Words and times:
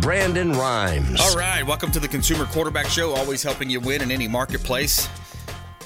Brandon 0.00 0.52
Rhymes. 0.52 1.20
All 1.20 1.36
right, 1.36 1.64
welcome 1.66 1.92
to 1.92 2.00
the 2.00 2.08
Consumer 2.08 2.46
Quarterback 2.46 2.86
Show, 2.86 3.12
always 3.12 3.42
helping 3.42 3.68
you 3.68 3.78
win 3.78 4.00
in 4.00 4.10
any 4.10 4.26
marketplace. 4.26 5.08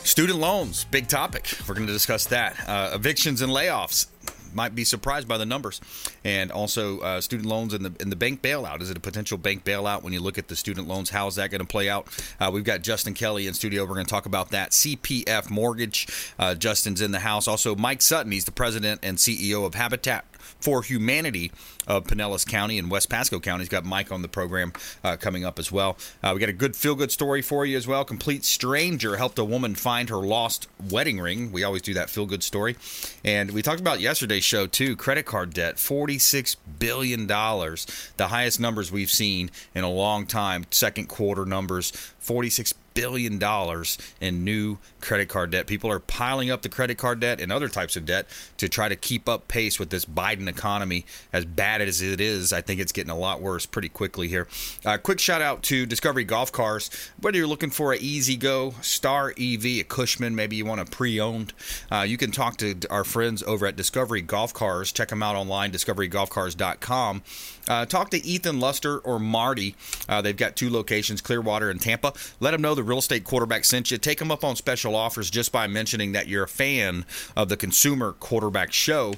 Student 0.04 0.38
loans, 0.38 0.84
big 0.84 1.08
topic. 1.08 1.52
We're 1.66 1.74
going 1.74 1.88
to 1.88 1.92
discuss 1.92 2.26
that. 2.26 2.56
Uh, 2.68 2.92
evictions 2.94 3.42
and 3.42 3.52
layoffs. 3.52 4.06
Might 4.54 4.74
be 4.74 4.84
surprised 4.84 5.28
by 5.28 5.36
the 5.36 5.44
numbers, 5.44 5.82
and 6.24 6.50
also 6.50 7.00
uh, 7.00 7.20
student 7.20 7.46
loans 7.46 7.74
and 7.74 7.84
the 7.84 7.92
and 8.00 8.10
the 8.10 8.16
bank 8.16 8.40
bailout. 8.40 8.80
Is 8.80 8.88
it 8.88 8.96
a 8.96 9.00
potential 9.00 9.36
bank 9.36 9.64
bailout 9.64 10.02
when 10.02 10.14
you 10.14 10.20
look 10.20 10.38
at 10.38 10.48
the 10.48 10.56
student 10.56 10.88
loans? 10.88 11.10
How 11.10 11.26
is 11.26 11.34
that 11.34 11.50
going 11.50 11.60
to 11.60 11.66
play 11.66 11.90
out? 11.90 12.06
Uh, 12.40 12.50
we've 12.50 12.64
got 12.64 12.80
Justin 12.80 13.12
Kelly 13.12 13.46
in 13.48 13.52
studio. 13.52 13.82
We're 13.84 13.94
going 13.94 14.06
to 14.06 14.10
talk 14.10 14.24
about 14.24 14.50
that. 14.52 14.70
CPF 14.70 15.50
Mortgage. 15.50 16.06
Uh, 16.38 16.54
Justin's 16.54 17.02
in 17.02 17.10
the 17.10 17.18
house. 17.18 17.46
Also, 17.46 17.74
Mike 17.76 18.00
Sutton. 18.00 18.32
He's 18.32 18.46
the 18.46 18.52
president 18.52 19.00
and 19.02 19.18
CEO 19.18 19.66
of 19.66 19.74
Habitat 19.74 20.24
for 20.60 20.82
Humanity 20.82 21.52
of 21.86 22.04
Pinellas 22.04 22.46
County 22.46 22.78
and 22.78 22.90
West 22.90 23.08
Pasco 23.08 23.40
County. 23.40 23.62
He's 23.62 23.68
got 23.68 23.84
Mike 23.84 24.10
on 24.10 24.22
the 24.22 24.28
program 24.28 24.72
uh, 25.04 25.16
coming 25.16 25.44
up 25.44 25.58
as 25.58 25.70
well. 25.70 25.96
Uh, 26.22 26.32
we 26.34 26.40
got 26.40 26.48
a 26.48 26.54
good 26.54 26.74
feel 26.76 26.94
good 26.94 27.12
story 27.12 27.42
for 27.42 27.64
you 27.64 27.76
as 27.76 27.86
well. 27.86 28.04
Complete 28.04 28.44
stranger 28.44 29.16
helped 29.16 29.38
a 29.38 29.44
woman 29.44 29.74
find 29.74 30.08
her 30.08 30.16
lost 30.16 30.68
wedding 30.90 31.20
ring. 31.20 31.52
We 31.52 31.64
always 31.64 31.82
do 31.82 31.94
that 31.94 32.10
feel 32.10 32.26
good 32.26 32.42
story. 32.42 32.76
And 33.24 33.50
we 33.50 33.62
talked 33.62 33.80
about 33.80 34.00
yesterday's 34.00 34.44
show 34.44 34.66
too 34.66 34.96
credit 34.96 35.26
card 35.26 35.54
debt, 35.54 35.76
$46 35.76 36.56
billion, 36.78 37.26
the 37.26 38.28
highest 38.28 38.60
numbers 38.60 38.90
we've 38.90 39.10
seen 39.10 39.50
in 39.74 39.84
a 39.84 39.90
long 39.90 40.26
time. 40.26 40.66
Second 40.70 41.08
quarter 41.08 41.44
numbers, 41.44 41.92
$46 42.22 42.74
billion 42.96 43.38
dollars 43.38 43.98
in 44.20 44.42
new 44.42 44.78
credit 45.00 45.28
card 45.28 45.50
debt. 45.50 45.66
People 45.66 45.90
are 45.90 46.00
piling 46.00 46.50
up 46.50 46.62
the 46.62 46.68
credit 46.68 46.98
card 46.98 47.20
debt 47.20 47.40
and 47.40 47.52
other 47.52 47.68
types 47.68 47.94
of 47.94 48.06
debt 48.06 48.26
to 48.56 48.68
try 48.68 48.88
to 48.88 48.96
keep 48.96 49.28
up 49.28 49.46
pace 49.46 49.78
with 49.78 49.90
this 49.90 50.04
Biden 50.04 50.48
economy. 50.48 51.04
As 51.32 51.44
bad 51.44 51.82
as 51.82 52.00
it 52.00 52.20
is, 52.20 52.52
I 52.52 52.62
think 52.62 52.80
it's 52.80 52.92
getting 52.92 53.10
a 53.10 53.16
lot 53.16 53.40
worse 53.40 53.66
pretty 53.66 53.90
quickly 53.90 54.28
here. 54.28 54.48
Uh, 54.84 54.96
quick 54.96 55.20
shout 55.20 55.42
out 55.42 55.62
to 55.64 55.86
Discovery 55.86 56.24
Golf 56.24 56.50
Cars. 56.50 56.90
Whether 57.20 57.38
you're 57.38 57.46
looking 57.46 57.70
for 57.70 57.92
an 57.92 57.98
E-Z-GO 58.00 58.74
Star 58.80 59.34
EV, 59.38 59.64
a 59.66 59.84
Cushman, 59.84 60.34
maybe 60.34 60.56
you 60.56 60.64
want 60.64 60.80
a 60.80 60.86
pre-owned, 60.86 61.52
uh, 61.92 62.00
you 62.08 62.16
can 62.16 62.30
talk 62.30 62.56
to 62.56 62.74
our 62.88 63.04
friends 63.04 63.42
over 63.42 63.66
at 63.66 63.76
Discovery 63.76 64.22
Golf 64.22 64.54
Cars. 64.54 64.90
Check 64.90 65.08
them 65.08 65.22
out 65.22 65.36
online, 65.36 65.70
discoverygolfcars.com. 65.70 67.22
Uh, 67.68 67.84
talk 67.84 68.10
to 68.10 68.24
Ethan 68.24 68.60
Luster 68.60 68.98
or 68.98 69.18
Marty. 69.18 69.74
Uh, 70.08 70.22
they've 70.22 70.36
got 70.36 70.56
two 70.56 70.70
locations, 70.70 71.20
Clearwater 71.20 71.68
and 71.68 71.80
Tampa. 71.80 72.12
Let 72.40 72.52
them 72.52 72.62
know 72.62 72.74
the 72.74 72.84
real 72.86 72.98
estate 72.98 73.24
quarterback 73.24 73.64
sent 73.64 73.90
you. 73.90 73.98
Take 73.98 74.18
them 74.18 74.30
up 74.30 74.44
on 74.44 74.56
special 74.56 74.94
offers 74.94 75.28
just 75.30 75.52
by 75.52 75.66
mentioning 75.66 76.12
that 76.12 76.28
you're 76.28 76.44
a 76.44 76.48
fan 76.48 77.04
of 77.36 77.48
the 77.48 77.56
Consumer 77.56 78.12
Quarterback 78.12 78.72
Show, 78.72 79.14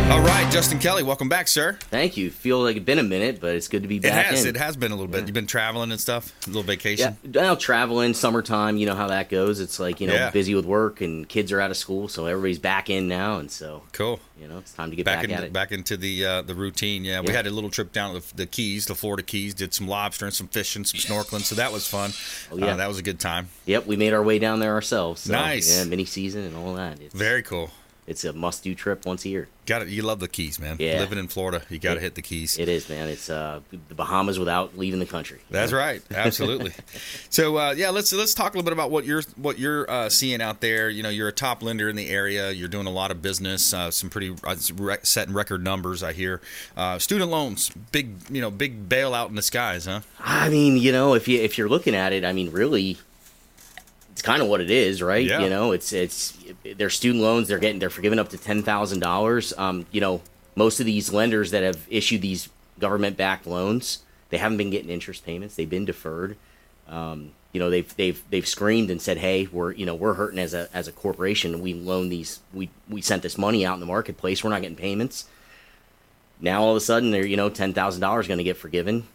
All 0.09 0.21
right, 0.23 0.51
Justin 0.53 0.79
Kelly, 0.79 1.03
welcome 1.03 1.29
back, 1.29 1.49
sir. 1.49 1.73
Thank 1.91 2.17
you. 2.17 2.31
Feel 2.31 2.61
like 2.63 2.77
it's 2.77 2.85
been 2.85 3.01
a 3.01 3.03
minute, 3.03 3.41
but 3.41 3.57
it's 3.57 3.67
good 3.67 3.83
to 3.83 3.89
be 3.89 3.99
back. 3.99 4.13
It 4.13 4.31
has. 4.31 4.45
in. 4.45 4.55
It 4.55 4.59
has 4.59 4.77
been 4.77 4.93
a 4.93 4.95
little 4.95 5.11
bit. 5.11 5.23
You've 5.27 5.35
been 5.35 5.49
traveling 5.49 5.91
and 5.91 6.01
stuff. 6.01 6.33
A 6.47 6.51
little 6.51 6.63
vacation. 6.63 7.17
Yeah, 7.25 7.43
now 7.43 7.55
traveling, 7.57 8.15
summertime, 8.15 8.77
you 8.77 8.87
know 8.87 8.95
how 8.95 9.09
that 9.09 9.29
goes. 9.29 9.59
It's 9.59 9.81
like, 9.81 10.01
you 10.01 10.07
know, 10.07 10.15
Yeah. 10.15 10.31
busy 10.31 10.55
with 10.55 10.65
work 10.65 11.01
and 11.01 11.29
kids 11.29 11.51
are 11.51 11.61
out 11.61 11.73
of 11.73 11.77
school, 11.77 12.07
so 12.07 12.27
everybody's 12.27 12.61
back 12.61 12.89
in 12.89 13.09
now, 13.09 13.39
and 13.39 13.51
so, 13.51 13.83
Cool. 13.93 14.21
you 14.41 14.47
know, 14.47 14.59
it's 14.59 14.73
time 14.73 14.91
to 14.91 14.97
get 14.97 15.05
Back, 15.05 15.23
back, 15.29 15.39
at 15.39 15.45
it. 15.45 15.53
back 15.53 15.73
into 15.73 15.97
the 15.97 16.25
uh, 16.25 16.43
the 16.43 16.55
routine. 16.55 17.05
Yeah, 17.05 17.21
we 17.21 17.33
had 17.33 17.49
a 17.49 17.51
little 17.51 17.71
trip 17.71 17.93
down 17.93 18.15
to 18.15 18.21
the, 18.21 18.37
the 18.37 18.47
Keys, 18.47 18.87
the 18.87 18.95
Florida 18.95 19.25
Keys. 19.25 19.55
Did 19.55 19.75
some 19.75 19.89
lobster 19.89 20.25
and 20.25 20.33
some 20.35 20.47
fishing, 20.47 20.85
some 20.85 21.01
snorkeling. 21.01 21.41
So 21.43 21.57
that 21.57 21.73
was 21.73 21.87
fun. 21.89 22.13
Oh, 22.53 22.57
yeah. 22.57 22.75
Uh, 22.75 22.77
that 22.77 22.89
was 22.89 22.99
a 22.99 23.03
good 23.03 23.19
time. 23.19 23.49
Yep, 23.67 23.87
we 23.87 23.97
made 23.97 24.13
our 24.13 24.23
way 24.23 24.39
down 24.39 24.61
there 24.61 24.73
ourselves. 24.75 25.23
So, 25.23 25.33
Nice. 25.33 25.77
Yeah, 25.79 25.85
mini 25.85 26.05
season 26.05 26.45
and 26.45 26.57
all 26.57 26.75
that. 26.75 27.01
It's, 27.01 27.13
Very 27.15 27.43
cool. 27.43 27.71
It's 28.07 28.25
a 28.25 28.33
must 28.33 28.63
do 28.63 28.75
trip 28.75 29.05
once 29.05 29.25
a 29.25 29.29
year. 29.29 29.49
Got 29.67 29.83
it. 29.83 29.89
You 29.89 30.03
love 30.03 30.21
the 30.21 30.29
Keys, 30.29 30.61
man. 30.61 30.77
Yeah. 30.79 31.01
Living 31.01 31.19
in 31.19 31.27
Florida, 31.27 31.63
you 31.69 31.81
got 31.81 31.95
to 31.95 32.01
hit 32.01 32.15
the 32.15 32.23
Keys. 32.23 32.57
It 32.57 32.69
is, 32.69 32.89
man. 32.89 33.09
It's 33.09 33.29
uh, 33.29 33.61
the 33.89 33.97
Bahamas 33.97 34.39
without 34.39 34.79
leaving 34.79 35.01
the 35.01 35.07
country. 35.07 35.41
That's 35.51 35.73
right, 35.73 36.01
absolutely. 36.13 36.73
so 37.31 37.59
uh, 37.59 37.75
yeah, 37.77 37.91
let's 37.91 38.13
let's 38.13 38.33
talk 38.33 38.55
a 38.55 38.57
little 38.57 38.65
bit 38.65 38.73
about 38.73 38.93
what 38.93 39.05
you're 39.05 39.23
what 39.35 39.59
you're 39.59 39.91
uh, 39.91 40.09
seeing 40.09 40.41
out 40.41 40.61
there. 40.61 40.89
You 40.89 41.03
know, 41.03 41.09
you're 41.09 41.27
a 41.27 41.33
top 41.33 41.65
lender 41.65 41.89
in 41.89 41.97
the 41.97 42.09
area. 42.09 42.53
You're 42.53 42.69
doing 42.69 42.87
a 42.87 42.91
lot 42.91 43.11
of 43.11 43.23
business, 43.23 43.75
uh, 43.75 43.91
some 43.91 44.09
pretty 44.09 44.37
uh, 44.45 44.55
re- 44.77 44.99
setting 45.03 45.35
record 45.35 45.65
numbers. 45.65 46.05
I 46.05 46.13
hear 46.13 46.41
uh, 46.77 47.01
student 47.01 47.31
loans, 47.33 47.71
big 47.91 48.11
you 48.31 48.41
know, 48.41 48.53
big 48.53 48.89
bailout 48.89 49.31
in 49.31 49.35
the 49.35 49.43
skies, 49.43 49.87
huh? 49.87 50.03
I 50.21 50.49
mean, 50.49 50.77
you 50.77 50.93
know, 50.93 51.15
if 51.15 51.27
you 51.27 51.41
if 51.41 51.59
you're 51.59 51.69
looking 51.69 51.97
at 51.97 52.13
it, 52.13 52.25
I 52.25 52.33
mean, 52.33 52.53
really, 52.53 52.99
kind 54.27 54.43
of 54.43 54.49
what 54.49 54.61
it 54.61 54.71
is, 54.73 55.01
right? 55.01 55.25
Yeah. 55.25 55.41
You 55.41 55.49
know, 55.49 55.71
it's 55.71 55.93
it's 55.93 56.37
their 56.77 56.91
student 56.91 57.23
loans. 57.23 57.47
They're 57.47 57.61
getting 57.61 57.79
they're 57.79 57.91
forgiving 57.91 58.19
up 58.19 58.29
to 58.31 58.37
ten 58.39 58.63
thousand 58.65 58.99
dollars. 58.99 59.55
Um, 59.57 59.87
you 59.93 60.01
know, 60.01 60.21
most 60.57 60.81
of 60.81 60.87
these 60.87 61.13
lenders 61.13 61.53
that 61.53 61.63
have 61.63 61.87
issued 61.89 62.23
these 62.23 62.49
government-backed 62.81 63.47
loans, 63.47 64.01
they 64.31 64.39
haven't 64.39 64.59
been 64.59 64.71
getting 64.71 64.91
interest 64.91 65.25
payments. 65.25 65.55
They've 65.55 65.71
been 65.71 65.85
deferred. 65.85 66.37
Um, 66.89 67.31
you 67.53 67.61
know, 67.61 67.71
they've 67.71 67.97
they've 67.97 68.21
they've 68.31 68.47
screamed 68.47 68.91
and 68.91 69.01
said, 69.01 69.19
"Hey, 69.19 69.49
we're 69.51 69.73
you 69.73 69.87
know 69.87 69.95
we're 69.95 70.15
hurting 70.15 70.41
as 70.41 70.55
a 70.55 70.69
as 70.75 70.89
a 70.89 70.93
corporation. 70.93 71.63
We 71.63 71.73
loan 71.73 72.09
these 72.09 72.41
we 72.53 72.69
we 72.91 73.01
sent 73.01 73.23
this 73.23 73.39
money 73.39 73.65
out 73.65 73.75
in 73.75 73.81
the 73.81 73.87
marketplace. 73.87 74.43
We're 74.43 74.51
not 74.51 74.61
getting 74.61 74.77
payments." 74.77 75.27
Now 76.41 76.63
all 76.65 76.73
of 76.73 76.77
a 76.77 76.81
sudden, 76.81 77.13
they're 77.13 77.25
you 77.25 77.37
know 77.37 77.49
ten 77.49 77.73
thousand 77.73 78.01
dollars 78.01 78.27
going 78.27 78.39
to 78.39 78.45
get 78.45 78.57
forgiven. 78.57 79.07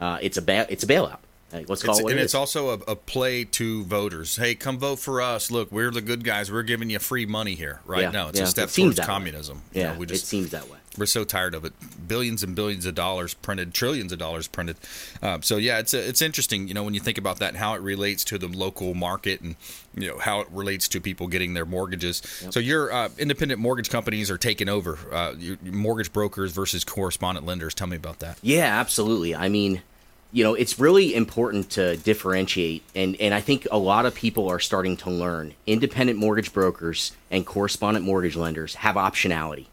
Uh, 0.00 0.18
it's 0.22 0.38
a 0.38 0.42
ba- 0.42 0.66
it's 0.70 0.84
a 0.84 0.86
bailout. 0.86 1.18
Let's 1.52 1.82
call 1.82 1.94
It's, 1.96 2.00
it 2.00 2.10
and 2.10 2.20
it 2.20 2.22
it's 2.24 2.34
also 2.34 2.70
a, 2.70 2.74
a 2.92 2.96
play 2.96 3.44
to 3.44 3.84
voters. 3.84 4.36
Hey, 4.36 4.54
come 4.54 4.78
vote 4.78 4.98
for 4.98 5.22
us. 5.22 5.50
Look, 5.50 5.72
we're 5.72 5.90
the 5.90 6.02
good 6.02 6.22
guys. 6.24 6.52
We're 6.52 6.62
giving 6.62 6.90
you 6.90 6.98
free 6.98 7.24
money 7.26 7.54
here, 7.54 7.80
right? 7.86 8.02
Yeah, 8.02 8.10
now. 8.10 8.28
it's 8.28 8.38
yeah. 8.38 8.44
a 8.44 8.48
step 8.48 8.68
It 8.68 8.74
towards 8.74 8.96
that 8.96 9.02
way. 9.02 9.06
communism. 9.06 9.62
You 9.72 9.80
yeah, 9.80 9.92
know, 9.92 9.98
we 9.98 10.06
just 10.06 10.24
it 10.24 10.26
seems 10.26 10.50
that 10.50 10.68
way. 10.68 10.76
we're 10.98 11.06
so 11.06 11.24
tired 11.24 11.54
of 11.54 11.64
it. 11.64 11.72
Billions 12.06 12.42
and 12.42 12.54
billions 12.54 12.84
of 12.84 12.94
dollars 12.94 13.32
printed, 13.32 13.72
trillions 13.72 14.12
of 14.12 14.18
dollars 14.18 14.46
printed. 14.46 14.76
Uh, 15.22 15.38
so 15.40 15.56
yeah, 15.56 15.78
it's 15.78 15.94
it's 15.94 16.20
interesting, 16.20 16.68
you 16.68 16.74
know, 16.74 16.82
when 16.82 16.92
you 16.92 17.00
think 17.00 17.16
about 17.16 17.38
that 17.38 17.48
and 17.50 17.56
how 17.56 17.72
it 17.74 17.80
relates 17.80 18.24
to 18.24 18.36
the 18.36 18.48
local 18.48 18.92
market 18.94 19.40
and 19.40 19.56
you 19.94 20.06
know 20.08 20.18
how 20.18 20.40
it 20.40 20.48
relates 20.50 20.86
to 20.88 21.00
people 21.00 21.28
getting 21.28 21.54
their 21.54 21.64
mortgages. 21.66 22.20
So 22.50 22.60
your 22.60 22.92
uh, 22.92 23.08
independent 23.18 23.58
mortgage 23.60 23.88
companies 23.88 24.30
are 24.30 24.38
taking 24.38 24.68
over. 24.68 24.98
Uh, 25.10 25.34
mortgage 25.62 26.12
brokers 26.12 26.52
versus 26.52 26.84
correspondent 26.84 27.46
lenders. 27.46 27.74
Tell 27.74 27.86
me 27.86 27.96
about 27.96 28.18
that. 28.18 28.38
Yeah, 28.42 28.78
absolutely. 28.78 29.34
I 29.34 29.48
mean, 29.48 29.82
you 30.30 30.44
know, 30.44 30.54
it's 30.54 30.78
really 30.78 31.14
important 31.14 31.70
to 31.70 31.96
differentiate, 31.96 32.82
and 32.94 33.16
and 33.20 33.32
I 33.34 33.40
think 33.40 33.66
a 33.70 33.78
lot 33.78 34.06
of 34.06 34.14
people 34.14 34.48
are 34.48 34.60
starting 34.60 34.96
to 34.98 35.10
learn. 35.10 35.54
Independent 35.66 36.18
mortgage 36.18 36.52
brokers 36.52 37.12
and 37.30 37.46
correspondent 37.46 38.04
mortgage 38.04 38.36
lenders 38.36 38.76
have 38.76 38.96
optionality. 38.96 39.66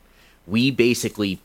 We 0.47 0.71
basically 0.71 1.39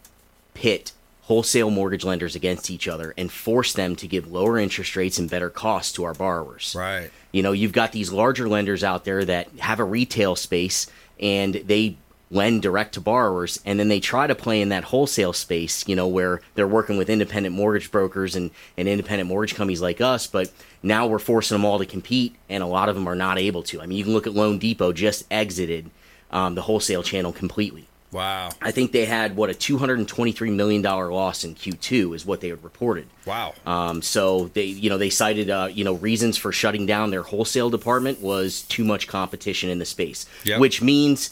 pit 0.55 0.93
wholesale 1.23 1.71
mortgage 1.71 2.05
lenders 2.05 2.35
against 2.35 2.71
each 2.71 2.89
other 2.89 3.15
and 3.17 3.31
force 3.31 3.73
them 3.73 3.95
to 3.95 4.09
give 4.09 4.31
lower 4.31 4.59
interest 4.59 4.97
rates 4.97 5.17
and 5.17 5.31
better 5.31 5.49
costs 5.49 5.93
to 5.93 6.03
our 6.03 6.13
borrowers. 6.13 6.75
Right. 6.77 7.09
You 7.31 7.45
know, 7.45 7.53
you've 7.53 7.73
got 7.73 7.93
these 7.93 8.11
larger 8.11 8.49
lenders 8.49 8.83
out 8.83 9.05
there 9.05 9.25
that 9.25 9.49
have 9.61 9.79
a 9.79 9.85
retail 9.85 10.35
space 10.35 10.89
and 11.21 11.55
they 11.55 11.97
lend 12.31 12.63
direct 12.63 12.95
to 12.95 13.01
borrowers 13.01 13.61
and 13.65 13.81
then 13.81 13.89
they 13.89 13.99
try 13.99 14.27
to 14.27 14.35
play 14.35 14.61
in 14.61 14.69
that 14.69 14.85
wholesale 14.85 15.33
space, 15.33 15.87
you 15.89 15.97
know, 15.97 16.07
where 16.07 16.41
they're 16.55 16.67
working 16.69 16.97
with 16.97 17.11
independent 17.11 17.55
mortgage 17.55 17.91
brokers 17.91 18.37
and, 18.37 18.51
and 18.77 18.89
independent 18.89 19.29
mortgage 19.29 19.57
companies 19.57 19.81
like 19.81 20.01
us, 20.01 20.27
but 20.29 20.51
now 20.83 21.07
we're 21.07 21.19
forcing 21.19 21.57
them 21.57 21.65
all 21.65 21.79
to 21.79 21.87
compete 21.87 22.37
and 22.49 22.63
a 22.63 22.67
lot 22.67 22.89
of 22.89 22.95
them 22.95 23.09
are 23.09 23.17
not 23.17 23.39
able 23.39 23.63
to. 23.65 23.81
I 23.81 23.87
mean, 23.87 23.99
you 23.99 24.05
can 24.05 24.13
look 24.13 24.29
at 24.29 24.33
loanDepot 24.33 24.95
just 24.95 25.27
exited 25.31 25.91
um, 26.31 26.55
the 26.55 26.63
wholesale 26.63 27.03
channel 27.03 27.33
completely. 27.33 27.89
Wow. 28.13 28.51
I 28.61 28.73
think 28.73 28.91
they 28.91 29.05
had 29.05 29.37
what 29.37 29.51
a 29.51 29.55
two 29.55 29.79
hundred 29.79 30.01
and 30.01 30.09
twenty-three 30.09 30.51
million 30.51 30.83
dollar 30.83 31.13
loss 31.13 31.45
in 31.45 31.55
Q2 31.55 32.17
is 32.17 32.27
what 32.27 32.41
they 32.41 32.49
had 32.49 32.63
reported. 32.65 33.07
Wow. 33.25 33.55
Um, 33.65 34.03
so 34.03 34.49
they, 34.49 34.65
you 34.65 34.91
know, 34.91 34.99
they 34.99 35.11
cited, 35.11 35.49
uh, 35.49 35.69
you 35.71 35.85
know, 35.85 35.95
reasons 35.95 36.37
for 36.37 36.51
shutting 36.51 36.87
down 36.87 37.11
their 37.11 37.23
wholesale 37.23 37.71
department 37.71 38.21
was 38.21 38.63
too 38.63 38.83
much 38.85 39.07
competition 39.07 39.71
in 39.71 39.79
the 39.79 39.85
space, 39.85 40.27
Yep. 40.45 40.59
which 40.59 40.83
means 40.83 41.31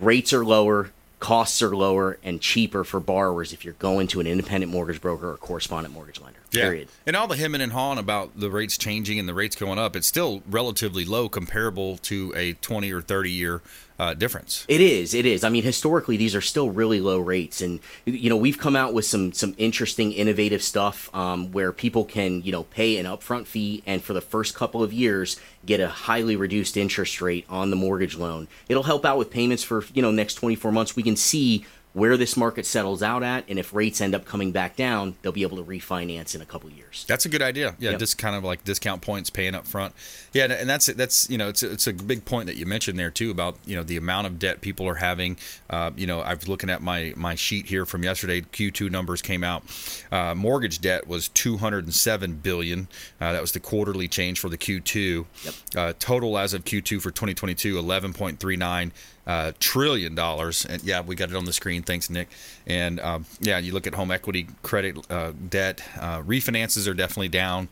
rates 0.00 0.32
are 0.32 0.44
lower, 0.44 0.90
costs 1.20 1.62
are 1.62 1.74
lower, 1.74 2.18
and 2.22 2.40
cheaper 2.40 2.84
for 2.84 3.00
borrowers 3.00 3.52
if 3.52 3.64
you're 3.64 3.74
going 3.74 4.06
to 4.08 4.20
an 4.20 4.26
independent 4.26 4.70
mortgage 4.70 5.00
broker 5.00 5.30
or 5.30 5.36
correspondent 5.36 5.94
mortgage 5.94 6.20
lender. 6.20 6.40
Period. 6.50 6.88
And 7.06 7.16
all 7.16 7.26
the 7.26 7.36
hemming 7.36 7.60
and 7.60 7.72
hawing 7.72 7.98
about 7.98 8.38
the 8.38 8.50
rates 8.50 8.78
changing 8.78 9.18
and 9.18 9.28
the 9.28 9.34
rates 9.34 9.56
going 9.56 9.78
up, 9.78 9.96
it's 9.96 10.06
still 10.06 10.42
relatively 10.48 11.04
low 11.04 11.28
comparable 11.28 11.96
to 11.98 12.32
a 12.36 12.52
20 12.54 12.92
or 12.92 13.00
30 13.00 13.30
year 13.30 13.62
uh, 13.98 14.14
difference. 14.14 14.64
It 14.68 14.80
is. 14.80 15.14
It 15.14 15.24
is. 15.24 15.44
I 15.44 15.48
mean, 15.48 15.62
historically, 15.62 16.16
these 16.16 16.34
are 16.34 16.40
still 16.40 16.70
really 16.70 17.00
low 17.00 17.18
rates, 17.18 17.60
and 17.60 17.80
you 18.04 18.28
know, 18.28 18.36
we've 18.36 18.58
come 18.58 18.74
out 18.74 18.92
with 18.92 19.04
some 19.04 19.32
some 19.32 19.54
interesting, 19.56 20.12
innovative 20.12 20.62
stuff 20.62 21.14
um, 21.14 21.52
where 21.52 21.72
people 21.72 22.04
can 22.04 22.42
you 22.42 22.50
know 22.50 22.64
pay 22.64 22.96
an 22.96 23.06
upfront 23.06 23.46
fee, 23.46 23.82
and 23.86 24.02
for 24.02 24.12
the 24.12 24.20
first 24.20 24.54
couple 24.54 24.82
of 24.82 24.92
years, 24.92 25.38
get 25.64 25.80
a 25.80 25.88
highly 25.88 26.34
reduced 26.34 26.76
interest 26.76 27.20
rate 27.20 27.46
on 27.48 27.70
the 27.70 27.76
mortgage 27.76 28.16
loan. 28.16 28.48
It'll 28.68 28.82
help 28.82 29.04
out 29.04 29.18
with 29.18 29.30
payments 29.30 29.62
for 29.62 29.84
you 29.94 30.02
know 30.02 30.10
next 30.10 30.34
twenty 30.34 30.56
four 30.56 30.72
months. 30.72 30.96
We 30.96 31.02
can 31.04 31.16
see 31.16 31.64
where 31.94 32.16
this 32.16 32.36
market 32.36 32.66
settles 32.66 33.02
out 33.02 33.22
at, 33.22 33.44
and 33.48 33.58
if 33.58 33.72
rates 33.72 34.00
end 34.00 34.14
up 34.14 34.24
coming 34.24 34.50
back 34.52 34.76
down, 34.76 35.14
they'll 35.22 35.32
be 35.32 35.42
able 35.42 35.56
to 35.56 35.62
refinance 35.64 36.34
in 36.34 36.40
a 36.42 36.44
couple 36.44 36.68
of 36.68 36.76
years. 36.76 37.04
That's 37.08 37.24
a 37.24 37.28
good 37.28 37.40
idea. 37.40 37.76
Yeah, 37.78 37.90
Yep. 37.90 38.00
just 38.00 38.18
kind 38.18 38.34
of 38.36 38.42
like 38.44 38.64
discount 38.64 39.00
points 39.00 39.30
paying 39.30 39.54
up 39.54 39.66
front. 39.66 39.94
Yeah, 40.32 40.46
and 40.46 40.68
that's 40.68 40.86
that's 40.86 41.30
you 41.30 41.38
know 41.38 41.48
it's 41.48 41.62
a, 41.62 41.70
it's 41.70 41.86
a 41.86 41.92
big 41.92 42.24
point 42.24 42.46
that 42.46 42.56
you 42.56 42.66
mentioned 42.66 42.98
there 42.98 43.10
too 43.12 43.30
about 43.30 43.56
you 43.64 43.76
know 43.76 43.84
the 43.84 43.96
amount 43.96 44.26
of 44.26 44.38
debt 44.40 44.60
people 44.60 44.88
are 44.88 44.96
having. 44.96 45.36
Uh, 45.70 45.92
you 45.96 46.06
know, 46.06 46.20
I 46.20 46.34
was 46.34 46.48
looking 46.48 46.68
at 46.68 46.82
my 46.82 47.14
my 47.16 47.36
sheet 47.36 47.66
here 47.66 47.86
from 47.86 48.02
yesterday. 48.02 48.40
Q2 48.40 48.90
numbers 48.90 49.22
came 49.22 49.44
out. 49.44 49.62
Uh, 50.10 50.34
mortgage 50.34 50.80
debt 50.80 51.06
was 51.06 51.28
207 51.28 52.34
billion. 52.42 52.88
Uh, 53.20 53.32
that 53.32 53.40
was 53.40 53.52
the 53.52 53.60
quarterly 53.60 54.08
change 54.08 54.40
for 54.40 54.48
the 54.48 54.58
Q2. 54.58 55.24
Yep. 55.44 55.54
Uh, 55.76 55.92
total 56.00 56.36
as 56.38 56.52
of 56.54 56.64
Q2 56.64 57.00
for 57.00 57.10
2022, 57.12 57.76
11.39 57.80 58.90
uh, 59.26 59.52
trillion 59.58 60.14
dollars. 60.14 60.64
And 60.66 60.82
yeah, 60.82 61.00
we 61.00 61.14
got 61.14 61.30
it 61.30 61.36
on 61.36 61.44
the 61.44 61.52
screen. 61.52 61.82
Thanks, 61.86 62.10
Nick. 62.10 62.28
And 62.66 63.00
um, 63.00 63.26
yeah, 63.40 63.58
you 63.58 63.72
look 63.72 63.86
at 63.86 63.94
home 63.94 64.10
equity, 64.10 64.48
credit, 64.62 64.98
uh, 65.10 65.32
debt, 65.48 65.82
uh, 65.98 66.22
refinances 66.22 66.88
are 66.88 66.94
definitely 66.94 67.28
down. 67.28 67.68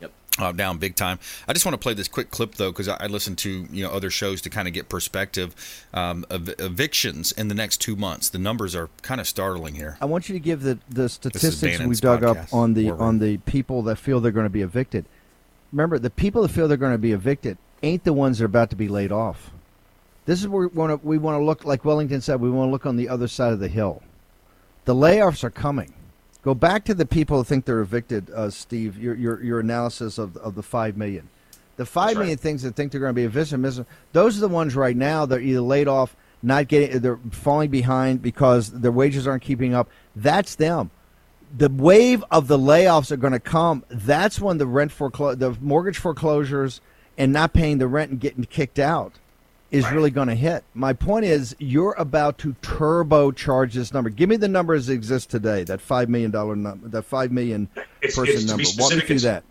Yep. 0.00 0.12
Uh, 0.38 0.52
down 0.52 0.76
big 0.78 0.94
time. 0.96 1.18
I 1.48 1.54
just 1.54 1.64
want 1.64 1.72
to 1.74 1.78
play 1.78 1.94
this 1.94 2.08
quick 2.08 2.30
clip 2.30 2.56
though, 2.56 2.70
because 2.70 2.88
I, 2.88 2.96
I 3.00 3.06
listen 3.06 3.36
to 3.36 3.66
you 3.70 3.82
know 3.82 3.90
other 3.90 4.10
shows 4.10 4.42
to 4.42 4.50
kind 4.50 4.68
of 4.68 4.74
get 4.74 4.88
perspective. 4.88 5.54
Um, 5.94 6.26
ev- 6.30 6.54
evictions 6.58 7.32
in 7.32 7.48
the 7.48 7.54
next 7.54 7.78
two 7.78 7.96
months, 7.96 8.28
the 8.28 8.38
numbers 8.38 8.74
are 8.74 8.90
kind 9.02 9.20
of 9.20 9.26
startling 9.26 9.74
here. 9.74 9.96
I 10.00 10.04
want 10.04 10.28
you 10.28 10.34
to 10.34 10.40
give 10.40 10.62
the, 10.62 10.78
the 10.90 11.08
statistics 11.08 11.78
Bannon's 11.78 11.88
we 11.88 11.96
dug 11.96 12.22
up 12.22 12.52
on 12.52 12.74
the 12.74 12.84
War 12.84 12.94
Room. 12.94 13.02
on 13.02 13.18
the 13.18 13.38
people 13.38 13.82
that 13.82 13.96
feel 13.96 14.20
they're 14.20 14.32
going 14.32 14.46
to 14.46 14.50
be 14.50 14.62
evicted. 14.62 15.06
Remember, 15.72 15.98
the 15.98 16.10
people 16.10 16.42
that 16.42 16.50
feel 16.50 16.68
they're 16.68 16.76
going 16.76 16.92
to 16.92 16.98
be 16.98 17.12
evicted 17.12 17.58
ain't 17.82 18.04
the 18.04 18.12
ones 18.12 18.38
that 18.38 18.44
are 18.44 18.46
about 18.46 18.70
to 18.70 18.76
be 18.76 18.88
laid 18.88 19.12
off. 19.12 19.50
This 20.26 20.40
is 20.40 20.48
where 20.48 20.66
we 20.66 20.66
want 20.66 21.00
to 21.00 21.06
we 21.06 21.18
want 21.18 21.40
to 21.40 21.44
look 21.44 21.64
like 21.64 21.84
Wellington 21.84 22.20
said. 22.20 22.40
We 22.40 22.50
want 22.50 22.68
to 22.68 22.72
look 22.72 22.84
on 22.84 22.96
the 22.96 23.08
other 23.08 23.28
side 23.28 23.52
of 23.52 23.60
the 23.60 23.68
hill. 23.68 24.02
The 24.84 24.94
layoffs 24.94 25.42
are 25.44 25.50
coming. 25.50 25.94
Go 26.42 26.54
back 26.54 26.84
to 26.84 26.94
the 26.94 27.06
people 27.06 27.38
who 27.38 27.44
think 27.44 27.64
they're 27.64 27.80
evicted, 27.80 28.30
uh, 28.30 28.50
Steve. 28.50 28.98
Your 28.98 29.14
your 29.14 29.42
your 29.42 29.60
analysis 29.60 30.18
of 30.18 30.36
of 30.38 30.56
the 30.56 30.62
five 30.62 30.96
million, 30.96 31.28
the 31.76 31.86
five 31.86 32.08
That's 32.08 32.16
right. 32.16 32.22
million 32.22 32.38
things 32.38 32.62
that 32.62 32.74
think 32.74 32.90
they're 32.90 33.00
going 33.00 33.10
to 33.10 33.14
be 33.14 33.24
evicted. 33.24 33.86
Those 34.12 34.36
are 34.36 34.40
the 34.40 34.48
ones 34.48 34.74
right 34.74 34.96
now. 34.96 35.26
They're 35.26 35.40
either 35.40 35.60
laid 35.60 35.86
off, 35.86 36.16
not 36.42 36.66
getting, 36.66 37.00
they're 37.00 37.20
falling 37.30 37.70
behind 37.70 38.20
because 38.20 38.70
their 38.70 38.92
wages 38.92 39.26
aren't 39.26 39.42
keeping 39.42 39.74
up. 39.74 39.88
That's 40.14 40.56
them. 40.56 40.90
The 41.56 41.68
wave 41.68 42.24
of 42.32 42.48
the 42.48 42.58
layoffs 42.58 43.12
are 43.12 43.16
going 43.16 43.32
to 43.32 43.40
come. 43.40 43.84
That's 43.88 44.40
when 44.40 44.58
the 44.58 44.66
rent 44.66 44.90
foreclo- 44.90 45.38
the 45.38 45.56
mortgage 45.60 45.98
foreclosures, 45.98 46.80
and 47.16 47.32
not 47.32 47.52
paying 47.52 47.78
the 47.78 47.86
rent 47.86 48.10
and 48.10 48.20
getting 48.20 48.44
kicked 48.44 48.80
out 48.80 49.14
is 49.70 49.90
really 49.90 50.10
going 50.10 50.28
to 50.28 50.34
hit. 50.34 50.64
My 50.74 50.92
point 50.92 51.24
is, 51.24 51.54
you're 51.58 51.94
about 51.98 52.38
to 52.38 52.54
turbocharge 52.62 53.72
this 53.72 53.92
number. 53.92 54.10
Give 54.10 54.28
me 54.28 54.36
the 54.36 54.48
numbers 54.48 54.86
that 54.86 54.94
exist 54.94 55.30
today. 55.30 55.64
That 55.64 55.80
five 55.80 56.08
million 56.08 56.30
dollar 56.30 56.56
number. 56.56 56.88
That 56.88 57.02
five 57.02 57.32
million 57.32 57.68
It's- 58.00 58.14
person 58.16 58.34
it's- 58.34 58.44
number. 58.46 58.62
be 58.62 58.68
Walk 58.78 58.94
me 58.94 59.00
through 59.00 59.18
that. 59.20 59.44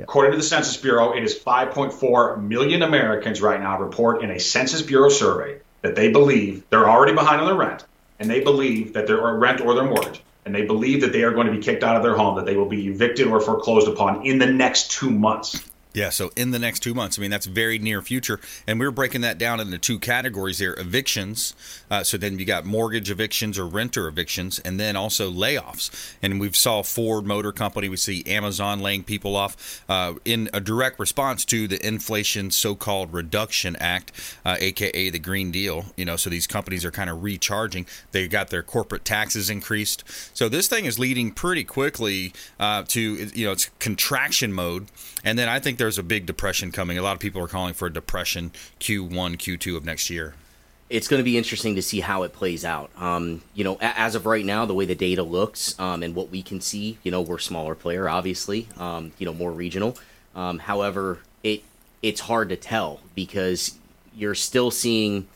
According 0.00 0.30
to 0.32 0.36
the 0.38 0.44
Census 0.44 0.76
Bureau, 0.76 1.12
it 1.12 1.24
is 1.24 1.36
5.4 1.36 2.36
million 2.40 2.82
Americans 2.82 3.42
right 3.42 3.60
now 3.60 3.80
report 3.80 4.22
in 4.22 4.30
a 4.30 4.38
Census 4.38 4.80
Bureau 4.80 5.08
survey 5.08 5.56
that 5.82 5.96
they 5.96 6.12
believe 6.12 6.62
they're 6.70 6.88
already 6.88 7.14
behind 7.14 7.40
on 7.40 7.46
their 7.48 7.56
rent, 7.56 7.84
and 8.20 8.30
they 8.30 8.40
believe 8.40 8.92
that 8.92 9.08
their 9.08 9.16
rent 9.36 9.60
or 9.60 9.74
their 9.74 9.84
mortgage, 9.84 10.22
and 10.46 10.54
they 10.54 10.62
believe 10.64 11.00
that 11.00 11.12
they 11.12 11.24
are 11.24 11.32
going 11.32 11.48
to 11.48 11.52
be 11.52 11.58
kicked 11.58 11.82
out 11.82 11.96
of 11.96 12.04
their 12.04 12.14
home, 12.16 12.36
that 12.36 12.46
they 12.46 12.56
will 12.56 12.68
be 12.68 12.86
evicted 12.86 13.26
or 13.26 13.40
foreclosed 13.40 13.88
upon 13.88 14.24
in 14.24 14.38
the 14.38 14.46
next 14.46 14.92
two 14.92 15.10
months. 15.10 15.60
Yeah, 15.98 16.10
so 16.10 16.30
in 16.36 16.52
the 16.52 16.60
next 16.60 16.78
two 16.78 16.94
months, 16.94 17.18
I 17.18 17.22
mean 17.22 17.32
that's 17.32 17.46
very 17.46 17.76
near 17.80 18.00
future, 18.02 18.38
and 18.68 18.78
we 18.78 18.86
are 18.86 18.92
breaking 18.92 19.22
that 19.22 19.36
down 19.36 19.58
into 19.58 19.78
two 19.78 19.98
categories 19.98 20.58
there: 20.58 20.78
evictions. 20.78 21.54
Uh, 21.90 22.04
so 22.04 22.16
then 22.16 22.38
you 22.38 22.44
got 22.44 22.64
mortgage 22.64 23.10
evictions 23.10 23.58
or 23.58 23.66
renter 23.66 24.06
evictions, 24.06 24.60
and 24.60 24.78
then 24.78 24.94
also 24.94 25.28
layoffs. 25.28 26.14
And 26.22 26.38
we've 26.38 26.54
saw 26.54 26.84
Ford 26.84 27.26
Motor 27.26 27.50
Company, 27.50 27.88
we 27.88 27.96
see 27.96 28.22
Amazon 28.26 28.78
laying 28.78 29.02
people 29.02 29.34
off 29.34 29.82
uh, 29.88 30.14
in 30.24 30.48
a 30.52 30.60
direct 30.60 31.00
response 31.00 31.44
to 31.46 31.66
the 31.66 31.84
Inflation 31.84 32.52
So-called 32.52 33.12
Reduction 33.12 33.74
Act, 33.80 34.12
uh, 34.44 34.56
aka 34.60 35.10
the 35.10 35.18
Green 35.18 35.50
Deal. 35.50 35.86
You 35.96 36.04
know, 36.04 36.14
so 36.14 36.30
these 36.30 36.46
companies 36.46 36.84
are 36.84 36.92
kind 36.92 37.10
of 37.10 37.24
recharging. 37.24 37.86
They 38.12 38.28
got 38.28 38.50
their 38.50 38.62
corporate 38.62 39.04
taxes 39.04 39.50
increased. 39.50 40.04
So 40.32 40.48
this 40.48 40.68
thing 40.68 40.84
is 40.84 41.00
leading 41.00 41.32
pretty 41.32 41.64
quickly 41.64 42.34
uh, 42.60 42.84
to 42.86 43.00
you 43.00 43.46
know 43.46 43.50
it's 43.50 43.68
contraction 43.80 44.52
mode, 44.52 44.86
and 45.24 45.36
then 45.36 45.48
I 45.48 45.58
think 45.58 45.78
there's 45.78 45.87
a 45.96 46.02
big 46.02 46.26
depression 46.26 46.72
coming. 46.72 46.98
A 46.98 47.02
lot 47.02 47.12
of 47.12 47.20
people 47.20 47.40
are 47.42 47.46
calling 47.48 47.72
for 47.72 47.86
a 47.86 47.92
depression 47.92 48.50
Q1, 48.80 49.38
Q2 49.38 49.76
of 49.76 49.84
next 49.86 50.10
year. 50.10 50.34
it's 50.90 51.06
going 51.06 51.20
to 51.20 51.24
be 51.24 51.36
interesting 51.36 51.74
to 51.76 51.82
see 51.82 52.00
how 52.00 52.22
it 52.24 52.32
plays 52.32 52.64
out. 52.64 52.90
Um, 52.98 53.42
you 53.54 53.62
know, 53.62 53.76
as 53.80 54.14
of 54.14 54.24
right 54.26 54.44
now, 54.44 54.64
the 54.66 54.72
way 54.74 54.86
the 54.86 54.94
data 54.94 55.22
looks 55.22 55.78
um, 55.78 56.02
and 56.02 56.14
what 56.14 56.30
we 56.30 56.42
can 56.42 56.60
see, 56.62 56.96
you 57.02 57.10
know, 57.10 57.20
we're 57.20 57.36
a 57.36 57.40
smaller 57.40 57.74
player, 57.74 58.08
obviously, 58.08 58.68
um, 58.78 59.12
you 59.18 59.26
know, 59.26 59.34
more 59.34 59.52
regional. 59.52 59.96
Um, 60.34 60.58
however, 60.58 61.18
it 61.42 61.62
it's 62.02 62.20
hard 62.22 62.48
to 62.48 62.56
tell 62.56 63.00
because 63.14 63.74
you're 64.16 64.34
still 64.34 64.70
seeing 64.70 65.26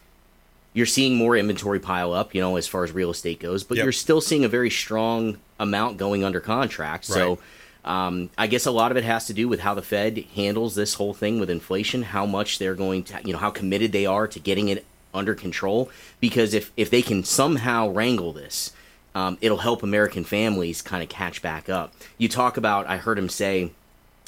you're 0.75 0.87
seeing 0.87 1.17
more 1.17 1.37
inventory 1.37 1.79
pile 1.81 2.15
up, 2.15 2.35
you 2.35 2.41
know, 2.41 2.57
as 2.57 2.67
far 2.67 2.83
as 2.83 2.93
real 2.93 3.11
estate 3.11 3.39
goes, 3.39 3.63
but 3.63 3.77
Yep. 3.77 3.85
you're 3.85 3.93
still 3.93 4.23
seeing 4.23 4.45
a 4.45 4.49
very 4.49 4.71
strong 4.71 5.37
amount 5.61 5.99
going 5.99 6.25
under 6.25 6.41
contract. 6.41 7.05
So. 7.05 7.39
Um, 7.85 8.31
I 8.39 8.47
guess 8.47 8.65
a 8.67 8.71
lot 8.71 8.91
of 8.93 8.97
it 8.97 9.05
has 9.05 9.27
to 9.27 9.35
do 9.35 9.49
with 9.49 9.61
how 9.61 9.75
the 9.75 9.83
Fed 9.83 10.25
handles 10.37 10.75
this 10.77 10.95
whole 10.95 11.15
thing 11.15 11.41
with 11.41 11.51
inflation, 11.51 12.03
how 12.05 12.27
much 12.27 12.59
they're 12.59 12.75
going 12.77 13.03
to, 13.05 13.21
you 13.25 13.33
know, 13.33 13.39
how 13.39 13.51
committed 13.51 13.91
they 13.93 14.07
are 14.07 14.29
to 14.29 14.39
getting 14.39 14.69
it 14.69 14.85
under 15.13 15.35
control. 15.35 15.91
Because 16.21 16.55
if 16.55 16.71
if 16.77 16.91
they 16.91 17.03
can 17.03 17.25
somehow 17.25 17.89
wrangle 17.89 18.33
this, 18.33 18.73
um, 19.17 19.37
it'll 19.41 19.59
help 19.59 19.83
American 19.83 20.23
families 20.25 20.81
kind 20.81 21.03
of 21.03 21.09
catch 21.09 21.43
back 21.43 21.69
up. 21.69 21.93
You 22.19 22.29
talk 22.29 22.57
about, 22.57 22.87
I 22.87 22.99
heard 22.99 23.19
him 23.19 23.29
say, 23.29 23.73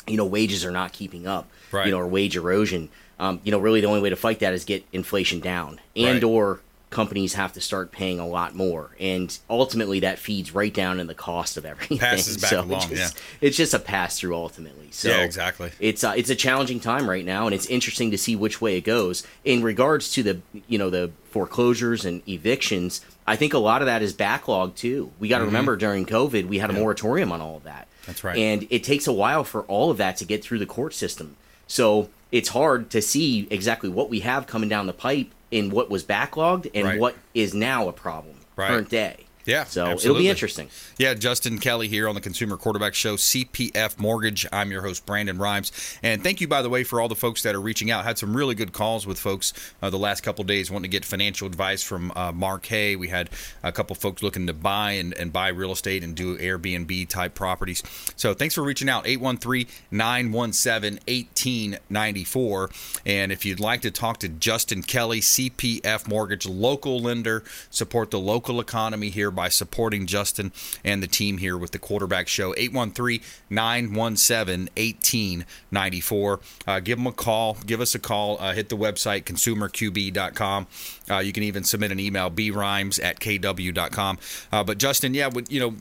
you 0.06 0.16
know, 0.16 0.26
wages 0.26 0.64
are 0.64 0.70
not 0.72 0.92
keeping 0.92 1.26
up, 1.26 1.48
Right. 1.70 1.86
you 1.86 1.92
know, 1.92 1.98
or 2.00 2.06
wage 2.08 2.36
erosion. 2.36 2.88
Um, 3.20 3.40
you 3.44 3.52
know, 3.52 3.58
really 3.58 3.80
the 3.80 3.86
only 3.86 4.00
way 4.02 4.10
to 4.10 4.16
fight 4.16 4.40
that 4.40 4.52
is 4.52 4.64
get 4.64 4.84
inflation 4.92 5.38
down, 5.38 5.80
and 5.94 6.14
Right. 6.22 6.24
or 6.24 6.60
companies 6.94 7.34
have 7.34 7.52
to 7.52 7.60
start 7.60 7.92
paying 7.92 8.18
a 8.18 8.26
lot 8.26 8.54
more, 8.54 8.90
and 8.98 9.36
ultimately 9.50 10.00
that 10.00 10.18
feeds 10.18 10.54
right 10.54 10.72
down 10.72 11.00
in 11.00 11.06
the 11.06 11.14
cost 11.14 11.56
of 11.56 11.66
everything. 11.66 11.98
Passes 11.98 12.36
back 12.38 12.50
so 12.50 12.60
along, 12.60 12.72
it's 12.72 12.86
just, 12.86 13.14
yeah. 13.16 13.20
it's 13.40 13.56
just 13.56 13.74
a 13.74 13.78
pass 13.78 14.18
through 14.18 14.34
ultimately. 14.34 14.88
So 14.92 15.08
Yeah, 15.08 15.22
exactly. 15.22 15.72
It's 15.80 16.04
uh, 16.04 16.14
it's 16.16 16.30
a 16.30 16.36
challenging 16.36 16.80
time 16.80 17.10
right 17.10 17.24
now, 17.24 17.46
and 17.46 17.54
it's 17.54 17.66
interesting 17.66 18.12
to 18.12 18.18
see 18.18 18.36
which 18.36 18.60
way 18.60 18.78
it 18.78 18.84
goes. 18.84 19.26
In 19.44 19.62
regards 19.62 20.12
to 20.12 20.22
the 20.22 20.40
you 20.68 20.78
know 20.78 20.88
the 20.88 21.10
foreclosures 21.30 22.04
and 22.04 22.26
evictions, 22.28 23.00
I 23.26 23.36
think 23.36 23.52
a 23.52 23.58
lot 23.58 23.82
of 23.82 23.86
that 23.86 24.00
is 24.00 24.12
backlog 24.12 24.76
too. 24.76 25.10
We 25.18 25.28
got 25.28 25.38
to 25.38 25.46
remember 25.46 25.76
during 25.76 26.06
COVID 26.06 26.46
we 26.46 26.58
had 26.58 26.70
a 26.70 26.74
moratorium 26.74 27.32
on 27.32 27.40
all 27.40 27.56
of 27.56 27.64
that. 27.64 27.88
Mm-hmm. 27.88 28.06
That's 28.06 28.24
right. 28.24 28.38
And 28.38 28.66
it 28.70 28.84
takes 28.84 29.06
a 29.06 29.12
while 29.12 29.44
for 29.44 29.62
all 29.62 29.90
of 29.90 29.96
that 29.96 30.16
to 30.18 30.24
get 30.24 30.44
through 30.44 30.60
the 30.60 30.66
court 30.66 30.94
system. 30.94 31.36
So 31.66 32.08
it's 32.32 32.48
hard 32.50 32.90
to 32.90 33.00
see 33.02 33.46
exactly 33.50 33.88
what 33.88 34.10
we 34.10 34.20
have 34.20 34.46
coming 34.46 34.68
down 34.68 34.86
the 34.86 34.92
pipe 34.92 35.28
in 35.50 35.70
what 35.70 35.90
was 35.90 36.02
backlogged 36.04 36.70
and 36.74 36.86
Right. 36.86 37.00
what 37.00 37.16
is 37.34 37.54
now 37.54 37.88
a 37.88 37.92
problem 37.92 38.36
Right. 38.56 38.68
current 38.68 38.88
day. 38.88 39.23
Yeah, 39.46 39.64
So 39.64 39.90
it'll 39.90 40.16
be 40.16 40.28
interesting. 40.28 40.70
Yeah, 40.96 41.12
Justin 41.14 41.58
Kelly 41.58 41.88
here 41.88 42.08
on 42.08 42.14
the 42.14 42.20
Consumer 42.20 42.56
Quarterback 42.56 42.94
Show, 42.94 43.16
CPF 43.16 43.98
Mortgage. 43.98 44.46
I'm 44.50 44.70
your 44.70 44.82
host, 44.82 45.04
Brandon 45.04 45.36
Rhymes. 45.36 45.70
And 46.02 46.22
thank 46.22 46.40
you, 46.40 46.48
by 46.48 46.62
the 46.62 46.70
way, 46.70 46.82
for 46.82 47.00
all 47.00 47.08
the 47.08 47.14
folks 47.14 47.42
that 47.42 47.54
are 47.54 47.60
reaching 47.60 47.90
out. 47.90 48.04
Had 48.04 48.16
some 48.16 48.34
really 48.34 48.54
good 48.54 48.72
calls 48.72 49.06
with 49.06 49.18
folks 49.18 49.52
uh, 49.82 49.90
the 49.90 49.98
last 49.98 50.22
couple 50.22 50.44
days 50.44 50.70
wanting 50.70 50.90
to 50.90 50.94
get 50.96 51.04
financial 51.04 51.46
advice 51.46 51.82
from 51.82 52.10
uh, 52.16 52.32
Mark 52.32 52.64
Hay. 52.66 52.96
We 52.96 53.08
had 53.08 53.28
a 53.62 53.70
couple 53.70 53.94
folks 53.96 54.22
looking 54.22 54.46
to 54.46 54.54
buy 54.54 54.92
and, 54.92 55.12
and 55.14 55.30
buy 55.30 55.48
real 55.48 55.72
estate 55.72 56.02
and 56.02 56.14
do 56.14 56.38
Airbnb 56.38 57.08
type 57.08 57.34
properties. 57.34 57.82
So 58.16 58.32
thanks 58.32 58.54
for 58.54 58.62
reaching 58.62 58.88
out, 58.88 59.06
813 59.06 59.66
917 59.90 61.00
1894. 61.06 62.70
And 63.04 63.30
if 63.30 63.44
you'd 63.44 63.60
like 63.60 63.82
to 63.82 63.90
talk 63.90 64.18
to 64.18 64.28
Justin 64.28 64.82
Kelly, 64.82 65.20
CPF 65.20 66.08
Mortgage, 66.08 66.46
local 66.46 66.98
lender, 67.00 67.44
support 67.68 68.10
the 68.10 68.18
local 68.18 68.58
economy 68.58 69.10
here 69.10 69.33
by 69.34 69.48
supporting 69.48 70.06
Justin 70.06 70.52
and 70.84 71.02
the 71.02 71.06
team 71.06 71.38
here 71.38 71.58
with 71.58 71.72
the 71.72 71.78
quarterback 71.78 72.28
show. 72.28 72.54
813 72.56 73.20
917 73.50 74.68
1894. 74.76 76.40
Give 76.80 76.98
them 76.98 77.06
a 77.06 77.12
call. 77.12 77.56
Give 77.66 77.80
us 77.80 77.94
a 77.94 77.98
call. 77.98 78.36
Uh, 78.40 78.52
hit 78.52 78.68
the 78.68 78.76
website, 78.76 79.24
consumerqb.com. 79.24 80.66
Uh, 81.10 81.18
you 81.18 81.32
can 81.32 81.42
even 81.42 81.64
submit 81.64 81.92
an 81.92 82.00
email, 82.00 82.30
brhymes 82.30 83.02
at 83.02 83.20
kw.com. 83.20 84.18
Uh, 84.52 84.64
but 84.64 84.78
Justin, 84.78 85.14
yeah, 85.14 85.30
you 85.48 85.60
know, 85.60 85.74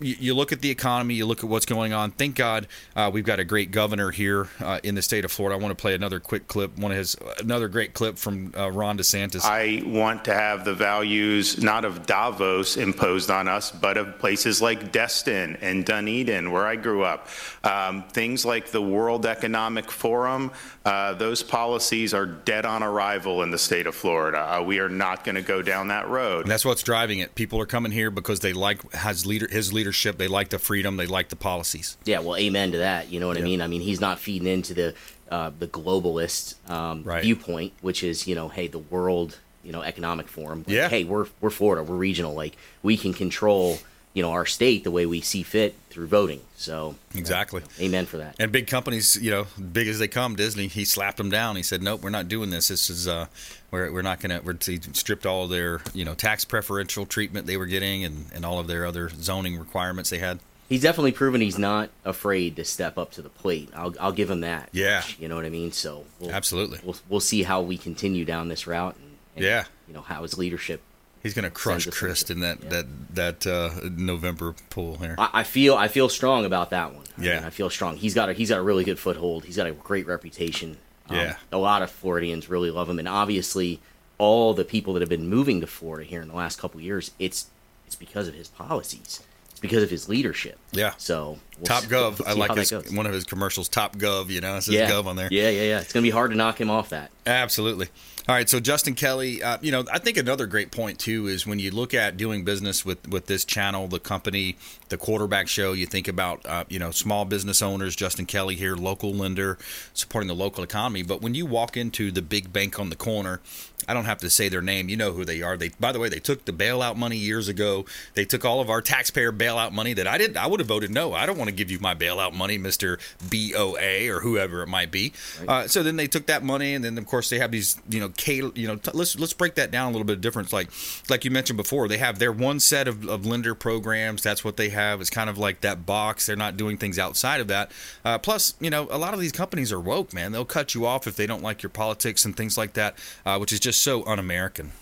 you, 0.00 0.16
you 0.18 0.34
look 0.34 0.52
at 0.52 0.60
the 0.60 0.70
economy, 0.70 1.14
you 1.14 1.26
look 1.26 1.40
at 1.40 1.48
what's 1.48 1.66
going 1.66 1.92
on. 1.92 2.10
Thank 2.10 2.36
God 2.36 2.66
uh, 2.96 3.10
we've 3.12 3.24
got 3.24 3.40
a 3.40 3.44
great 3.44 3.70
governor 3.70 4.10
here 4.10 4.48
uh, 4.60 4.80
in 4.82 4.94
the 4.94 5.02
state 5.02 5.24
of 5.24 5.32
Florida. 5.32 5.58
I 5.58 5.62
want 5.62 5.76
to 5.76 5.80
play 5.80 5.94
another 5.94 6.20
quick 6.20 6.48
clip, 6.48 6.78
one 6.78 6.92
of 6.92 6.98
his 6.98 7.16
another 7.38 7.68
great 7.68 7.94
clip 7.94 8.18
from 8.18 8.52
uh, 8.56 8.70
Ron 8.70 8.98
DeSantis. 8.98 9.44
I 9.44 9.82
want 9.86 10.24
to 10.26 10.34
have 10.34 10.64
the 10.64 10.74
values 10.74 11.62
not 11.62 11.84
of 11.84 12.06
Davos 12.06 12.76
imposed 12.76 13.30
on 13.30 13.48
us, 13.48 13.70
but 13.70 13.96
of 13.96 14.18
places 14.18 14.62
like 14.62 14.92
Destin 14.92 15.56
and 15.60 15.84
Dunedin, 15.84 16.50
where 16.50 16.66
I 16.66 16.76
grew 16.76 17.02
up. 17.02 17.28
Um, 17.64 18.04
things 18.08 18.44
like 18.44 18.70
the 18.70 18.82
World 18.82 19.26
Economic 19.26 19.90
Forum, 19.90 20.52
uh, 20.84 21.14
those 21.14 21.42
policies 21.42 22.14
are 22.14 22.26
dead 22.26 22.64
on 22.64 22.82
arrival 22.82 23.42
in 23.42 23.50
the 23.50 23.58
state 23.58 23.86
of 23.86 23.94
Florida. 23.94 24.58
Uh, 24.58 24.62
we 24.62 24.78
are 24.78 24.88
not 24.88 25.24
going 25.24 25.34
to 25.34 25.42
go 25.42 25.62
down 25.62 25.88
that 25.88 26.08
road. 26.08 26.42
And 26.42 26.50
that's 26.50 26.64
what's 26.64 26.82
driving 26.82 27.18
it. 27.18 27.34
People 27.34 27.60
are 27.60 27.66
coming 27.66 27.92
here 27.92 28.10
because 28.10 28.40
they 28.40 28.52
like 28.52 28.92
his 28.92 29.26
leader, 29.26 29.48
his 29.48 29.72
leadership. 29.88 30.18
They 30.18 30.28
like 30.28 30.50
the 30.50 30.58
freedom. 30.58 30.96
They 30.96 31.06
like 31.06 31.28
the 31.30 31.36
policies. 31.36 31.96
Yeah, 32.04 32.20
well, 32.20 32.36
amen 32.36 32.72
to 32.72 32.78
that. 32.78 33.10
You 33.10 33.20
know 33.20 33.26
what 33.26 33.38
I 33.38 33.40
mean? 33.40 33.60
I 33.62 33.66
mean, 33.66 33.80
he's 33.80 34.00
not 34.00 34.18
feeding 34.18 34.48
into 34.48 34.74
the 34.74 34.94
uh, 35.30 35.50
the 35.58 35.66
globalist 35.66 36.54
um, 36.70 37.02
Right. 37.04 37.22
viewpoint, 37.22 37.72
which 37.80 38.02
is 38.02 38.26
you 38.26 38.34
know, 38.34 38.48
hey, 38.48 38.66
the 38.68 38.78
world 38.78 39.38
you 39.64 39.72
know 39.72 39.82
economic 39.82 40.28
forum. 40.28 40.60
Like, 40.66 40.68
Yeah. 40.76 40.88
Hey, 40.88 41.04
we're 41.04 41.26
we're 41.40 41.50
Florida. 41.50 41.82
We're 41.82 41.96
regional. 41.96 42.34
Like 42.34 42.56
we 42.82 42.96
can 42.96 43.12
control 43.14 43.78
you 44.18 44.24
know 44.24 44.32
our 44.32 44.46
state 44.46 44.82
the 44.82 44.90
way 44.90 45.06
we 45.06 45.20
see 45.20 45.44
fit 45.44 45.76
through 45.90 46.08
voting. 46.08 46.40
So 46.56 46.96
Exactly. 47.14 47.62
amen 47.78 48.06
for 48.06 48.16
that. 48.16 48.34
And 48.40 48.50
big 48.50 48.66
companies, 48.66 49.14
you 49.14 49.30
know, 49.30 49.46
big 49.72 49.86
as 49.86 50.00
they 50.00 50.08
come, 50.08 50.34
Disney, 50.34 50.66
he 50.66 50.84
slapped 50.84 51.18
them 51.18 51.30
down. 51.30 51.54
He 51.54 51.62
said, 51.62 51.84
"Nope, 51.84 52.02
we're 52.02 52.10
not 52.10 52.26
doing 52.26 52.50
this. 52.50 52.66
This 52.66 52.90
is 52.90 53.06
uh, 53.06 53.26
we're, 53.70 53.92
we're 53.92 54.02
not 54.02 54.18
going 54.18 54.36
to." 54.36 54.44
We're 54.44 54.56
he 54.60 54.80
stripped 54.92 55.24
all 55.24 55.46
their, 55.46 55.82
you 55.94 56.04
know, 56.04 56.14
tax 56.14 56.44
preferential 56.44 57.06
treatment 57.06 57.46
they 57.46 57.56
were 57.56 57.66
getting, 57.66 58.02
and 58.02 58.26
and 58.34 58.44
all 58.44 58.58
of 58.58 58.66
their 58.66 58.84
other 58.84 59.08
zoning 59.08 59.56
requirements 59.56 60.10
they 60.10 60.18
had. 60.18 60.40
He's 60.68 60.82
definitely 60.82 61.12
proven 61.12 61.40
he's 61.40 61.58
not 61.60 61.90
afraid 62.04 62.56
to 62.56 62.64
step 62.64 62.98
up 62.98 63.12
to 63.12 63.22
the 63.22 63.28
plate. 63.28 63.70
I'll 63.72 63.94
I'll 64.00 64.10
give 64.10 64.28
him 64.28 64.40
that. 64.40 64.68
Yeah. 64.72 65.04
You 65.20 65.28
know 65.28 65.36
what 65.36 65.44
I 65.44 65.48
mean? 65.48 65.70
So 65.70 66.06
we'll, 66.18 66.32
Absolutely. 66.32 66.80
We'll 66.82 66.96
we'll 67.08 67.20
see 67.20 67.44
how 67.44 67.62
we 67.62 67.78
continue 67.78 68.24
down 68.24 68.48
this 68.48 68.66
route. 68.66 68.96
And, 68.96 69.16
and, 69.36 69.44
Yeah. 69.44 69.64
You 69.86 69.94
know 69.94 70.02
how 70.02 70.22
his 70.22 70.36
leadership 70.36 70.82
He's 71.28 71.34
going 71.34 71.44
to 71.44 71.50
crush 71.50 71.86
Crist 71.88 72.30
in 72.30 72.40
that 72.40 72.70
that 72.70 72.86
that 73.14 73.46
uh, 73.46 73.70
November 73.94 74.54
pool 74.70 74.96
here. 74.96 75.14
I, 75.18 75.28
I 75.34 75.42
feel 75.44 75.74
I 75.74 75.88
feel 75.88 76.08
strong 76.08 76.46
about 76.46 76.70
that 76.70 76.94
one. 76.94 77.04
I 77.18 77.22
Yeah. 77.22 77.34
mean, 77.36 77.44
I 77.44 77.50
feel 77.50 77.68
strong. 77.68 77.96
He's 77.98 78.14
got 78.14 78.30
a 78.30 78.32
he's 78.32 78.48
got 78.48 78.58
a 78.58 78.62
really 78.62 78.82
good 78.84 78.98
foothold. 78.98 79.44
He's 79.44 79.56
got 79.56 79.66
a 79.66 79.72
great 79.72 80.06
reputation. 80.06 80.78
Um, 81.10 81.16
Yeah. 81.16 81.36
a 81.52 81.58
lot 81.58 81.82
of 81.82 81.90
Floridians 81.90 82.48
really 82.48 82.70
love 82.70 82.88
him, 82.88 82.98
and 82.98 83.06
obviously, 83.06 83.78
all 84.16 84.54
the 84.54 84.64
people 84.64 84.94
that 84.94 85.00
have 85.00 85.10
been 85.10 85.28
moving 85.28 85.60
to 85.60 85.66
Florida 85.66 86.08
here 86.08 86.22
in 86.22 86.28
the 86.28 86.34
last 86.34 86.58
couple 86.58 86.78
of 86.80 86.84
years, 86.84 87.10
it's 87.18 87.48
it's 87.86 87.94
because 87.96 88.26
of 88.26 88.32
his 88.34 88.48
policies. 88.48 89.20
Because 89.58 89.82
of 89.82 89.90
his 89.90 90.08
leadership. 90.08 90.58
Yeah. 90.72 90.92
So 90.98 91.38
we'll 91.58 91.64
Top 91.64 91.82
see- 91.82 91.88
Gov. 91.88 92.18
we'll 92.18 92.28
I 92.28 92.32
like 92.32 92.54
his 92.56 92.72
one 92.92 93.06
of 93.06 93.12
his 93.12 93.24
commercials. 93.24 93.68
Top 93.68 93.96
Gov. 93.96 94.28
You 94.28 94.40
know, 94.40 94.56
it 94.56 94.62
says 94.62 94.74
yeah. 94.74 94.90
Gov 94.90 95.06
on 95.06 95.16
there. 95.16 95.28
Yeah, 95.30 95.50
yeah, 95.50 95.62
yeah. 95.62 95.80
It's 95.80 95.92
gonna 95.92 96.02
be 96.02 96.10
hard 96.10 96.30
to 96.30 96.36
knock 96.36 96.60
him 96.60 96.70
off 96.70 96.90
that. 96.90 97.10
Absolutely. 97.26 97.88
All 98.28 98.34
right, 98.34 98.46
so 98.46 98.60
Justin 98.60 98.92
Kelly, 98.94 99.42
uh, 99.42 99.56
you 99.62 99.72
know, 99.72 99.84
I 99.90 99.98
think 99.98 100.18
another 100.18 100.44
great 100.46 100.70
point 100.70 100.98
too 100.98 101.28
is 101.28 101.46
when 101.46 101.58
you 101.58 101.70
look 101.70 101.94
at 101.94 102.18
doing 102.18 102.44
business 102.44 102.84
with 102.84 103.08
with 103.08 103.24
this 103.24 103.42
channel, 103.42 103.88
the 103.88 103.98
company, 103.98 104.56
the 104.90 104.98
quarterback 104.98 105.48
show. 105.48 105.72
You 105.72 105.86
think 105.86 106.08
about 106.08 106.44
uh, 106.44 106.64
you 106.68 106.78
know 106.78 106.90
small 106.90 107.24
business 107.24 107.62
owners. 107.62 107.96
Justin 107.96 108.26
Kelly 108.26 108.54
here, 108.54 108.76
local 108.76 109.14
lender, 109.14 109.56
supporting 109.94 110.28
the 110.28 110.34
local 110.34 110.62
economy. 110.62 111.02
But 111.02 111.22
when 111.22 111.34
you 111.34 111.46
walk 111.46 111.74
into 111.78 112.10
the 112.10 112.20
big 112.20 112.52
bank 112.52 112.78
on 112.78 112.90
the 112.90 112.96
corner, 112.96 113.40
I 113.88 113.94
don't 113.94 114.04
have 114.04 114.18
to 114.18 114.30
say 114.30 114.48
their 114.48 114.62
name. 114.62 114.88
You 114.88 114.96
know 114.96 115.12
who 115.12 115.24
they 115.24 115.42
are. 115.42 115.56
They, 115.56 115.70
by 115.80 115.92
the 115.92 115.98
way, 115.98 116.08
they 116.08 116.20
took 116.20 116.44
the 116.44 116.52
bailout 116.52 116.96
money 116.96 117.16
years 117.16 117.48
ago. 117.48 117.86
They 118.14 118.24
took 118.24 118.44
all 118.44 118.60
of 118.60 118.70
our 118.70 118.82
taxpayer 118.82 119.32
bailout 119.32 119.72
money 119.72 119.94
that 119.94 120.06
I 120.06 120.18
didn't. 120.18 120.36
I 120.36 120.46
would 120.46 120.60
have 120.60 120.68
voted 120.68 120.90
no. 120.90 121.14
I 121.14 121.26
don't 121.26 121.38
want 121.38 121.48
to 121.48 121.54
give 121.54 121.70
you 121.70 121.78
my 121.80 121.94
bailout 121.94 122.34
money, 122.34 122.58
Mister 122.58 122.98
BOA 123.30 124.08
or 124.08 124.20
whoever 124.20 124.62
it 124.62 124.68
might 124.68 124.90
be. 124.90 125.12
Uh, 125.46 125.66
so 125.66 125.82
then 125.82 125.96
they 125.96 126.06
took 126.06 126.26
that 126.26 126.44
money, 126.44 126.74
and 126.74 126.84
then 126.84 126.98
of 126.98 127.06
course 127.06 127.30
they 127.30 127.38
have 127.38 127.50
these, 127.50 127.80
you 127.88 128.00
know, 128.00 128.10
K, 128.10 128.36
you 128.54 128.68
know, 128.68 128.76
t- 128.76 128.90
let's 128.94 129.18
let's 129.18 129.32
break 129.32 129.54
that 129.54 129.70
down 129.70 129.88
a 129.88 129.90
little 129.90 130.04
bit 130.04 130.16
of 130.16 130.20
difference. 130.20 130.52
Like 130.52 130.68
like 131.08 131.24
you 131.24 131.30
mentioned 131.30 131.56
before, 131.56 131.88
they 131.88 131.98
have 131.98 132.18
their 132.18 132.32
one 132.32 132.60
set 132.60 132.88
of, 132.88 133.08
of 133.08 133.26
lender 133.26 133.54
programs. 133.54 134.22
That's 134.22 134.44
what 134.44 134.56
they 134.56 134.68
have. 134.68 135.00
It's 135.00 135.10
kind 135.10 135.30
of 135.30 135.38
like 135.38 135.62
that 135.62 135.86
box. 135.86 136.26
They're 136.26 136.36
not 136.36 136.56
doing 136.56 136.76
things 136.76 136.98
outside 136.98 137.40
of 137.40 137.48
that. 137.48 137.72
Uh, 138.04 138.18
plus, 138.18 138.54
you 138.60 138.70
know, 138.70 138.88
a 138.90 138.98
lot 138.98 139.14
of 139.14 139.20
these 139.20 139.32
companies 139.32 139.72
are 139.72 139.80
woke, 139.80 140.12
man. 140.12 140.32
They'll 140.32 140.44
cut 140.44 140.74
you 140.74 140.86
off 140.86 141.06
if 141.06 141.16
they 141.16 141.26
don't 141.26 141.42
like 141.42 141.62
your 141.62 141.70
politics 141.70 142.24
and 142.24 142.36
things 142.36 142.58
like 142.58 142.74
that, 142.74 142.96
uh, 143.24 143.38
which 143.38 143.52
is 143.52 143.60
just 143.60 143.77
so 143.78 144.04
un-American. 144.06 144.72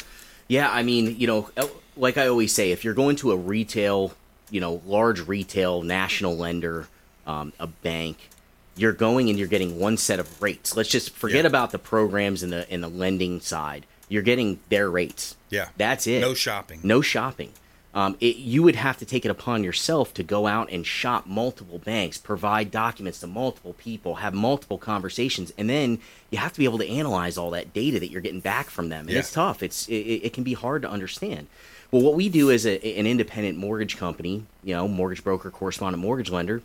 Yeah, 0.48 0.70
I 0.70 0.82
mean, 0.82 1.16
you 1.18 1.26
know, 1.26 1.50
like 1.96 2.16
I 2.18 2.28
always 2.28 2.52
say, 2.52 2.70
if 2.72 2.84
you're 2.84 2.94
going 2.94 3.16
to 3.16 3.32
a 3.32 3.36
retail, 3.36 4.12
you 4.50 4.60
know, 4.60 4.80
large 4.86 5.26
retail 5.26 5.82
national 5.82 6.36
lender, 6.36 6.86
um, 7.26 7.52
a 7.58 7.66
bank, 7.66 8.30
you're 8.76 8.92
going 8.92 9.28
and 9.30 9.38
you're 9.38 9.48
getting 9.48 9.78
one 9.80 9.96
set 9.96 10.20
of 10.20 10.40
rates. 10.42 10.76
Let's 10.76 10.88
just 10.90 11.10
forget 11.10 11.44
Yeah. 11.44 11.48
about 11.48 11.70
the 11.72 11.78
programs 11.78 12.42
and 12.42 12.52
the 12.52 12.70
and 12.70 12.82
the 12.82 12.88
lending 12.88 13.40
side. 13.40 13.86
You're 14.08 14.22
getting 14.22 14.60
their 14.68 14.88
rates. 14.90 15.34
Yeah. 15.50 15.68
that's 15.76 16.06
it. 16.06 16.20
No 16.20 16.34
shopping. 16.34 16.80
No 16.84 17.00
shopping. 17.00 17.50
Um, 17.96 18.14
it, 18.20 18.36
you 18.36 18.62
would 18.62 18.76
have 18.76 18.98
to 18.98 19.06
take 19.06 19.24
it 19.24 19.30
upon 19.30 19.64
yourself 19.64 20.12
to 20.14 20.22
go 20.22 20.46
out 20.46 20.70
and 20.70 20.86
shop 20.86 21.26
multiple 21.26 21.78
banks, 21.78 22.18
provide 22.18 22.70
documents 22.70 23.20
to 23.20 23.26
multiple 23.26 23.72
people, 23.72 24.16
have 24.16 24.34
multiple 24.34 24.76
conversations, 24.76 25.50
and 25.56 25.70
then 25.70 25.98
you 26.30 26.36
have 26.36 26.52
to 26.52 26.58
be 26.58 26.66
able 26.66 26.76
to 26.76 26.86
analyze 26.86 27.38
all 27.38 27.50
that 27.52 27.72
data 27.72 27.98
that 27.98 28.10
you're 28.10 28.20
getting 28.20 28.40
back 28.40 28.68
from 28.68 28.90
them. 28.90 29.06
And 29.06 29.12
Yeah. 29.12 29.20
it's 29.20 29.32
tough. 29.32 29.62
It's 29.62 29.88
it, 29.88 29.94
it 29.94 30.32
can 30.34 30.44
be 30.44 30.52
hard 30.52 30.82
to 30.82 30.90
understand. 30.90 31.46
Well, 31.90 32.02
what 32.02 32.12
we 32.14 32.28
do 32.28 32.50
as 32.50 32.66
a, 32.66 32.76
an 32.98 33.06
independent 33.06 33.56
mortgage 33.56 33.96
company, 33.96 34.44
you 34.62 34.74
know, 34.74 34.86
mortgage 34.86 35.24
broker, 35.24 35.50
correspondent 35.50 36.02
mortgage 36.02 36.30
lender, 36.30 36.60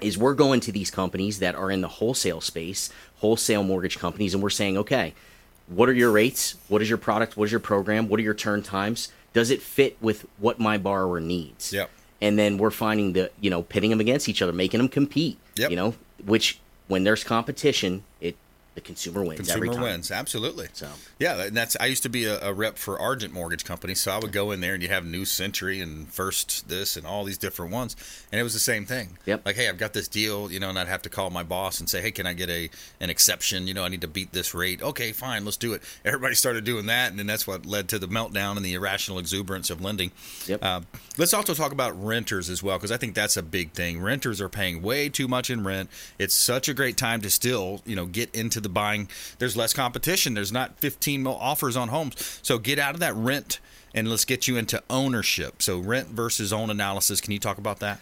is 0.00 0.16
we're 0.16 0.32
going 0.32 0.60
to 0.60 0.72
these 0.72 0.90
companies 0.90 1.40
that 1.40 1.54
are 1.54 1.70
in 1.70 1.82
the 1.82 1.88
wholesale 1.88 2.40
space, 2.40 2.88
wholesale 3.16 3.64
mortgage 3.64 3.98
companies, 3.98 4.32
and 4.32 4.42
we're 4.42 4.48
saying, 4.48 4.78
okay, 4.78 5.12
what 5.66 5.90
are 5.90 5.92
your 5.92 6.10
rates? 6.10 6.54
What 6.68 6.80
is 6.80 6.88
your 6.88 6.98
product? 6.98 7.36
What 7.36 7.44
is 7.44 7.50
your 7.50 7.60
program? 7.60 8.08
What 8.08 8.18
are 8.18 8.22
your 8.22 8.32
turn 8.34 8.62
times? 8.62 9.12
Does 9.34 9.50
it 9.50 9.60
fit 9.60 9.98
with 10.00 10.24
what 10.38 10.58
my 10.58 10.78
borrower 10.78 11.20
needs? 11.20 11.72
Yep. 11.72 11.90
And 12.22 12.38
then 12.38 12.56
we're 12.56 12.70
finding 12.70 13.12
the, 13.12 13.30
you 13.40 13.50
know, 13.50 13.62
pitting 13.62 13.90
them 13.90 14.00
against 14.00 14.28
each 14.28 14.40
other, 14.40 14.52
making 14.52 14.78
them 14.78 14.88
compete. 14.88 15.36
Yep. 15.56 15.70
You 15.70 15.76
know, 15.76 15.94
which 16.24 16.60
when 16.88 17.04
there's 17.04 17.22
competition, 17.22 18.04
it 18.20 18.36
the 18.74 18.80
consumer 18.80 19.22
wins 19.22 19.48
every 19.50 19.68
Consumer 19.68 19.74
time. 19.74 19.82
wins, 19.82 20.10
absolutely. 20.10 20.68
So 20.72 20.88
Yeah, 21.18 21.44
and 21.44 21.56
that's. 21.56 21.76
I 21.78 21.86
used 21.86 22.02
to 22.02 22.08
be 22.08 22.24
a, 22.24 22.40
a 22.40 22.52
rep 22.52 22.76
for 22.76 22.98
Argent 22.98 23.32
Mortgage 23.32 23.64
Company, 23.64 23.94
so 23.94 24.10
I 24.10 24.18
would 24.18 24.32
go 24.32 24.50
in 24.50 24.60
there 24.60 24.74
and 24.74 24.82
you 24.82 24.88
have 24.88 25.06
New 25.06 25.24
Century 25.24 25.80
and 25.80 26.08
First 26.08 26.68
this 26.68 26.96
and 26.96 27.06
all 27.06 27.24
these 27.24 27.38
different 27.38 27.70
ones, 27.72 27.94
and 28.32 28.40
it 28.40 28.42
was 28.42 28.52
the 28.52 28.58
same 28.58 28.84
thing. 28.84 29.18
Yep. 29.26 29.46
Like, 29.46 29.54
hey, 29.54 29.68
I've 29.68 29.78
got 29.78 29.92
this 29.92 30.08
deal, 30.08 30.50
you 30.50 30.58
know, 30.58 30.70
and 30.70 30.78
I'd 30.78 30.88
have 30.88 31.02
to 31.02 31.08
call 31.08 31.30
my 31.30 31.44
boss 31.44 31.78
and 31.78 31.88
say, 31.88 32.00
hey, 32.00 32.10
can 32.10 32.26
I 32.26 32.32
get 32.32 32.50
a 32.50 32.68
an 33.00 33.10
exception? 33.10 33.68
You 33.68 33.74
know, 33.74 33.84
I 33.84 33.88
need 33.88 34.00
to 34.00 34.08
beat 34.08 34.32
this 34.32 34.54
rate. 34.54 34.82
Okay, 34.82 35.12
fine, 35.12 35.44
let's 35.44 35.56
do 35.56 35.72
it. 35.72 35.82
Everybody 36.04 36.34
started 36.34 36.64
doing 36.64 36.86
that, 36.86 37.10
and 37.10 37.18
then 37.18 37.26
that's 37.26 37.46
what 37.46 37.64
led 37.64 37.88
to 37.90 37.98
the 38.00 38.08
meltdown 38.08 38.56
and 38.56 38.64
the 38.64 38.74
irrational 38.74 39.20
exuberance 39.20 39.70
of 39.70 39.80
lending. 39.80 40.10
Yep. 40.46 40.64
Uh, 40.64 40.80
let's 41.16 41.32
also 41.32 41.54
talk 41.54 41.70
about 41.70 41.92
renters 42.02 42.50
as 42.50 42.60
well, 42.60 42.76
because 42.76 42.90
I 42.90 42.96
think 42.96 43.14
that's 43.14 43.36
a 43.36 43.42
big 43.42 43.70
thing. 43.70 44.00
Renters 44.00 44.40
are 44.40 44.48
paying 44.48 44.82
way 44.82 45.08
too 45.08 45.28
much 45.28 45.48
in 45.48 45.62
rent. 45.62 45.90
It's 46.18 46.34
such 46.34 46.68
a 46.68 46.74
great 46.74 46.96
time 46.96 47.20
to 47.20 47.30
still, 47.30 47.80
you 47.86 47.94
know, 47.94 48.06
get 48.06 48.34
into 48.34 48.63
the 48.64 48.68
buying. 48.68 49.08
There's 49.38 49.56
less 49.56 49.72
competition. 49.72 50.34
There's 50.34 50.52
not 50.52 50.78
15 50.80 51.22
mil 51.22 51.36
offers 51.36 51.76
on 51.76 51.88
homes. 51.88 52.40
So 52.42 52.58
get 52.58 52.80
out 52.80 52.94
of 52.94 53.00
that 53.00 53.14
rent 53.14 53.60
and 53.94 54.08
let's 54.08 54.24
get 54.24 54.48
you 54.48 54.56
into 54.56 54.82
ownership. 54.90 55.62
So 55.62 55.78
rent 55.78 56.08
versus 56.08 56.52
own 56.52 56.70
analysis. 56.70 57.20
Can 57.20 57.32
you 57.32 57.38
talk 57.38 57.58
about 57.58 57.78
that? 57.78 58.00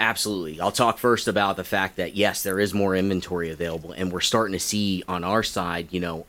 Absolutely. 0.00 0.60
I'll 0.60 0.72
talk 0.72 0.98
first 0.98 1.28
about 1.28 1.56
the 1.56 1.64
fact 1.64 1.96
that 1.96 2.16
yes, 2.16 2.42
there 2.42 2.58
is 2.58 2.74
more 2.74 2.96
inventory 2.96 3.50
available, 3.50 3.92
and 3.92 4.10
we're 4.12 4.20
starting 4.20 4.52
to 4.54 4.58
see 4.58 5.04
on 5.06 5.22
our 5.22 5.42
side, 5.44 5.88
you 5.92 6.00
know, 6.00 6.26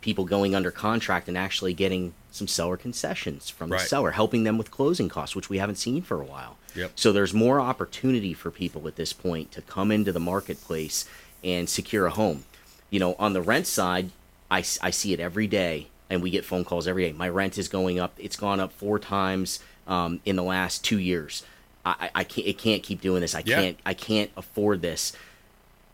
people 0.00 0.24
going 0.24 0.54
under 0.54 0.70
contract 0.70 1.28
and 1.28 1.38
actually 1.38 1.74
getting 1.74 2.12
some 2.32 2.48
seller 2.48 2.76
concessions 2.76 3.48
from 3.48 3.70
the 3.70 3.78
seller, 3.78 4.10
helping 4.10 4.42
them 4.42 4.58
with 4.58 4.70
closing 4.70 5.08
costs, 5.08 5.36
which 5.36 5.48
we 5.48 5.58
haven't 5.58 5.76
seen 5.76 6.02
for 6.02 6.20
a 6.20 6.24
while. 6.24 6.58
Yep. 6.74 6.92
So 6.96 7.12
there's 7.12 7.32
more 7.32 7.60
opportunity 7.60 8.34
for 8.34 8.50
people 8.50 8.88
at 8.88 8.96
this 8.96 9.12
point 9.12 9.52
to 9.52 9.62
come 9.62 9.92
into 9.92 10.10
the 10.10 10.20
marketplace 10.20 11.08
and 11.44 11.68
secure 11.68 12.06
a 12.06 12.10
home. 12.10 12.44
You 12.90 13.00
know, 13.00 13.14
on 13.18 13.32
the 13.32 13.42
rent 13.42 13.66
side, 13.66 14.10
I, 14.50 14.58
I 14.80 14.90
see 14.90 15.12
it 15.12 15.20
every 15.20 15.46
day, 15.46 15.88
and 16.10 16.22
we 16.22 16.30
get 16.30 16.44
phone 16.44 16.64
calls 16.64 16.86
every 16.86 17.04
day. 17.04 17.12
My 17.12 17.28
rent 17.28 17.58
is 17.58 17.68
going 17.68 17.98
up. 17.98 18.12
It's 18.18 18.36
gone 18.36 18.60
up 18.60 18.72
four 18.72 18.98
times 18.98 19.60
um, 19.86 20.20
in 20.24 20.36
the 20.36 20.42
last 20.42 20.84
two 20.84 20.98
years. 20.98 21.42
I, 21.84 22.10
I 22.14 22.24
can't. 22.24 22.46
It 22.46 22.58
can't 22.58 22.82
keep 22.82 23.00
doing 23.00 23.20
this. 23.20 23.34
I 23.34 23.42
Yeah. 23.44 23.60
can't. 23.60 23.78
I 23.84 23.94
can't 23.94 24.30
afford 24.36 24.80
this 24.82 25.12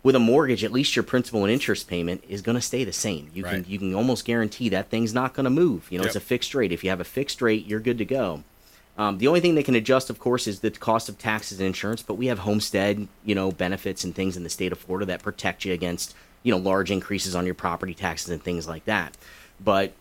with 0.03 0.15
a 0.15 0.19
mortgage, 0.21 0.65
at 0.65 0.73
least 0.73 0.97
your 0.97 1.03
principal 1.03 1.45
and 1.45 1.53
interest 1.53 1.87
payment 1.87 2.25
is 2.27 2.41
going 2.41 2.55
to 2.55 2.61
stay 2.63 2.85
the 2.85 2.93
same. 2.93 3.31
You 3.35 3.45
Right. 3.45 3.63
can 3.65 3.71
you 3.71 3.79
can 3.79 3.95
almost 3.95 4.25
guarantee 4.25 4.69
that 4.71 4.89
thing's 4.89 5.13
not 5.13 5.35
going 5.35 5.45
to 5.45 5.51
move. 5.51 5.87
You 5.91 5.99
know, 5.99 6.05
it's 6.05 6.17
a 6.17 6.21
fixed 6.21 6.55
rate. 6.55 6.73
If 6.73 6.83
you 6.85 6.91
have 6.91 7.01
a 7.01 7.05
fixed 7.05 7.43
rate, 7.43 7.67
you're 7.67 7.81
good 7.81 7.99
to 7.99 8.05
go. 8.05 8.43
Um, 8.97 9.19
the 9.19 9.29
only 9.29 9.41
thing 9.41 9.55
they 9.55 9.63
can 9.63 9.75
adjust, 9.75 10.09
of 10.11 10.19
course, 10.19 10.47
is 10.47 10.61
the 10.61 10.71
cost 10.71 11.09
of 11.09 11.19
taxes 11.19 11.59
and 11.59 11.67
insurance. 11.67 12.03
But 12.03 12.15
we 12.15 12.27
have 12.27 12.41
homestead, 12.41 13.09
you 13.25 13.35
know, 13.35 13.51
benefits 13.51 14.05
and 14.05 14.15
things 14.15 14.37
in 14.37 14.43
the 14.43 14.51
state 14.51 14.73
of 14.73 14.79
Florida 14.79 15.07
that 15.07 15.23
protect 15.23 15.65
you 15.65 15.73
against 15.73 16.15
you 16.43 16.53
know 16.53 16.59
large 16.59 16.91
increases 16.91 17.35
on 17.35 17.45
your 17.47 17.55
property 17.55 17.95
taxes 17.95 18.31
and 18.31 18.43
things 18.43 18.67
like 18.69 18.85
that. 18.87 19.17
But 19.63 19.93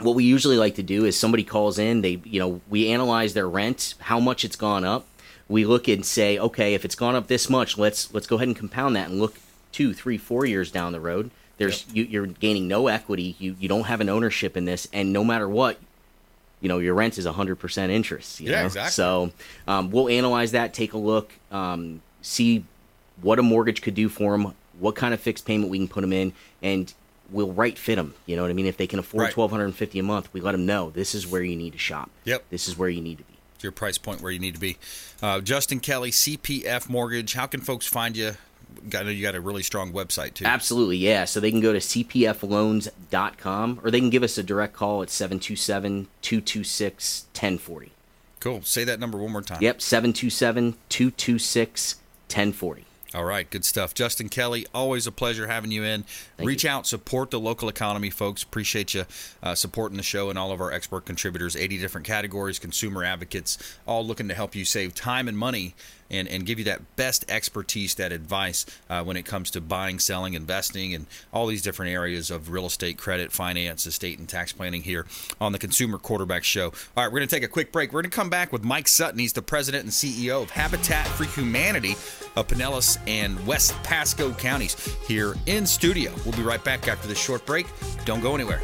what 0.00 0.14
we 0.16 0.24
usually 0.24 0.56
like 0.56 0.74
to 0.76 0.82
do 0.82 1.04
is 1.04 1.16
somebody 1.16 1.44
calls 1.44 1.78
in 1.78 2.00
they 2.00 2.20
you 2.24 2.40
know 2.40 2.60
we 2.68 2.88
analyze 2.88 3.32
their 3.34 3.48
rent 3.48 3.94
how 4.00 4.18
much 4.18 4.44
it's 4.44 4.56
gone 4.56 4.84
up 4.84 5.06
we 5.48 5.64
look 5.64 5.86
and 5.86 6.04
say 6.04 6.36
okay 6.36 6.74
if 6.74 6.84
it's 6.84 6.96
gone 6.96 7.14
up 7.14 7.28
this 7.28 7.48
much 7.48 7.78
let's 7.78 8.12
let's 8.12 8.26
go 8.26 8.34
ahead 8.34 8.48
and 8.48 8.56
compound 8.56 8.96
that 8.96 9.08
and 9.08 9.20
look 9.20 9.36
two 9.70 9.94
three 9.94 10.18
four 10.18 10.44
years 10.44 10.72
down 10.72 10.90
the 10.92 10.98
road 10.98 11.30
there's 11.58 11.84
you, 11.92 12.02
you're 12.02 12.26
gaining 12.26 12.66
no 12.66 12.88
equity 12.88 13.36
you 13.38 13.54
you 13.60 13.68
don't 13.68 13.84
have 13.84 14.00
an 14.00 14.08
ownership 14.08 14.56
in 14.56 14.64
this 14.64 14.88
and 14.92 15.12
no 15.12 15.22
matter 15.22 15.48
what 15.48 15.78
you 16.60 16.68
know 16.68 16.80
your 16.80 16.94
rent 16.94 17.16
is 17.16 17.24
100% 17.24 17.90
interest 17.90 18.40
you 18.40 18.50
Yeah, 18.50 18.60
know? 18.62 18.66
exactly. 18.66 18.90
so 18.90 19.30
um, 19.68 19.92
we'll 19.92 20.08
analyze 20.08 20.50
that 20.52 20.74
take 20.74 20.92
a 20.94 20.98
look 20.98 21.30
um, 21.52 22.02
see 22.20 22.64
what 23.22 23.38
a 23.38 23.42
mortgage 23.42 23.80
could 23.80 23.94
do 23.94 24.08
for 24.08 24.32
them 24.36 24.54
what 24.80 24.94
kind 24.94 25.14
of 25.14 25.20
fixed 25.20 25.44
payment 25.46 25.70
we 25.70 25.78
can 25.78 25.88
put 25.88 26.00
them 26.02 26.12
in 26.12 26.32
and 26.62 26.92
we'll 27.30 27.52
right 27.52 27.78
fit 27.78 27.96
them 27.96 28.14
you 28.26 28.36
know 28.36 28.42
what 28.42 28.50
i 28.50 28.54
mean 28.54 28.66
if 28.66 28.76
they 28.76 28.86
can 28.86 28.98
afford 28.98 29.22
Right. 29.22 29.36
1250 29.36 29.98
a 29.98 30.02
month 30.02 30.28
we 30.32 30.40
let 30.40 30.52
them 30.52 30.66
know 30.66 30.90
this 30.90 31.14
is 31.14 31.26
where 31.26 31.42
you 31.42 31.56
need 31.56 31.72
to 31.72 31.78
shop 31.78 32.10
Yep. 32.24 32.44
this 32.50 32.68
is 32.68 32.76
where 32.76 32.88
you 32.88 33.00
need 33.00 33.18
to 33.18 33.24
be 33.24 33.34
It's 33.54 33.62
your 33.64 33.72
price 33.72 33.98
point 33.98 34.20
where 34.20 34.30
you 34.32 34.38
need 34.38 34.54
to 34.54 34.60
be. 34.60 34.76
Uh, 35.22 35.40
Justin 35.40 35.80
Kelly, 35.80 36.10
CPF 36.10 36.88
Mortgage. 36.90 37.32
How 37.34 37.46
can 37.46 37.60
folks 37.62 37.86
find 37.86 38.14
you? 38.16 38.32
I 38.94 39.02
know 39.04 39.08
you 39.10 39.22
got 39.22 39.34
a 39.34 39.40
really 39.40 39.62
strong 39.62 39.92
website 39.92 40.34
too. 40.34 40.44
Absolutely, 40.44 40.96
yeah. 40.98 41.24
So 41.24 41.38
they 41.40 41.50
can 41.50 41.60
go 41.62 41.72
to 41.72 41.78
cpfloans.com 42.74 43.80
or 43.82 43.90
they 43.90 44.00
can 44.00 44.10
give 44.10 44.22
us 44.22 44.36
a 44.38 44.42
direct 44.42 44.74
call 44.74 45.02
at 45.02 45.10
727 45.10 46.08
226 46.22 47.26
1040. 47.32 47.92
Cool. 48.40 48.62
Say 48.62 48.84
that 48.84 49.00
number 49.00 49.16
one 49.18 49.32
more 49.32 49.42
time. 49.42 49.58
Yep, 49.62 49.80
727 49.80 50.74
226 50.88 51.94
1040. 52.28 52.84
All 53.14 53.24
right, 53.24 53.48
good 53.48 53.64
stuff. 53.64 53.94
Justin 53.94 54.28
Kelly, 54.28 54.66
always 54.74 55.06
a 55.06 55.12
pleasure 55.12 55.46
having 55.46 55.70
you 55.70 55.84
in. 55.84 56.02
Thank 56.36 56.48
Reach 56.48 56.64
you. 56.64 56.70
out, 56.70 56.84
support 56.84 57.30
the 57.30 57.38
local 57.38 57.68
economy, 57.68 58.10
folks. 58.10 58.42
Appreciate 58.42 58.92
you 58.92 59.06
uh, 59.40 59.54
supporting 59.54 59.96
the 59.96 60.02
show 60.02 60.30
and 60.30 60.38
all 60.38 60.50
of 60.50 60.60
our 60.60 60.72
expert 60.72 61.04
contributors, 61.04 61.54
80 61.54 61.78
different 61.78 62.06
categories, 62.06 62.58
consumer 62.58 63.04
advocates, 63.04 63.56
all 63.86 64.04
looking 64.04 64.26
to 64.26 64.34
help 64.34 64.56
you 64.56 64.64
save 64.64 64.96
time 64.96 65.28
and 65.28 65.38
money 65.38 65.76
and, 66.14 66.28
and 66.28 66.46
give 66.46 66.58
you 66.58 66.64
that 66.66 66.96
best 66.96 67.24
expertise, 67.28 67.94
that 67.96 68.12
advice 68.12 68.66
uh, 68.88 69.02
when 69.02 69.16
it 69.16 69.24
comes 69.24 69.50
to 69.52 69.60
buying, 69.60 69.98
selling, 69.98 70.34
investing, 70.34 70.94
and 70.94 71.06
all 71.32 71.46
these 71.46 71.62
different 71.62 71.92
areas 71.92 72.30
of 72.30 72.50
real 72.50 72.66
estate, 72.66 72.96
credit, 72.96 73.32
finance, 73.32 73.86
estate, 73.86 74.18
and 74.18 74.28
tax 74.28 74.52
planning 74.52 74.82
here 74.82 75.06
on 75.40 75.52
the 75.52 75.58
Consumer 75.58 75.98
Quarterback 75.98 76.44
Show. 76.44 76.66
All 76.96 77.04
right, 77.04 77.06
we're 77.06 77.18
going 77.18 77.28
to 77.28 77.34
take 77.34 77.44
a 77.44 77.48
quick 77.48 77.72
break. 77.72 77.92
We're 77.92 78.02
going 78.02 78.10
to 78.10 78.16
come 78.16 78.30
back 78.30 78.52
with 78.52 78.64
Mike 78.64 78.88
Sutton. 78.88 79.18
He's 79.18 79.32
the 79.32 79.42
president 79.42 79.84
and 79.84 79.92
CEO 79.92 80.42
of 80.42 80.50
Habitat 80.50 81.06
for 81.06 81.24
Humanity 81.24 81.92
of 82.36 82.46
Pinellas 82.48 82.98
and 83.06 83.44
West 83.46 83.74
Pasco 83.82 84.32
counties 84.32 84.74
here 85.06 85.34
in 85.46 85.66
studio. 85.66 86.12
We'll 86.24 86.36
be 86.36 86.42
right 86.42 86.62
back 86.62 86.88
after 86.88 87.08
this 87.08 87.18
short 87.18 87.44
break. 87.46 87.66
Don't 88.04 88.20
go 88.20 88.34
anywhere. 88.34 88.60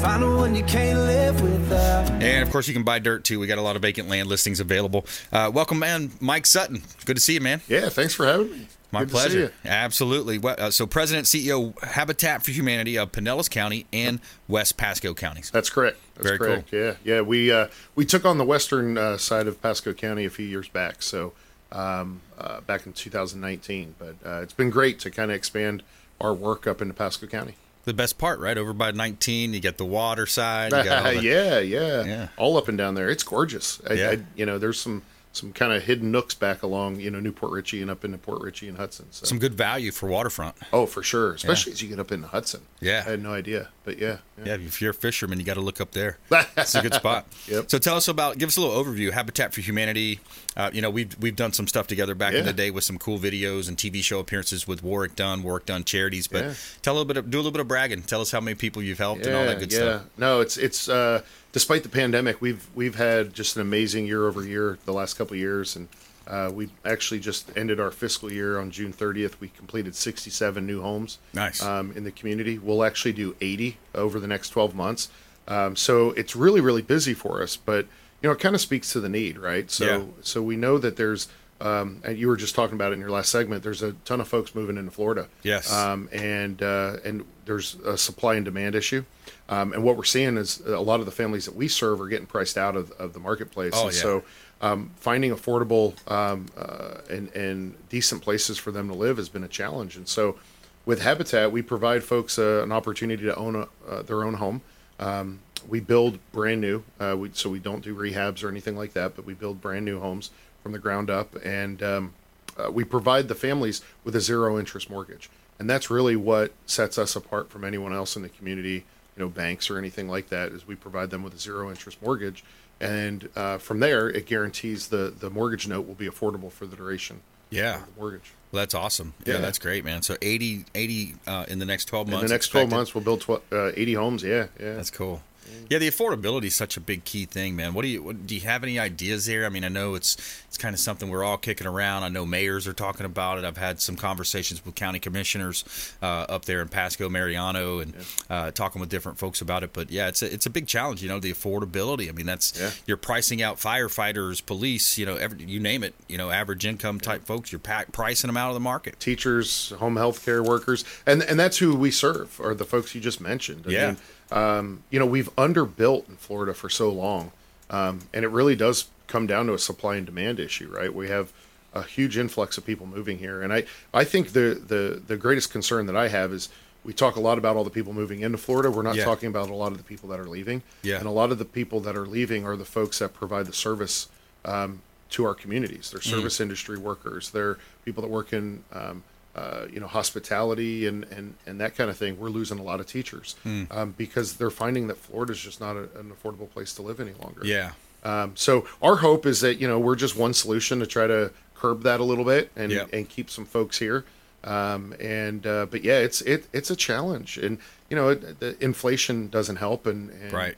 find 0.00 0.22
the 0.22 0.28
one 0.28 0.54
you 0.54 0.64
can't 0.64 0.98
live 1.00 1.40
without. 1.40 2.10
And 2.22 2.42
of 2.42 2.50
course, 2.50 2.68
you 2.68 2.74
can 2.74 2.82
buy 2.82 2.98
dirt 2.98 3.24
too. 3.24 3.40
We 3.40 3.46
got 3.46 3.58
a 3.58 3.62
lot 3.62 3.76
of 3.76 3.82
vacant 3.82 4.08
land 4.08 4.28
listings 4.28 4.60
available. 4.60 5.06
Uh, 5.32 5.50
welcome, 5.52 5.78
man, 5.78 6.12
Mike 6.20 6.46
Sutton. 6.46 6.82
Good 7.04 7.16
to 7.16 7.22
see 7.22 7.34
you, 7.34 7.40
man. 7.40 7.62
Yeah, 7.68 7.88
thanks 7.88 8.14
for 8.14 8.26
having 8.26 8.50
me. 8.50 8.66
My 8.92 9.00
Good 9.00 9.10
pleasure. 9.10 9.52
Absolutely. 9.64 10.40
Uh, 10.42 10.70
so, 10.70 10.86
President, 10.86 11.26
CEO, 11.26 11.78
Habitat 11.82 12.44
for 12.44 12.52
Humanity 12.52 12.96
of 12.96 13.12
Pinellas 13.12 13.50
County 13.50 13.86
and 13.92 14.20
West 14.48 14.76
Pasco 14.76 15.12
counties. 15.12 15.50
That's 15.50 15.68
correct. 15.70 15.98
That's 16.14 16.26
Very 16.26 16.38
correct. 16.38 16.72
Yeah, 16.72 16.94
yeah. 17.04 17.20
We 17.20 17.50
uh, 17.52 17.68
we 17.94 18.04
took 18.04 18.24
on 18.24 18.38
the 18.38 18.44
western 18.44 18.96
uh, 18.96 19.16
side 19.18 19.46
of 19.48 19.60
Pasco 19.60 19.92
County 19.92 20.24
a 20.24 20.30
few 20.30 20.46
years 20.46 20.68
back. 20.68 21.02
So 21.02 21.32
um, 21.72 22.20
uh, 22.38 22.60
back 22.60 22.86
in 22.86 22.92
2019, 22.92 23.96
but 23.98 24.14
uh, 24.24 24.40
it's 24.42 24.52
been 24.52 24.70
great 24.70 24.98
to 25.00 25.10
kind 25.10 25.30
of 25.30 25.36
expand 25.36 25.82
our 26.20 26.32
work 26.32 26.66
up 26.66 26.80
into 26.80 26.94
Pasco 26.94 27.26
County. 27.26 27.54
The 27.84 27.92
best 27.94 28.18
part, 28.18 28.40
right? 28.40 28.56
Over 28.58 28.72
by 28.72 28.90
19, 28.90 29.54
you 29.54 29.60
get 29.60 29.78
the 29.78 29.84
water 29.84 30.26
side. 30.26 30.72
You 30.72 30.82
got 30.84 31.04
the- 31.14 31.22
yeah, 31.22 31.58
yeah, 31.60 32.04
Yeah. 32.04 32.28
All 32.36 32.56
up 32.56 32.68
and 32.68 32.76
down 32.78 32.94
there, 32.94 33.08
it's 33.08 33.22
gorgeous. 33.22 33.80
I, 33.88 33.92
Yeah. 33.94 34.10
I, 34.10 34.18
you 34.34 34.46
know, 34.46 34.58
there's 34.58 34.80
some 34.80 35.02
some 35.36 35.52
kind 35.52 35.72
of 35.72 35.82
hidden 35.84 36.10
nooks 36.10 36.34
back 36.34 36.62
along, 36.62 36.98
you 37.00 37.10
know, 37.10 37.20
New 37.20 37.32
Port 37.32 37.52
Richey 37.52 37.82
and 37.82 37.90
up 37.90 38.04
into 38.04 38.18
Port 38.18 38.42
Richey 38.42 38.68
and 38.68 38.76
Hudson. 38.78 39.06
So. 39.10 39.26
Some 39.26 39.38
good 39.38 39.54
value 39.54 39.92
for 39.92 40.08
waterfront. 40.08 40.56
oh, 40.72 40.86
for 40.86 41.02
sure, 41.02 41.34
especially 41.34 41.72
as 41.72 41.82
you 41.82 41.88
get 41.88 41.98
up 42.00 42.10
into 42.10 42.26
Hudson. 42.28 42.62
Yeah. 42.80 43.02
I 43.06 43.10
had 43.10 43.22
no 43.22 43.32
idea, 43.32 43.68
but 43.84 43.98
yeah, 43.98 44.18
Yeah, 44.44 44.54
if 44.54 44.80
you're 44.82 44.90
a 44.90 44.94
fisherman, 44.94 45.38
you 45.38 45.44
got 45.44 45.54
to 45.54 45.60
look 45.60 45.80
up 45.80 45.92
there. 45.92 46.18
It's 46.56 46.74
a 46.74 46.82
good 46.82 46.94
spot. 46.94 47.26
Yep. 47.48 47.70
So 47.70 47.78
tell 47.78 47.96
us 47.96 48.08
about, 48.08 48.38
give 48.38 48.48
us 48.48 48.56
a 48.56 48.60
little 48.60 48.82
overview. 48.82 49.12
Habitat 49.12 49.54
for 49.54 49.60
Humanity. 49.60 50.20
Uh, 50.56 50.70
you 50.72 50.80
know, 50.80 50.88
we've 50.90 51.14
we've 51.20 51.36
done 51.36 51.52
some 51.52 51.66
stuff 51.68 51.86
together 51.86 52.14
back 52.14 52.32
in 52.34 52.44
the 52.46 52.52
day 52.52 52.70
with 52.70 52.82
some 52.82 52.98
cool 52.98 53.18
videos 53.18 53.68
and 53.68 53.76
TV 53.76 54.02
show 54.02 54.18
appearances 54.20 54.66
with 54.66 54.82
Warrick 54.82 55.14
Dunn, 55.14 55.42
Warrick 55.42 55.66
Dunn 55.66 55.84
Charities. 55.84 56.26
But 56.26 56.44
Yeah. 56.44 56.54
tell 56.82 56.94
a 56.94 56.96
little 56.96 57.04
bit, 57.06 57.16
of, 57.18 57.30
do 57.30 57.36
a 57.36 57.40
little 57.40 57.52
bit 57.52 57.60
of 57.60 57.68
bragging. 57.68 58.02
Tell 58.02 58.20
us 58.22 58.30
how 58.30 58.40
many 58.40 58.54
people 58.54 58.82
you've 58.82 58.98
helped 58.98 59.26
and 59.26 59.36
all 59.36 59.44
that 59.44 59.58
good 59.58 59.70
stuff. 59.70 60.02
Yeah, 60.02 60.08
no, 60.16 60.40
it's 60.40 60.56
it's 60.56 60.88
uh, 60.88 61.20
despite 61.56 61.82
the 61.82 61.88
pandemic, 61.88 62.42
we've 62.42 62.68
we've 62.74 62.96
had 62.96 63.32
just 63.32 63.56
an 63.56 63.62
amazing 63.62 64.06
year 64.06 64.26
over 64.26 64.44
year 64.44 64.78
the 64.84 64.92
last 64.92 65.14
couple 65.14 65.32
of 65.32 65.38
years, 65.40 65.74
and 65.74 65.88
uh, 66.26 66.50
we 66.52 66.68
actually 66.84 67.18
just 67.18 67.50
ended 67.56 67.80
our 67.80 67.90
fiscal 67.90 68.30
year 68.30 68.60
on 68.60 68.70
June 68.70 68.92
30th. 68.92 69.40
We 69.40 69.48
completed 69.48 69.94
67 69.94 70.66
new 70.66 70.82
homes. 70.82 71.16
Nice. 71.32 71.62
Um, 71.62 71.92
in 71.96 72.04
the 72.04 72.10
community, 72.10 72.58
we'll 72.58 72.84
actually 72.84 73.14
do 73.14 73.34
80 73.40 73.78
over 73.94 74.20
the 74.20 74.26
next 74.26 74.50
12 74.50 74.74
months. 74.74 75.08
Um, 75.48 75.76
so 75.76 76.10
it's 76.10 76.36
really 76.36 76.60
really 76.60 76.82
busy 76.82 77.14
for 77.14 77.42
us, 77.42 77.56
but 77.56 77.86
you 78.20 78.28
know 78.28 78.32
it 78.32 78.38
kind 78.38 78.54
of 78.54 78.60
speaks 78.60 78.92
to 78.92 79.00
the 79.00 79.08
need, 79.08 79.38
right? 79.38 79.70
So 79.70 79.84
Yeah. 79.86 80.02
so 80.20 80.42
we 80.42 80.56
know 80.56 80.76
that 80.76 80.96
there's. 80.96 81.26
Um, 81.58 82.02
and 82.04 82.18
you 82.18 82.28
were 82.28 82.36
just 82.36 82.54
talking 82.54 82.74
about 82.74 82.92
it 82.92 82.96
in 82.96 83.00
your 83.00 83.10
last 83.10 83.30
segment. 83.32 83.62
There's 83.62 83.82
a 83.82 83.92
ton 84.04 84.20
of 84.20 84.28
folks 84.28 84.54
moving 84.54 84.76
into 84.76 84.90
Florida. 84.90 85.28
Yes. 85.42 85.72
Um, 85.72 86.10
and 86.12 86.62
uh, 86.62 86.98
and 87.02 87.24
there's 87.46 87.76
a 87.76 87.96
supply 87.96 88.34
and 88.34 88.44
demand 88.44 88.74
issue. 88.74 89.06
Um, 89.48 89.72
and 89.72 89.84
what 89.84 89.96
we're 89.96 90.04
seeing 90.04 90.36
is 90.36 90.60
a 90.60 90.80
lot 90.80 91.00
of 91.00 91.06
the 91.06 91.12
families 91.12 91.44
that 91.44 91.54
we 91.54 91.68
serve 91.68 92.00
are 92.00 92.08
getting 92.08 92.26
priced 92.26 92.58
out 92.58 92.76
of, 92.76 92.90
of 92.92 93.12
the 93.12 93.20
marketplace. 93.20 93.74
Oh, 93.76 93.86
and 93.86 93.94
yeah. 93.94 94.02
So 94.02 94.24
um, 94.60 94.90
finding 94.96 95.32
affordable 95.32 95.94
um, 96.10 96.46
uh, 96.56 97.00
and, 97.08 97.30
and 97.34 97.88
decent 97.88 98.22
places 98.22 98.58
for 98.58 98.72
them 98.72 98.88
to 98.88 98.94
live 98.94 99.18
has 99.18 99.28
been 99.28 99.44
a 99.44 99.48
challenge. 99.48 99.96
And 99.96 100.08
so 100.08 100.36
with 100.84 101.02
Habitat, 101.02 101.52
we 101.52 101.62
provide 101.62 102.02
folks 102.02 102.38
uh, 102.38 102.62
an 102.62 102.72
opportunity 102.72 103.24
to 103.24 103.36
own 103.36 103.56
a, 103.56 103.68
uh, 103.88 104.02
their 104.02 104.24
own 104.24 104.34
home. 104.34 104.62
Um, 104.98 105.40
we 105.68 105.80
build 105.80 106.18
brand 106.32 106.60
new, 106.60 106.84
uh, 107.00 107.16
we, 107.18 107.30
so 107.32 107.50
we 107.50 107.58
don't 107.58 107.82
do 107.82 107.94
rehabs 107.94 108.42
or 108.44 108.48
anything 108.48 108.76
like 108.76 108.92
that, 108.92 109.16
but 109.16 109.24
we 109.24 109.34
build 109.34 109.60
brand 109.60 109.84
new 109.84 110.00
homes 110.00 110.30
from 110.62 110.72
the 110.72 110.78
ground 110.78 111.10
up. 111.10 111.34
And 111.44 111.82
um, 111.82 112.14
uh, 112.56 112.70
we 112.70 112.84
provide 112.84 113.28
the 113.28 113.34
families 113.34 113.82
with 114.04 114.16
a 114.16 114.20
zero 114.20 114.58
interest 114.58 114.88
mortgage. 114.88 115.28
And 115.58 115.68
that's 115.68 115.90
really 115.90 116.16
what 116.16 116.52
sets 116.66 116.98
us 116.98 117.16
apart 117.16 117.50
from 117.50 117.64
anyone 117.64 117.92
else 117.92 118.16
in 118.16 118.22
the 118.22 118.28
community, 118.28 118.84
you 119.16 119.22
know, 119.22 119.28
banks 119.28 119.70
or 119.70 119.78
anything 119.78 120.08
like 120.08 120.28
that, 120.28 120.52
is 120.52 120.66
we 120.66 120.74
provide 120.74 121.10
them 121.10 121.22
with 121.22 121.34
a 121.34 121.38
zero 121.38 121.70
interest 121.70 122.00
mortgage. 122.02 122.44
And 122.80 123.28
uh, 123.34 123.58
from 123.58 123.80
there, 123.80 124.08
it 124.08 124.26
guarantees 124.26 124.88
the, 124.88 125.12
the 125.18 125.30
mortgage 125.30 125.66
note 125.66 125.86
will 125.86 125.94
be 125.94 126.06
affordable 126.08 126.52
for 126.52 126.66
the 126.66 126.76
duration 126.76 127.20
Yeah. 127.50 127.76
of 127.76 127.94
the 127.94 128.00
mortgage. 128.00 128.32
Well, 128.52 128.60
that's 128.62 128.74
awesome. 128.74 129.14
Yeah, 129.24 129.34
Yeah. 129.34 129.40
that's 129.40 129.58
great, 129.58 129.84
man. 129.84 130.02
So 130.02 130.16
80, 130.20 130.66
80 130.74 131.14
uh, 131.26 131.46
in 131.48 131.58
the 131.58 131.64
next 131.64 131.86
12 131.86 132.08
months. 132.08 132.22
In 132.22 132.28
the 132.28 132.34
next 132.34 132.48
12 132.48 132.70
months, 132.70 132.94
we'll 132.94 133.02
build 133.04 133.22
tw- 133.22 133.52
uh, 133.52 133.72
80 133.74 133.94
homes. 133.94 134.22
Yeah, 134.22 134.46
yeah. 134.60 134.74
That's 134.74 134.90
cool. 134.90 135.22
Yeah, 135.70 135.78
the 135.78 135.90
affordability 135.90 136.44
is 136.44 136.54
such 136.54 136.76
a 136.76 136.80
big 136.80 137.04
key 137.04 137.24
thing, 137.24 137.56
man. 137.56 137.74
What 137.74 137.82
do 137.82 137.88
you 137.88 138.02
what, 138.02 138.26
do? 138.26 138.34
You 138.34 138.40
have 138.42 138.62
any 138.62 138.78
ideas 138.78 139.26
there? 139.26 139.44
I 139.46 139.48
mean, 139.48 139.64
I 139.64 139.68
know 139.68 139.94
it's 139.94 140.16
it's 140.48 140.56
kind 140.58 140.74
of 140.74 140.78
something 140.80 141.08
we're 141.08 141.24
all 141.24 141.36
kicking 141.38 141.66
around. 141.66 142.02
I 142.04 142.08
know 142.08 142.24
mayors 142.24 142.66
are 142.66 142.72
talking 142.72 143.04
about 143.06 143.38
it. 143.38 143.44
I've 143.44 143.56
had 143.56 143.80
some 143.80 143.96
conversations 143.96 144.64
with 144.64 144.74
county 144.74 144.98
commissioners 144.98 145.64
uh, 146.02 146.06
up 146.28 146.44
there 146.44 146.62
in 146.62 146.68
Pasco, 146.68 147.08
Mariano, 147.08 147.80
and 147.80 147.94
uh, 148.30 148.50
talking 148.52 148.80
with 148.80 148.88
different 148.88 149.18
folks 149.18 149.40
about 149.40 149.62
it. 149.62 149.72
But 149.72 149.90
yeah, 149.90 150.08
it's 150.08 150.22
a, 150.22 150.32
it's 150.32 150.46
a 150.46 150.50
big 150.50 150.66
challenge. 150.66 151.02
You 151.02 151.08
know, 151.08 151.18
the 151.18 151.32
affordability. 151.32 152.08
I 152.08 152.12
mean, 152.12 152.26
that's 152.26 152.58
Yeah. 152.58 152.70
you're 152.86 152.96
pricing 152.96 153.42
out 153.42 153.56
firefighters, 153.58 154.44
police. 154.44 154.98
You 154.98 155.06
know, 155.06 155.16
every, 155.16 155.42
you 155.44 155.58
name 155.60 155.82
it. 155.82 155.94
You 156.08 156.18
know, 156.18 156.30
average 156.30 156.64
income 156.64 157.00
type 157.00 157.24
folks. 157.26 157.50
You're 157.52 157.58
pack, 157.58 157.92
pricing 157.92 158.28
them 158.28 158.36
out 158.36 158.48
of 158.48 158.54
the 158.54 158.60
market. 158.60 159.00
teachers, 159.00 159.70
home 159.78 159.96
health 159.96 160.24
care 160.24 160.42
workers, 160.42 160.84
and 161.06 161.22
and 161.22 161.38
that's 161.38 161.58
who 161.58 161.74
we 161.74 161.90
serve 161.90 162.40
are 162.40 162.54
the 162.54 162.64
folks 162.64 162.94
you 162.94 163.00
just 163.00 163.20
mentioned. 163.20 163.64
I 163.66 163.70
Yeah. 163.70 163.86
mean, 163.88 163.96
um, 164.32 164.82
you 164.90 164.98
know, 164.98 165.06
we've 165.06 165.34
underbuilt 165.36 166.08
in 166.08 166.16
Florida 166.16 166.54
for 166.54 166.68
so 166.68 166.90
long, 166.90 167.32
um, 167.70 168.00
and 168.12 168.24
it 168.24 168.28
really 168.28 168.56
does 168.56 168.88
come 169.06 169.26
down 169.26 169.46
to 169.46 169.54
a 169.54 169.58
supply 169.58 169.96
and 169.96 170.06
demand 170.06 170.40
issue, 170.40 170.68
right? 170.68 170.92
We 170.92 171.08
have 171.08 171.32
a 171.72 171.82
huge 171.82 172.16
influx 172.18 172.56
of 172.58 172.64
people 172.66 172.86
moving 172.86 173.18
here, 173.18 173.42
and 173.42 173.52
I 173.52 173.64
I 173.94 174.04
think 174.04 174.32
the 174.32 174.60
the 174.66 175.00
the 175.06 175.16
greatest 175.16 175.50
concern 175.52 175.86
that 175.86 175.96
I 175.96 176.08
have 176.08 176.32
is. 176.32 176.48
We 176.84 176.92
talk 176.92 177.16
a 177.16 177.20
lot 177.20 177.36
about 177.36 177.56
all 177.56 177.64
the 177.64 177.70
people 177.70 177.92
moving 177.92 178.20
into 178.20 178.38
Florida. 178.38 178.70
We're 178.70 178.82
not 178.82 178.94
Yeah. 178.94 179.04
talking 179.04 179.28
about 179.28 179.50
a 179.50 179.54
lot 179.54 179.72
of 179.72 179.78
the 179.78 179.82
people 179.82 180.08
that 180.10 180.20
are 180.20 180.28
leaving. 180.28 180.62
Yeah. 180.82 180.98
And 180.98 181.06
a 181.08 181.10
lot 181.10 181.32
of 181.32 181.38
the 181.38 181.44
people 181.44 181.80
that 181.80 181.96
are 181.96 182.06
leaving 182.06 182.46
are 182.46 182.54
the 182.54 182.64
folks 182.64 183.00
that 183.00 183.12
provide 183.12 183.46
the 183.46 183.52
service 183.52 184.06
um, 184.44 184.82
to 185.10 185.24
our 185.24 185.34
communities. 185.34 185.90
They're 185.90 186.00
service 186.00 186.38
industry 186.40 186.78
workers. 186.78 187.30
They're 187.30 187.58
people 187.84 188.02
that 188.02 188.08
work 188.08 188.32
in 188.32 188.62
um, 188.72 189.02
uh, 189.36 189.66
you 189.72 189.78
know 189.80 189.86
hospitality 189.86 190.86
and, 190.86 191.04
and 191.16 191.34
and 191.46 191.60
that 191.60 191.76
kind 191.76 191.90
of 191.90 191.96
thing. 191.96 192.18
We're 192.18 192.30
losing 192.30 192.58
a 192.58 192.62
lot 192.62 192.80
of 192.80 192.86
teachers 192.86 193.36
um, 193.70 193.94
because 193.96 194.36
they're 194.38 194.50
finding 194.64 194.86
that 194.88 194.96
Florida 194.96 195.32
is 195.32 195.40
just 195.40 195.60
not 195.60 195.76
a, 195.76 195.84
an 196.00 196.10
affordable 196.14 196.48
place 196.50 196.72
to 196.74 196.82
live 196.82 196.98
any 197.00 197.12
longer. 197.22 197.42
Yeah. 197.44 197.72
Um, 198.02 198.32
so 198.36 198.66
our 198.82 198.96
hope 198.96 199.26
is 199.26 199.40
that 199.42 199.56
you 199.60 199.68
know 199.68 199.78
we're 199.78 199.96
just 199.96 200.16
one 200.16 200.32
solution 200.34 200.80
to 200.80 200.86
try 200.86 201.06
to 201.06 201.30
curb 201.54 201.82
that 201.82 202.00
a 202.00 202.04
little 202.04 202.24
bit 202.24 202.50
and 202.56 202.70
Yeah. 202.72 202.86
and 202.92 203.08
keep 203.08 203.28
some 203.30 203.44
folks 203.44 203.78
here. 203.78 204.04
Um, 204.44 204.94
and 205.00 205.46
uh, 205.46 205.66
but 205.66 205.82
yeah, 205.84 205.98
it's 205.98 206.20
it 206.22 206.46
it's 206.52 206.70
a 206.70 206.76
challenge, 206.76 207.36
and 207.36 207.58
you 207.90 207.96
know 207.96 208.10
it, 208.10 208.38
the 208.40 208.56
inflation 208.62 209.28
doesn't 209.28 209.56
help, 209.56 209.86
and, 209.86 210.10
and 210.10 210.32
Right. 210.32 210.56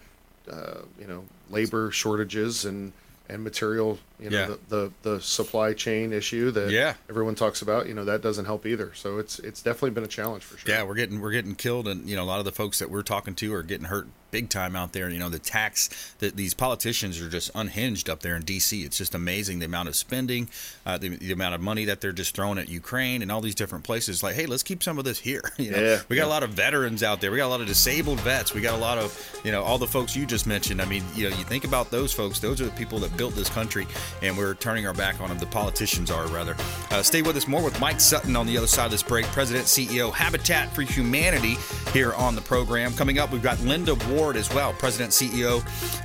uh, 0.51 0.83
you 1.01 1.07
know 1.07 1.25
labor 1.51 1.91
shortages 1.91 2.65
and 2.67 2.93
and 3.31 3.43
material 3.43 3.99
you 4.21 4.31
know 4.31 4.39
Yeah. 4.39 4.47
the, 4.47 4.77
the 4.77 4.93
the 5.11 5.21
supply 5.21 5.73
chain 5.73 6.13
issue 6.13 6.51
that 6.53 6.71
Yeah. 6.71 6.95
everyone 7.09 7.35
talks 7.35 7.63
about 7.63 7.87
you 7.87 7.95
know 7.95 8.05
that 8.05 8.21
doesn't 8.23 8.45
help 8.47 8.67
either 8.67 8.93
so 8.95 9.19
it's 9.19 9.39
it's 9.41 9.63
definitely 9.63 9.91
been 9.91 10.05
a 10.05 10.09
challenge 10.09 10.43
for 10.45 10.59
sure 10.59 10.75
Yeah, 10.75 10.83
we're 10.83 10.95
getting 10.95 11.21
we're 11.21 11.33
getting 11.33 11.55
killed, 11.55 11.87
and 11.89 12.09
you 12.09 12.17
know 12.17 12.23
a 12.23 12.29
lot 12.33 12.39
of 12.39 12.45
the 12.45 12.53
folks 12.53 12.79
that 12.81 12.91
we're 12.91 13.03
talking 13.03 13.35
to 13.37 13.55
are 13.55 13.63
getting 13.63 13.87
hurt 13.87 14.09
big 14.31 14.51
time 14.51 14.77
out 14.77 14.93
there. 14.93 15.09
You 15.09 15.19
know 15.19 15.31
the 15.31 15.39
tax 15.39 16.15
that 16.19 16.37
these 16.37 16.53
politicians 16.53 17.19
are 17.21 17.31
just 17.31 17.51
unhinged 17.55 18.11
up 18.11 18.21
there 18.21 18.37
in 18.37 18.43
D.C. 18.43 18.83
It's 18.83 18.99
just 18.99 19.15
amazing 19.15 19.59
the 19.61 19.65
amount 19.67 19.89
of 19.89 19.97
spending, 19.97 20.49
uh, 20.85 20.99
the, 20.99 21.17
the 21.17 21.33
amount 21.33 21.55
of 21.55 21.63
money 21.63 21.87
that 21.87 22.03
they're 22.03 22.13
just 22.13 22.35
throwing 22.35 22.59
at 22.59 22.69
Ukraine 22.69 23.23
and 23.23 23.33
all 23.33 23.41
these 23.41 23.55
different 23.55 23.85
places. 23.85 24.23
Like, 24.23 24.35
hey, 24.35 24.45
let's 24.45 24.63
keep 24.63 24.83
some 24.83 24.99
of 24.99 25.05
this 25.05 25.19
here. 25.21 25.41
You 25.59 25.71
know, 25.73 25.79
Yeah, 25.83 26.01
we 26.09 26.17
got 26.17 26.23
yeah. 26.23 26.29
a 26.29 26.35
lot 26.35 26.43
of 26.43 26.51
veterans 26.51 27.03
out 27.03 27.21
there. 27.21 27.31
We 27.31 27.39
got 27.39 27.47
a 27.47 27.55
lot 27.57 27.61
of 27.63 27.67
disabled 27.67 28.21
vets. 28.21 28.53
We 28.55 28.61
got 28.61 28.75
a 28.75 28.83
lot 28.83 28.99
of 28.99 29.41
you 29.45 29.51
know 29.53 29.63
all 29.63 29.79
the 29.79 29.87
folks 29.87 30.15
you 30.15 30.27
just 30.27 30.47
mentioned. 30.47 30.81
I 30.83 30.85
mean, 30.85 31.05
you 31.15 31.31
know, 31.31 31.37
you 31.37 31.45
think 31.45 31.65
about 31.65 31.91
those 31.91 32.13
folks; 32.13 32.39
those 32.39 32.61
are 32.61 32.67
the 32.67 32.71
people 32.73 32.99
that 33.01 33.17
built 33.17 33.35
this 33.35 33.49
country. 33.49 33.87
And 34.23 34.37
we're 34.37 34.55
turning 34.55 34.87
our 34.87 34.93
back 34.93 35.21
on 35.21 35.29
them. 35.29 35.39
The 35.39 35.47
politicians 35.47 36.11
are, 36.11 36.27
rather. 36.29 36.57
Uh, 36.91 37.03
stay 37.03 37.23
with 37.23 37.37
us 37.37 37.47
more 37.47 37.63
with 37.63 37.79
Mike 37.81 38.01
Sutton 38.01 38.37
on 38.37 38.47
the 38.47 38.57
other 38.57 38.67
side 38.67 38.87
of 38.87 38.91
this 38.91 39.03
break, 39.03 39.27
President, 39.27 39.67
CEO, 39.67 40.13
Habitat 40.13 40.75
for 40.75 40.83
Humanity, 40.83 41.57
here 41.93 42.13
on 42.15 42.35
the 42.35 42.41
program. 42.41 42.93
Coming 42.95 43.19
up, 43.19 43.33
we've 43.33 43.43
got 43.43 43.61
Linda 43.61 43.95
Ward 44.11 44.37
as 44.37 44.53
well, 44.53 44.73
President, 44.73 45.13
CEO 45.13 45.59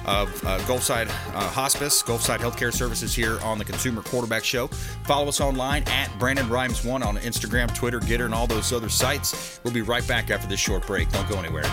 of 0.06 0.46
uh, 0.46 0.60
Gulfside 0.60 1.08
uh, 1.08 1.50
Hospice, 1.50 2.04
Gulfside 2.04 2.40
Healthcare 2.40 2.74
Services, 2.74 3.14
here 3.14 3.40
on 3.42 3.58
the 3.58 3.66
Consumer 3.66 4.02
Quarterback 4.02 4.44
Show. 4.44 4.68
Follow 5.06 5.28
us 5.28 5.42
online 5.42 5.84
at 5.84 6.10
Brandon 6.20 6.46
Rhymes1 6.48 7.06
on 7.06 7.18
Instagram, 7.18 7.74
Twitter, 7.74 8.00
Gettr, 8.00 8.26
and 8.26 8.34
all 8.34 8.48
those 8.48 8.72
other 8.72 8.90
sites. 8.90 9.60
We'll 9.64 9.74
be 9.74 9.82
right 9.82 10.08
back 10.08 10.32
after 10.32 10.48
this 10.48 10.60
short 10.60 10.86
break. 10.88 11.10
Don't 11.12 11.28
go 11.30 11.38
anywhere. 11.38 11.66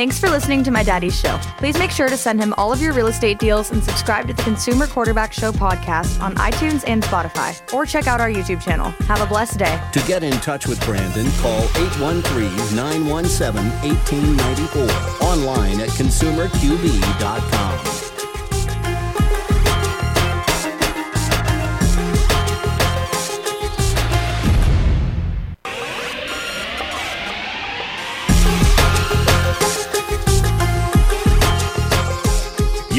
Thanks 0.00 0.18
for 0.18 0.30
listening 0.30 0.64
to 0.64 0.70
my 0.70 0.82
daddy's 0.82 1.14
show. 1.14 1.36
Please 1.58 1.78
make 1.78 1.90
sure 1.90 2.08
to 2.08 2.16
send 2.16 2.40
him 2.40 2.54
all 2.56 2.72
of 2.72 2.80
your 2.80 2.94
real 2.94 3.08
estate 3.08 3.38
deals 3.38 3.70
and 3.70 3.84
subscribe 3.84 4.26
to 4.28 4.32
the 4.32 4.42
Consumer 4.44 4.86
Quarterback 4.86 5.30
Show 5.30 5.52
podcast 5.52 6.22
on 6.22 6.34
iTunes 6.36 6.84
and 6.86 7.02
Spotify, 7.02 7.60
or 7.74 7.84
check 7.84 8.06
out 8.06 8.18
our 8.18 8.30
YouTube 8.30 8.62
channel. 8.62 8.92
Have 9.08 9.20
a 9.20 9.26
blessed 9.26 9.58
day. 9.58 9.78
To 9.92 10.00
get 10.06 10.22
in 10.22 10.32
touch 10.40 10.66
with 10.66 10.82
Brandon, 10.86 11.30
call 11.32 11.64
813 11.76 12.74
917 12.74 13.70
1894. 13.82 15.28
Online 15.28 15.80
at 15.80 15.90
consumerqb.com. 15.90 18.09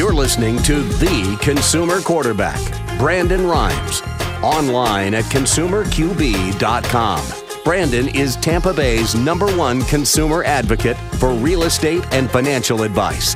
You're 0.02 0.16
listening 0.16 0.58
to 0.64 0.82
The 0.82 1.38
Consumer 1.44 2.02
Quarterback, 2.02 2.60
Brandon 2.98 3.46
Rhymes. 3.46 4.02
Online 4.42 5.14
at 5.14 5.26
consumerqb.com. 5.26 7.22
Brandon 7.64 8.08
is 8.08 8.36
Tampa 8.38 8.74
Bay's 8.74 9.14
number 9.14 9.56
one 9.56 9.84
consumer 9.84 10.44
advocate 10.44 10.98
for 11.20 11.36
real 11.36 11.66
estate 11.66 12.04
and 12.12 12.32
financial 12.32 12.82
advice. 12.82 13.36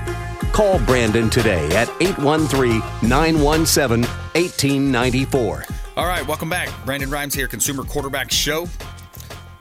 Call 0.53 0.79
Brandon 0.79 1.29
today 1.29 1.67
at 1.75 1.87
813 2.01 2.79
917 3.07 4.09
1894. 4.33 5.65
All 5.97 6.07
right, 6.07 6.27
welcome 6.27 6.49
back. 6.49 6.69
Brandon 6.83 7.11
Rhymes 7.11 7.35
here, 7.35 7.47
Consumer 7.47 7.83
Quarterback 7.83 8.31
Show. 8.31 8.67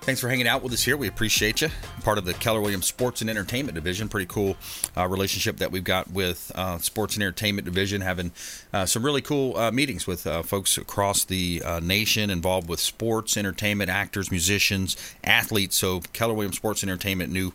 Thanks 0.05 0.21
for 0.21 0.29
hanging 0.29 0.47
out 0.47 0.62
with 0.62 0.75
us 0.75 0.83
here. 0.83 0.99
We 0.99 1.09
appreciate 1.09 1.62
you. 1.62 1.69
Part 2.03 2.19
of 2.19 2.27
the 2.27 2.35
Keller 2.35 2.61
Williams 2.61 2.85
Sports 2.85 3.23
and 3.23 3.31
Entertainment 3.31 3.75
Division. 3.75 4.11
Pretty 4.11 4.27
cool 4.27 4.55
uh, 4.95 5.09
relationship 5.09 5.57
that 5.57 5.73
we've 5.73 5.83
got 5.83 6.11
with 6.11 6.53
uh, 6.55 6.77
Sports 6.77 7.14
and 7.14 7.23
Entertainment 7.23 7.64
Division, 7.64 8.03
having 8.03 8.31
uh, 8.75 8.85
some 8.85 9.03
really 9.03 9.23
cool 9.23 9.57
uh, 9.57 9.71
meetings 9.71 10.07
with 10.07 10.27
uh, 10.27 10.43
folks 10.43 10.77
across 10.77 11.25
the 11.25 11.62
uh, 11.64 11.81
nation 11.81 12.29
involved 12.29 12.69
with 12.69 12.81
sports, 12.81 13.38
entertainment, 13.38 13.88
actors, 13.88 14.31
musicians, 14.31 14.99
athletes. 15.25 15.75
So 15.77 16.01
Keller 16.12 16.35
Williams 16.35 16.57
Sports 16.57 16.83
and 16.83 16.90
Entertainment, 16.90 17.33
new 17.33 17.55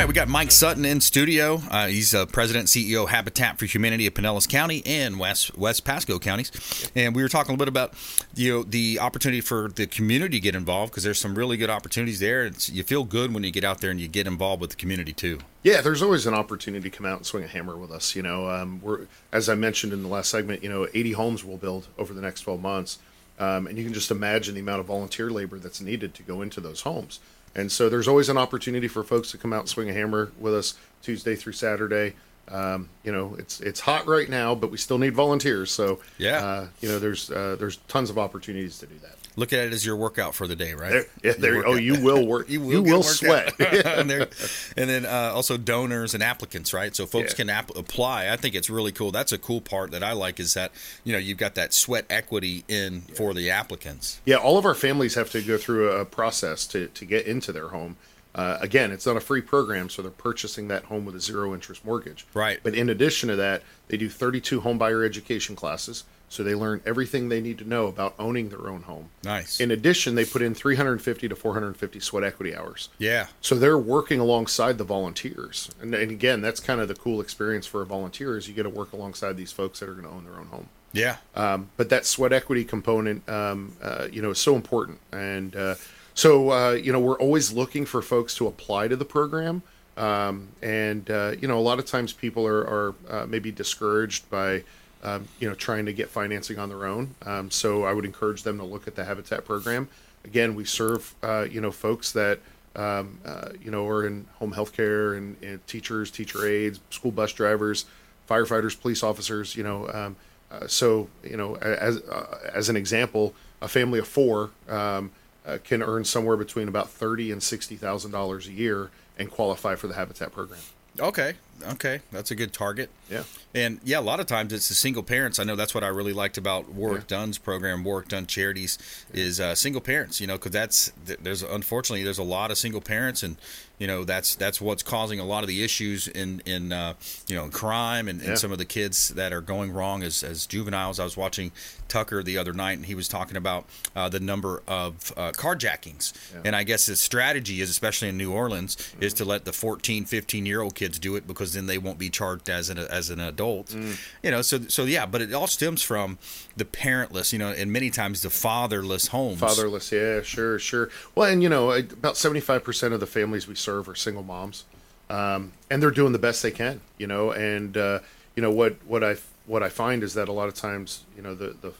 Right, 0.00 0.08
we 0.08 0.14
got 0.14 0.28
Mike 0.28 0.50
Sutton 0.50 0.86
in 0.86 1.02
studio. 1.02 1.60
Uh, 1.70 1.88
he's 1.88 2.14
uh, 2.14 2.24
president 2.24 2.68
CEO 2.68 3.06
Habitat 3.06 3.58
for 3.58 3.66
Humanity 3.66 4.06
of 4.06 4.14
Pinellas 4.14 4.48
County 4.48 4.82
and 4.86 5.18
West 5.18 5.58
West 5.58 5.84
Pasco 5.84 6.18
counties, 6.18 6.90
and 6.96 7.14
we 7.14 7.22
were 7.22 7.28
talking 7.28 7.50
a 7.50 7.52
little 7.52 7.66
bit 7.66 7.68
about 7.68 7.92
you 8.34 8.50
know 8.50 8.62
the 8.62 8.98
opportunity 8.98 9.42
for 9.42 9.68
the 9.68 9.86
community 9.86 10.38
to 10.38 10.40
get 10.40 10.54
involved 10.54 10.92
because 10.92 11.04
there's 11.04 11.18
some 11.18 11.34
really 11.34 11.58
good 11.58 11.68
opportunities 11.68 12.18
there. 12.18 12.46
It's, 12.46 12.70
you 12.70 12.82
feel 12.82 13.04
good 13.04 13.34
when 13.34 13.44
you 13.44 13.50
get 13.50 13.62
out 13.62 13.82
there 13.82 13.90
and 13.90 14.00
you 14.00 14.08
get 14.08 14.26
involved 14.26 14.62
with 14.62 14.70
the 14.70 14.76
community 14.76 15.12
too. 15.12 15.40
Yeah, 15.64 15.82
there's 15.82 16.00
always 16.00 16.24
an 16.24 16.32
opportunity 16.32 16.88
to 16.88 16.96
come 16.96 17.04
out 17.04 17.18
and 17.18 17.26
swing 17.26 17.44
a 17.44 17.48
hammer 17.48 17.76
with 17.76 17.90
us. 17.90 18.16
You 18.16 18.22
know, 18.22 18.48
um, 18.48 18.80
we're 18.82 19.06
as 19.32 19.50
I 19.50 19.54
mentioned 19.54 19.92
in 19.92 20.02
the 20.02 20.08
last 20.08 20.30
segment, 20.30 20.62
you 20.62 20.70
know, 20.70 20.88
80 20.94 21.12
homes 21.12 21.44
we'll 21.44 21.58
build 21.58 21.88
over 21.98 22.14
the 22.14 22.22
next 22.22 22.40
12 22.40 22.62
months, 22.62 23.00
um, 23.38 23.66
and 23.66 23.76
you 23.76 23.84
can 23.84 23.92
just 23.92 24.10
imagine 24.10 24.54
the 24.54 24.62
amount 24.62 24.80
of 24.80 24.86
volunteer 24.86 25.28
labor 25.28 25.58
that's 25.58 25.82
needed 25.82 26.14
to 26.14 26.22
go 26.22 26.40
into 26.40 26.62
those 26.62 26.80
homes. 26.80 27.20
And 27.54 27.70
so 27.72 27.88
there's 27.88 28.06
always 28.08 28.28
an 28.28 28.38
opportunity 28.38 28.86
for 28.88 29.02
folks 29.02 29.30
to 29.32 29.38
come 29.38 29.52
out 29.52 29.60
and 29.60 29.68
swing 29.68 29.90
a 29.90 29.92
hammer 29.92 30.30
with 30.38 30.54
us 30.54 30.74
Tuesday 31.02 31.34
through 31.34 31.54
Saturday. 31.54 32.14
Um, 32.48 32.88
you 33.04 33.12
know, 33.12 33.36
it's 33.38 33.60
it's 33.60 33.80
hot 33.80 34.06
right 34.06 34.28
now, 34.28 34.54
but 34.54 34.70
we 34.70 34.76
still 34.76 34.98
need 34.98 35.14
volunteers. 35.14 35.70
So 35.70 36.00
Yeah. 36.18 36.44
uh, 36.44 36.66
you 36.80 36.88
know, 36.88 36.98
there's 36.98 37.30
uh, 37.30 37.56
there's 37.58 37.76
tons 37.88 38.10
of 38.10 38.18
opportunities 38.18 38.78
to 38.78 38.86
do 38.86 38.94
that. 39.02 39.16
Look 39.40 39.54
at 39.54 39.60
it 39.60 39.72
as 39.72 39.86
your 39.86 39.96
workout 39.96 40.34
for 40.34 40.46
the 40.46 40.54
day, 40.54 40.74
right? 40.74 40.90
There- 40.90 41.06
yeah, 41.22 41.32
there- 41.38 41.66
oh, 41.66 41.74
you 41.76 41.98
will 42.04 42.26
work- 42.26 42.50
you 42.50 42.60
will, 42.60 42.72
you 42.72 42.82
will 42.82 43.02
sweat. 43.02 43.58
and, 43.60 44.10
there- 44.10 44.28
and 44.76 44.90
then 44.90 45.06
uh, 45.06 45.32
also 45.34 45.56
donors 45.56 46.12
and 46.12 46.22
applicants, 46.22 46.74
right? 46.74 46.94
So 46.94 47.06
folks 47.06 47.32
Yeah. 47.32 47.36
can 47.36 47.48
app- 47.48 47.74
apply. 47.74 48.28
I 48.28 48.36
think 48.36 48.54
it's 48.54 48.68
really 48.68 48.92
cool. 48.92 49.10
That's 49.10 49.32
a 49.32 49.38
cool 49.38 49.62
part 49.62 49.92
that 49.92 50.02
I 50.02 50.12
like 50.12 50.38
is 50.38 50.52
that 50.52 50.72
you 51.04 51.14
know 51.14 51.18
you've 51.18 51.38
got 51.38 51.54
that 51.54 51.72
sweat 51.72 52.04
equity 52.10 52.64
in 52.68 53.00
for 53.00 53.32
the 53.32 53.48
applicants. 53.50 54.20
Yeah, 54.26 54.36
all 54.36 54.58
of 54.58 54.66
our 54.66 54.74
families 54.74 55.14
have 55.14 55.30
to 55.30 55.40
go 55.40 55.56
through 55.56 55.90
a 55.90 56.04
process 56.04 56.66
to, 56.66 56.88
to 56.88 57.04
get 57.06 57.24
into 57.26 57.50
their 57.50 57.68
home. 57.68 57.96
Uh, 58.34 58.58
again, 58.60 58.92
it's 58.92 59.06
not 59.06 59.16
a 59.16 59.20
free 59.20 59.40
program, 59.40 59.88
so 59.88 60.02
they're 60.02 60.10
purchasing 60.10 60.68
that 60.68 60.84
home 60.84 61.06
with 61.06 61.16
a 61.16 61.20
zero 61.20 61.54
interest 61.54 61.82
mortgage. 61.84 62.26
Right. 62.34 62.60
But 62.62 62.74
in 62.74 62.90
addition 62.90 63.28
to 63.30 63.36
that, 63.36 63.62
they 63.88 63.96
do 63.96 64.08
32 64.10 64.60
home 64.60 64.76
buyer 64.78 65.02
education 65.02 65.56
classes, 65.56 66.04
so 66.30 66.42
they 66.42 66.54
learn 66.54 66.80
everything 66.86 67.28
they 67.28 67.42
need 67.42 67.58
to 67.58 67.68
know 67.68 67.86
about 67.86 68.14
owning 68.18 68.48
their 68.48 68.68
own 68.68 68.84
home. 68.84 69.10
Nice. 69.22 69.60
In 69.60 69.70
addition, 69.70 70.14
they 70.14 70.24
put 70.24 70.40
in 70.40 70.54
350 70.54 71.28
to 71.28 71.36
450 71.36 72.00
sweat 72.00 72.24
equity 72.24 72.56
hours. 72.56 72.88
Yeah. 72.96 73.26
So 73.42 73.56
they're 73.56 73.76
working 73.76 74.20
alongside 74.20 74.78
the 74.78 74.84
volunteers, 74.84 75.70
and, 75.82 75.94
and 75.94 76.10
again, 76.10 76.40
that's 76.40 76.60
kind 76.60 76.80
of 76.80 76.88
the 76.88 76.94
cool 76.94 77.20
experience 77.20 77.66
for 77.66 77.82
a 77.82 77.86
volunteer 77.86 78.38
is 78.38 78.48
you 78.48 78.54
get 78.54 78.62
to 78.62 78.70
work 78.70 78.94
alongside 78.94 79.36
these 79.36 79.52
folks 79.52 79.80
that 79.80 79.88
are 79.90 79.94
going 79.94 80.06
to 80.06 80.10
own 80.10 80.24
their 80.24 80.38
own 80.38 80.46
home. 80.46 80.68
Yeah. 80.92 81.16
Um, 81.34 81.70
but 81.76 81.88
that 81.90 82.06
sweat 82.06 82.32
equity 82.32 82.64
component, 82.64 83.28
um, 83.28 83.76
uh, 83.82 84.08
you 84.10 84.22
know, 84.22 84.30
is 84.30 84.38
so 84.38 84.56
important. 84.56 84.98
And 85.12 85.54
uh, 85.54 85.74
so, 86.14 86.50
uh, 86.50 86.72
you 86.72 86.92
know, 86.92 87.00
we're 87.00 87.18
always 87.18 87.52
looking 87.52 87.86
for 87.86 88.02
folks 88.02 88.34
to 88.36 88.46
apply 88.46 88.88
to 88.88 88.96
the 88.96 89.04
program. 89.04 89.62
Um, 89.96 90.48
and, 90.62 91.10
uh, 91.10 91.32
you 91.40 91.46
know, 91.46 91.58
a 91.58 91.60
lot 91.60 91.78
of 91.78 91.86
times 91.86 92.12
people 92.12 92.46
are, 92.46 92.60
are 92.60 92.94
uh, 93.08 93.26
maybe 93.26 93.52
discouraged 93.52 94.28
by, 94.30 94.64
um, 95.02 95.28
you 95.38 95.48
know, 95.48 95.54
trying 95.54 95.86
to 95.86 95.92
get 95.92 96.08
financing 96.08 96.58
on 96.58 96.68
their 96.68 96.86
own. 96.86 97.14
Um, 97.24 97.50
so 97.50 97.84
I 97.84 97.92
would 97.92 98.04
encourage 98.04 98.42
them 98.42 98.58
to 98.58 98.64
look 98.64 98.86
at 98.86 98.94
the 98.96 99.04
Habitat 99.04 99.44
program. 99.44 99.88
Again, 100.24 100.54
we 100.54 100.64
serve, 100.64 101.14
uh, 101.22 101.46
you 101.50 101.60
know, 101.60 101.70
folks 101.70 102.12
that, 102.12 102.40
um, 102.76 103.18
uh, 103.24 103.50
you 103.62 103.70
know, 103.70 103.86
are 103.88 104.06
in 104.06 104.26
home 104.34 104.52
health 104.52 104.72
care 104.72 105.14
and, 105.14 105.36
and 105.42 105.66
teachers, 105.66 106.10
teacher 106.10 106.46
aides, 106.46 106.80
school 106.90 107.10
bus 107.10 107.32
drivers, 107.32 107.86
firefighters, 108.28 108.78
police 108.78 109.02
officers, 109.02 109.56
you 109.56 109.62
know, 109.62 109.88
um, 109.92 110.16
uh, 110.50 110.66
so 110.66 111.08
you 111.22 111.36
know, 111.36 111.56
as 111.56 111.98
uh, 112.02 112.50
as 112.52 112.68
an 112.68 112.76
example, 112.76 113.34
a 113.62 113.68
family 113.68 113.98
of 113.98 114.08
four 114.08 114.50
um, 114.68 115.10
uh, 115.46 115.58
can 115.62 115.82
earn 115.82 116.04
somewhere 116.04 116.36
between 116.36 116.68
about 116.68 116.90
thirty 116.90 117.30
and 117.30 117.42
sixty 117.42 117.76
thousand 117.76 118.10
dollars 118.10 118.48
a 118.48 118.52
year 118.52 118.90
and 119.18 119.30
qualify 119.30 119.76
for 119.76 119.86
the 119.86 119.94
Habitat 119.94 120.32
program. 120.32 120.60
Okay. 120.98 121.34
Okay. 121.62 122.00
That's 122.10 122.30
a 122.30 122.34
good 122.34 122.52
target. 122.52 122.90
Yeah. 123.10 123.24
And 123.54 123.80
yeah, 123.84 123.98
a 123.98 124.00
lot 124.00 124.20
of 124.20 124.26
times 124.26 124.52
it's 124.52 124.68
the 124.68 124.74
single 124.74 125.02
parents. 125.02 125.38
I 125.38 125.44
know 125.44 125.56
that's 125.56 125.74
what 125.74 125.84
I 125.84 125.88
really 125.88 126.12
liked 126.12 126.38
about 126.38 126.70
Warrick 126.70 127.06
Dunn's 127.06 127.36
program, 127.36 127.84
Warrick 127.84 128.08
Dunn 128.08 128.26
Charities, 128.26 128.78
is 129.12 129.40
uh, 129.40 129.54
single 129.54 129.80
parents. 129.80 130.20
You 130.20 130.26
know, 130.26 130.36
because 130.36 130.52
that's 130.52 130.92
there's 131.04 131.42
unfortunately 131.42 132.04
there's 132.04 132.18
a 132.18 132.22
lot 132.22 132.50
of 132.50 132.58
single 132.58 132.80
parents, 132.80 133.22
and 133.22 133.36
you 133.80 133.86
know 133.88 134.04
that's 134.04 134.36
that's 134.36 134.60
what's 134.60 134.84
causing 134.84 135.18
a 135.18 135.24
lot 135.24 135.42
of 135.42 135.48
the 135.48 135.64
issues 135.64 136.06
in 136.06 136.40
in 136.46 136.72
uh, 136.72 136.94
you 137.26 137.34
know 137.34 137.48
crime 137.48 138.06
and, 138.06 138.20
Yeah. 138.22 138.28
and 138.28 138.38
some 138.38 138.52
of 138.52 138.58
the 138.58 138.64
kids 138.64 139.08
that 139.10 139.32
are 139.32 139.40
going 139.40 139.72
wrong 139.72 140.04
as 140.04 140.22
as 140.22 140.46
juveniles. 140.46 141.00
I 141.00 141.04
was 141.04 141.16
watching 141.16 141.50
Tucker 141.88 142.22
the 142.22 142.38
other 142.38 142.52
night, 142.52 142.74
and 142.78 142.86
he 142.86 142.94
was 142.94 143.08
talking 143.08 143.36
about 143.36 143.64
uh, 143.96 144.08
the 144.08 144.20
number 144.20 144.62
of 144.68 145.12
uh, 145.16 145.32
carjackings, 145.32 146.12
and 146.44 146.54
I 146.54 146.62
guess 146.62 146.86
the 146.86 146.94
strategy 146.94 147.60
is, 147.60 147.70
especially 147.70 148.08
in 148.10 148.16
New 148.18 148.32
Orleans, 148.32 148.76
is 149.00 149.12
to 149.14 149.24
let 149.24 149.44
the 149.44 149.52
14, 149.52 150.04
15 150.04 150.46
year 150.46 150.60
old 150.60 150.74
kids 150.74 150.98
do 150.98 151.16
it 151.16 151.26
because 151.26 151.54
then 151.54 151.66
they 151.66 151.78
won't 151.78 151.98
be 151.98 152.10
charged 152.10 152.48
as 152.50 152.68
an 152.70 152.78
as 152.78 153.08
an 153.10 153.18
adult. 153.18 153.68
Mm. 153.68 153.98
You 154.22 154.30
know, 154.30 154.42
so 154.42 154.60
so 154.68 154.84
yeah, 154.84 155.06
but 155.06 155.22
it 155.22 155.32
all 155.32 155.46
stems 155.46 155.82
from 155.82 156.18
the 156.54 156.66
parentless, 156.66 157.32
you 157.32 157.38
know, 157.38 157.48
and 157.48 157.72
many 157.72 157.88
times 157.90 158.20
the 158.20 158.28
fatherless 158.30 159.06
homes. 159.08 159.40
Fatherless, 159.40 159.90
yeah, 159.90 160.20
sure, 160.22 160.58
sure. 160.58 160.90
Well, 161.14 161.30
and 161.30 161.42
you 161.42 161.48
know, 161.48 161.70
about 161.72 162.18
seventy-five 162.18 162.62
percent 162.62 162.92
of 162.92 163.00
the 163.00 163.06
families 163.06 163.48
we 163.48 163.54
serve 163.54 163.69
are 163.70 163.94
single 163.94 164.22
moms, 164.22 164.64
um, 165.08 165.52
and 165.70 165.82
they're 165.82 165.90
doing 165.90 166.12
the 166.12 166.18
best 166.18 166.42
they 166.42 166.50
can. 166.50 166.80
You 166.98 167.06
know, 167.06 167.30
and 167.32 167.76
uh, 167.76 168.00
you 168.36 168.42
know 168.42 168.50
what 168.50 168.76
what 168.86 169.02
I 169.04 169.16
what 169.46 169.62
I 169.62 169.68
find 169.68 170.02
is 170.02 170.14
that 170.14 170.28
a 170.28 170.32
lot 170.32 170.48
of 170.48 170.54
times, 170.54 171.04
you 171.16 171.22
know, 171.22 171.34
the 171.34 171.56
the 171.60 171.72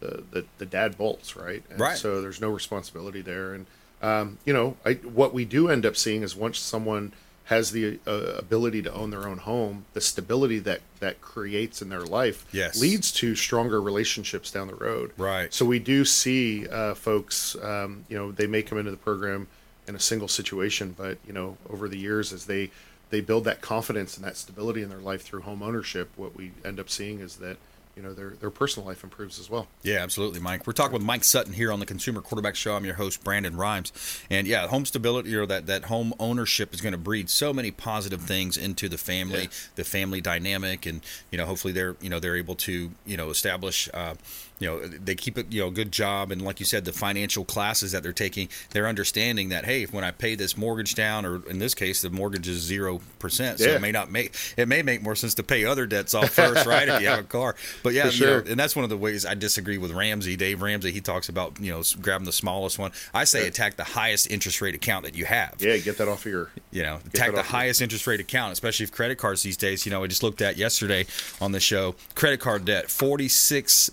the, 0.00 0.22
the, 0.30 0.44
the 0.58 0.66
dad 0.66 0.98
bolts, 0.98 1.36
right? 1.36 1.62
And 1.70 1.80
Right. 1.80 1.96
So 1.96 2.20
there's 2.20 2.40
no 2.40 2.50
responsibility 2.50 3.22
there, 3.22 3.54
and 3.54 3.66
um, 4.02 4.38
you 4.44 4.52
know, 4.52 4.76
I, 4.84 4.94
what 4.94 5.32
we 5.32 5.44
do 5.44 5.68
end 5.68 5.86
up 5.86 5.96
seeing 5.96 6.22
is 6.22 6.36
once 6.36 6.58
someone 6.58 7.12
has 7.44 7.70
the 7.70 7.98
uh, 8.06 8.10
ability 8.36 8.82
to 8.82 8.92
own 8.92 9.10
their 9.10 9.26
own 9.26 9.38
home, 9.38 9.84
the 9.94 10.00
stability 10.00 10.58
that 10.58 10.80
that 11.00 11.20
creates 11.20 11.80
in 11.80 11.88
their 11.88 12.02
life 12.04 12.44
Yes. 12.52 12.80
leads 12.80 13.10
to 13.12 13.34
stronger 13.36 13.80
relationships 13.80 14.50
down 14.50 14.66
the 14.66 14.74
road. 14.74 15.12
Right. 15.16 15.54
So 15.54 15.64
we 15.64 15.78
do 15.78 16.04
see 16.04 16.68
uh, 16.68 16.94
folks, 16.94 17.56
um, 17.62 18.04
you 18.08 18.18
know, 18.18 18.32
they 18.32 18.46
may 18.48 18.62
come 18.62 18.78
into 18.78 18.90
the 18.90 18.96
program 18.96 19.46
in 19.88 19.94
a 19.94 20.00
single 20.00 20.28
situation, 20.28 20.94
but 20.96 21.18
you 21.26 21.32
know, 21.32 21.56
over 21.70 21.88
the 21.88 21.98
years 21.98 22.32
as 22.32 22.46
they 22.46 22.70
they 23.10 23.20
build 23.20 23.44
that 23.44 23.60
confidence 23.60 24.16
and 24.16 24.26
that 24.26 24.36
stability 24.36 24.82
in 24.82 24.88
their 24.88 24.98
life 24.98 25.22
through 25.22 25.42
home 25.42 25.62
ownership, 25.62 26.10
what 26.16 26.36
we 26.36 26.50
end 26.64 26.80
up 26.80 26.90
seeing 26.90 27.20
is 27.20 27.36
that 27.36 27.56
you 27.96 28.02
know 28.02 28.12
their 28.12 28.30
their 28.30 28.50
personal 28.50 28.86
life 28.86 29.02
improves 29.04 29.38
as 29.38 29.48
well. 29.48 29.68
Yeah, 29.82 29.98
absolutely, 30.02 30.38
Mike. 30.40 30.66
We're 30.66 30.74
talking 30.74 30.92
with 30.92 31.02
Mike 31.02 31.24
Sutton 31.24 31.54
here 31.54 31.72
on 31.72 31.80
the 31.80 31.86
Consumer 31.86 32.20
Quarterback 32.20 32.54
Show. 32.54 32.74
I'm 32.76 32.84
your 32.84 32.96
host, 32.96 33.24
Brandon 33.24 33.56
Rhymes, 33.56 33.90
and 34.28 34.46
yeah, 34.46 34.66
home 34.66 34.84
stability 34.84 35.34
or 35.34 35.46
that 35.46 35.66
that 35.66 35.84
home 35.84 36.12
ownership 36.18 36.74
is 36.74 36.82
going 36.82 36.92
to 36.92 36.98
breed 36.98 37.30
so 37.30 37.54
many 37.54 37.70
positive 37.70 38.20
things 38.20 38.58
into 38.58 38.88
the 38.90 38.98
family, 38.98 39.42
Yeah. 39.44 39.48
the 39.76 39.84
family 39.84 40.20
dynamic, 40.20 40.84
and 40.84 41.00
you 41.30 41.38
know, 41.38 41.46
hopefully 41.46 41.72
they're 41.72 41.96
you 42.02 42.10
know 42.10 42.20
they're 42.20 42.36
able 42.36 42.56
to 42.56 42.90
you 43.06 43.16
know 43.16 43.30
establish. 43.30 43.88
Uh, 43.94 44.16
you 44.58 44.68
know 44.68 44.78
they 44.86 45.14
keep 45.14 45.36
it 45.38 45.52
you 45.52 45.60
know 45.60 45.70
good 45.70 45.92
job 45.92 46.30
and 46.30 46.42
like 46.42 46.60
you 46.60 46.66
said 46.66 46.84
the 46.84 46.92
financial 46.92 47.44
classes 47.44 47.92
that 47.92 48.02
they're 48.02 48.12
taking 48.12 48.48
they're 48.70 48.86
understanding 48.86 49.50
that 49.50 49.64
hey 49.64 49.84
when 49.86 50.02
i 50.04 50.10
pay 50.10 50.34
this 50.34 50.56
mortgage 50.56 50.94
down 50.94 51.26
or 51.26 51.46
in 51.48 51.58
this 51.58 51.74
case 51.74 52.00
the 52.02 52.10
mortgage 52.10 52.48
is 52.48 52.58
zero 52.60 53.00
percent 53.18 53.58
so 53.58 53.66
Yeah. 53.68 53.76
it 53.76 53.80
may 53.82 53.92
not 53.92 54.10
make 54.10 54.34
it 54.56 54.66
may 54.68 54.82
make 54.82 55.02
more 55.02 55.14
sense 55.14 55.34
to 55.34 55.42
pay 55.42 55.64
other 55.64 55.86
debts 55.86 56.14
off 56.14 56.30
first 56.30 56.66
right 56.74 56.88
if 56.88 57.00
you 57.02 57.08
have 57.08 57.18
a 57.20 57.22
car 57.24 57.54
but 57.82 57.92
yeah 57.92 58.04
you 58.04 58.10
know, 58.10 58.10
sure. 58.10 58.38
and 58.40 58.58
that's 58.58 58.74
one 58.74 58.84
of 58.84 58.90
the 58.90 58.96
ways 58.96 59.26
I 59.26 59.34
disagree 59.34 59.78
with 59.78 59.90
Ramsey. 59.92 60.36
Dave 60.36 60.62
Ramsey, 60.62 60.92
he 60.92 61.00
talks 61.00 61.28
about 61.28 61.58
you 61.60 61.72
know 61.72 61.82
grabbing 62.00 62.24
the 62.24 62.32
smallest 62.32 62.78
one. 62.78 62.92
I 63.12 63.24
say 63.24 63.46
attack 63.46 63.76
the 63.76 63.84
highest 63.84 64.30
interest 64.30 64.60
rate 64.60 64.74
account 64.74 65.04
that 65.04 65.14
you 65.16 65.24
have. 65.24 65.56
Yeah, 65.58 65.76
get 65.78 65.98
that 65.98 66.08
off 66.08 66.24
of 66.26 66.32
your. 66.32 66.50
You 66.70 66.82
know, 66.82 66.98
attack 67.06 67.32
the 67.32 67.38
off 67.40 67.44
your- 67.46 67.58
highest 67.58 67.82
interest 67.82 68.06
rate 68.06 68.20
account, 68.20 68.52
especially 68.52 68.84
if 68.84 68.92
credit 68.92 69.16
cards 69.18 69.42
these 69.42 69.56
days. 69.56 69.84
You 69.86 69.90
know, 69.92 70.02
I 70.04 70.06
just 70.06 70.22
looked 70.22 70.40
at 70.42 70.56
yesterday 70.56 71.06
on 71.40 71.52
the 71.52 71.60
show. 71.60 71.94
Credit 72.14 72.38
card 72.40 72.64
debt, 72.64 72.90
forty 72.90 73.28
six 73.28 73.90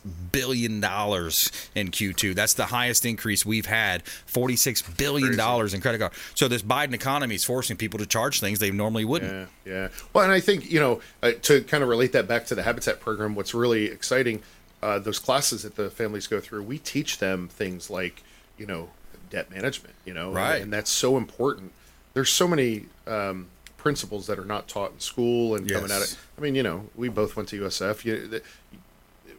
billion 0.53 0.79
dollars 0.79 1.51
in 1.75 1.89
Q2. 1.89 2.35
That's 2.35 2.53
the 2.53 2.65
highest 2.67 3.05
increase 3.05 3.45
we've 3.45 3.65
had. 3.65 4.03
Forty 4.25 4.55
six 4.55 4.81
billion 4.81 5.35
dollars 5.35 5.73
in 5.73 5.81
credit 5.81 5.99
card. 5.99 6.13
So 6.35 6.47
this 6.47 6.61
Biden 6.61 6.93
economy 6.93 7.35
is 7.35 7.43
forcing 7.43 7.77
people 7.77 7.99
to 7.99 8.05
charge 8.05 8.39
things 8.39 8.59
they 8.59 8.71
normally 8.71 9.05
wouldn't. 9.05 9.49
Yeah, 9.65 9.71
yeah. 9.73 9.87
Well, 10.13 10.23
and 10.23 10.33
I 10.33 10.39
think 10.39 10.69
you 10.71 10.79
know 10.79 11.01
uh, 11.21 11.31
to 11.43 11.61
kind 11.63 11.83
of 11.83 11.89
relate 11.89 12.11
that 12.13 12.27
back 12.27 12.45
to 12.47 12.55
the 12.55 12.63
Habitat 12.63 12.99
program. 12.99 13.35
What's 13.35 13.53
really 13.53 13.85
exciting, 13.85 14.41
uh, 14.81 14.99
those 14.99 15.19
classes 15.19 15.63
that 15.63 15.75
the 15.75 15.89
families 15.89 16.27
go 16.27 16.39
through, 16.39 16.63
we 16.63 16.77
teach 16.79 17.17
them 17.17 17.47
things 17.47 17.89
like 17.89 18.23
you 18.57 18.65
know 18.67 18.89
debt 19.29 19.49
management. 19.51 19.95
You 20.05 20.13
know, 20.13 20.31
Right. 20.31 20.61
and 20.61 20.71
that's 20.71 20.91
so 20.91 21.17
important. 21.17 21.71
There's 22.13 22.29
so 22.31 22.47
many 22.47 22.85
um, 23.07 23.47
principles 23.77 24.27
that 24.27 24.37
are 24.37 24.45
not 24.45 24.67
taught 24.67 24.91
in 24.91 24.99
school 24.99 25.55
and 25.55 25.67
coming 25.67 25.85
at 25.91 25.99
Yes. 25.99 26.13
it. 26.13 26.19
I 26.37 26.41
mean, 26.41 26.53
you 26.53 26.61
know, 26.61 26.85
we 26.95 27.09
both 27.09 27.35
went 27.35 27.49
to 27.49 27.59
USF. 27.63 28.05
You, 28.05 28.27
the, 28.27 28.41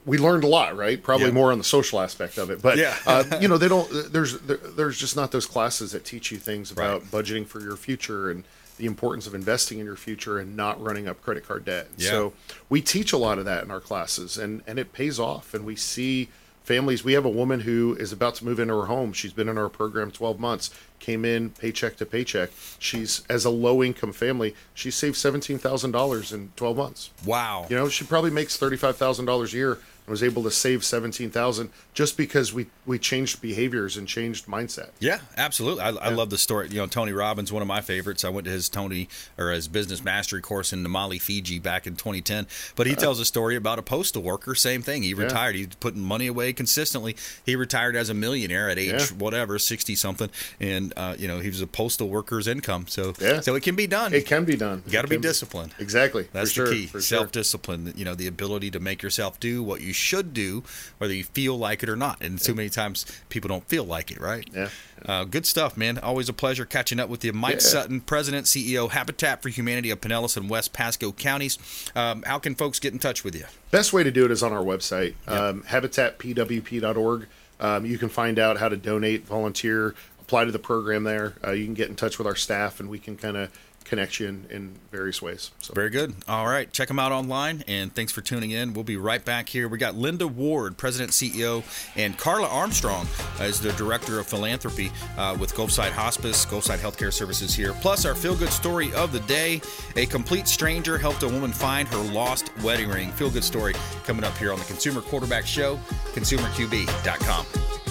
we 0.07 0.19
learned 0.19 0.45
a 0.45 0.47
lot, 0.47 0.77
right? 0.77 1.03
Probably 1.03 1.27
Yeah. 1.29 1.33
more 1.33 1.51
on 1.53 1.59
the 1.59 1.65
social 1.65 2.01
aspect 2.01 2.37
of 2.39 2.51
it, 2.51 2.61
but 2.61 2.77
Yeah. 2.79 2.95
uh, 3.07 3.25
you 3.41 3.49
know, 3.49 3.57
they 3.59 3.69
don't. 3.69 4.13
There's 4.13 4.39
there, 4.41 4.57
there's 4.59 4.99
just 4.99 5.17
not 5.17 5.33
those 5.33 5.47
classes 5.47 5.93
that 5.93 6.05
teach 6.05 6.31
you 6.31 6.39
things 6.39 6.71
about 6.71 7.03
Right. 7.03 7.11
budgeting 7.25 7.47
for 7.47 7.61
your 7.61 7.77
future 7.77 8.31
and 8.31 8.45
the 8.77 8.87
importance 8.87 9.27
of 9.27 9.35
investing 9.35 9.79
in 9.79 9.87
your 9.87 9.97
future 9.97 10.39
and 10.39 10.57
not 10.57 10.83
running 10.83 11.07
up 11.07 11.23
credit 11.23 11.47
card 11.47 11.65
debt. 11.65 11.89
Yeah. 11.97 12.11
So 12.11 12.33
we 12.69 12.81
teach 12.83 13.13
a 13.13 13.17
lot 13.17 13.39
of 13.39 13.45
that 13.45 13.63
in 13.65 13.71
our 13.71 13.81
classes, 13.81 14.37
and 14.37 14.63
and 14.67 14.79
it 14.79 14.93
pays 14.93 15.19
off. 15.19 15.55
And 15.55 15.65
we 15.65 15.77
see 15.77 16.29
families. 16.65 17.05
We 17.05 17.13
have 17.13 17.25
a 17.27 17.31
woman 17.31 17.61
who 17.61 17.95
is 18.01 18.11
about 18.11 18.35
to 18.37 18.45
move 18.45 18.59
into 18.59 18.75
her 18.75 18.87
home. 18.87 19.13
She's 19.13 19.35
been 19.35 19.51
in 19.51 19.59
our 19.59 19.69
program 19.69 20.11
12 20.11 20.41
months. 20.41 20.71
Came 20.99 21.23
in 21.27 21.51
paycheck 21.51 21.97
to 21.99 22.07
paycheck. 22.07 22.49
She's 22.79 23.21
as 23.29 23.45
a 23.45 23.51
low 23.51 23.83
income 23.83 24.15
family. 24.15 24.55
She 24.73 24.91
saved 24.91 25.17
seventeen 25.17 25.59
thousand 25.59 25.91
dollars 25.93 26.33
in 26.33 26.51
12 26.57 26.77
months. 26.77 27.11
Wow. 27.25 27.67
You 27.69 27.77
know, 27.77 27.89
she 27.91 28.05
probably 28.05 28.31
makes 28.31 28.57
thirty 28.57 28.77
five 28.79 28.97
thousand 28.97 29.27
dollars 29.27 29.53
a 29.53 29.57
year 29.57 29.79
and 30.07 30.11
was 30.11 30.23
able 30.23 30.43
to 30.45 30.51
save 30.51 30.85
seventeen 30.85 31.31
thousand 31.31 31.71
just 31.95 32.17
because 32.17 32.53
we 32.53 32.67
we 32.87 32.99
changed 32.99 33.41
behaviors 33.41 33.97
and 33.97 34.07
changed 34.07 34.47
mindset. 34.47 34.91
Yeah, 35.01 35.21
absolutely. 35.37 35.83
I, 35.83 35.89
I 35.91 36.09
love 36.11 36.31
the 36.31 36.39
story. 36.39 36.69
You 36.69 36.77
know, 36.77 36.87
Tony 36.87 37.13
Robbins, 37.13 37.53
one 37.53 37.63
of 37.63 37.69
my 37.69 37.81
favorites. 37.81 38.25
I 38.25 38.29
went 38.29 38.45
to 38.47 38.51
his 38.51 38.69
Tony 38.69 39.09
or 39.39 39.51
his 39.51 39.69
business 39.69 40.05
mastery 40.05 40.43
course 40.43 40.73
in 40.73 40.85
Namale, 40.85 41.21
Fiji, 41.21 41.59
back 41.59 41.87
in 41.87 41.97
2010. 41.97 42.47
But 42.77 42.87
he 42.87 42.95
tells 42.95 43.19
a 43.21 43.25
story 43.25 43.57
about 43.57 43.79
a 43.79 43.83
postal 43.83 44.23
worker. 44.23 44.55
Same 44.55 44.83
thing. 44.83 45.03
He 45.03 45.15
retired. 45.15 45.55
He's 45.55 45.69
putting 45.81 46.03
money 46.03 46.27
away 46.27 46.53
consistently. 46.53 47.17
He 47.47 47.57
retired 47.57 47.97
as 47.97 48.11
a 48.11 48.15
millionaire 48.15 48.69
at 48.69 48.79
age 48.79 48.93
Yeah. 48.93 49.07
whatever, 49.19 49.59
60 49.59 49.95
something, 49.95 50.29
and 50.61 50.93
uh, 50.97 51.15
you 51.19 51.27
know 51.29 51.39
he 51.41 51.49
was 51.49 51.61
a 51.63 51.67
postal 51.67 52.09
worker's 52.09 52.47
income. 52.47 52.87
So 52.89 53.15
Yeah. 53.19 53.41
so 53.41 53.55
it 53.55 53.63
can 53.63 53.77
be 53.77 53.87
done. 53.87 54.13
It 54.13 54.27
can 54.27 54.45
be 54.45 54.57
done. 54.57 54.83
You 54.87 54.93
got 54.93 55.03
to 55.03 55.09
be 55.09 55.15
can 55.17 55.23
be. 55.23 55.29
disciplined. 55.29 55.75
Exactly. 55.79 56.29
That's 56.33 56.53
for 56.53 56.67
the 56.67 56.77
sure, 56.89 57.01
key. 57.01 57.01
Self 57.01 57.33
discipline. 57.33 57.95
You 57.97 58.05
know, 58.05 58.15
the 58.15 58.27
ability 58.27 58.71
to 58.73 58.81
make 58.81 59.03
yourself 59.03 59.41
do 59.41 59.63
what 59.63 59.81
you 59.81 59.94
should 59.95 60.35
do, 60.35 60.63
whether 60.99 61.15
you 61.15 61.25
feel 61.25 61.57
like 61.57 61.83
it 61.83 61.89
or 61.89 61.97
not. 61.97 62.21
And 62.23 62.39
too 62.39 62.55
many 62.55 62.69
times 62.69 63.07
people 63.31 63.49
don't 63.49 63.67
feel 63.67 63.85
like 63.85 64.11
it, 64.11 64.21
right? 64.21 64.47
Yeah. 64.55 64.69
Uh, 65.07 65.25
good 65.25 65.47
stuff, 65.47 65.77
man. 65.77 65.99
Always 65.99 66.29
a 66.29 66.33
pleasure 66.35 66.65
catching 66.67 67.01
up 67.01 67.09
with 67.09 67.25
you. 67.25 67.33
Mike 67.33 67.55
Yeah. 67.55 67.61
Sutton, 67.61 68.01
President, 68.03 68.47
CEO, 68.47 68.91
Habitat 68.91 69.43
for 69.43 69.49
Humanity 69.49 69.91
of 69.91 70.01
Pinellas 70.01 70.37
and 70.37 70.51
West 70.51 70.73
Pasco 70.73 71.13
counties. 71.13 71.59
Um, 71.95 72.23
how 72.27 72.39
can 72.39 72.55
folks 72.55 72.79
get 72.79 72.93
in 72.93 72.99
touch 72.99 73.25
with 73.25 73.35
you? 73.35 73.45
Best 73.71 73.93
way 73.93 74.03
to 74.03 74.11
do 74.11 74.25
it 74.25 74.31
is 74.31 74.43
on 74.43 74.53
our 74.53 74.63
website, 74.65 75.15
um, 75.27 75.63
habitatpwp.org. 75.65 77.27
Um, 77.61 77.87
you 77.87 77.99
can 77.99 78.09
find 78.09 78.39
out 78.39 78.59
how 78.59 78.69
to 78.69 78.77
donate, 78.77 79.25
volunteer, 79.27 79.95
apply 80.21 80.45
to 80.45 80.51
the 80.53 80.59
program 80.59 81.05
there. 81.05 81.35
Uh, 81.45 81.53
you 81.53 81.65
can 81.65 81.75
get 81.75 81.89
in 81.89 81.95
touch 81.97 82.19
with 82.19 82.27
our 82.27 82.35
staff, 82.37 82.81
and 82.81 82.89
we 82.89 82.99
can 82.99 83.17
kind 83.17 83.37
of 83.37 83.51
connect 83.85 84.19
you 84.19 84.29
in, 84.29 84.47
in 84.51 84.75
various 84.91 85.21
ways. 85.21 85.51
So 85.61 85.75
Very 85.75 85.91
good. 85.91 86.15
All 86.27 86.47
right. 86.47 86.73
Check 86.73 86.89
them 86.89 86.99
out 86.99 87.13
online. 87.13 87.65
And 87.69 87.95
thanks 87.95 88.13
for 88.13 88.21
tuning 88.21 88.51
in. 88.51 88.75
We'll 88.75 88.85
be 88.85 88.97
right 88.97 89.25
back 89.25 89.49
here. 89.49 89.69
We 89.69 89.79
got 89.79 89.95
Linda 89.95 90.27
Ward, 90.27 90.77
President, 90.77 91.13
CEO, 91.13 91.63
and 91.97 92.17
Carla 92.19 92.49
Armstrong 92.49 93.07
as 93.39 93.61
the 93.61 93.73
Director 93.73 94.19
of 94.19 94.27
Philanthropy 94.27 94.91
uh, 95.17 95.37
with 95.39 95.55
Gulfside 95.55 95.93
Hospice, 95.93 96.45
Gulfside 96.47 96.79
Healthcare 96.79 97.13
Services 97.13 97.55
here. 97.55 97.73
Plus, 97.75 98.05
our 98.05 98.15
feel 98.15 98.35
good 98.35 98.51
story 98.51 98.93
of 98.95 99.13
the 99.13 99.21
day 99.21 99.61
a 99.97 100.07
complete 100.07 100.49
stranger 100.49 100.99
helped 100.99 101.23
a 101.23 101.29
woman 101.29 101.53
find 101.53 101.87
her 101.89 101.99
lost 102.13 102.51
wedding 102.63 102.89
ring. 102.89 103.11
Feel 103.13 103.31
good 103.31 103.45
story 103.45 103.75
coming 104.05 104.25
up 104.25 104.37
here 104.39 104.53
on 104.53 104.59
the 104.59 104.65
Consumer 104.65 105.01
Quarterback 105.01 105.47
Show, 105.47 105.77
consumerqb.com. 106.15 107.84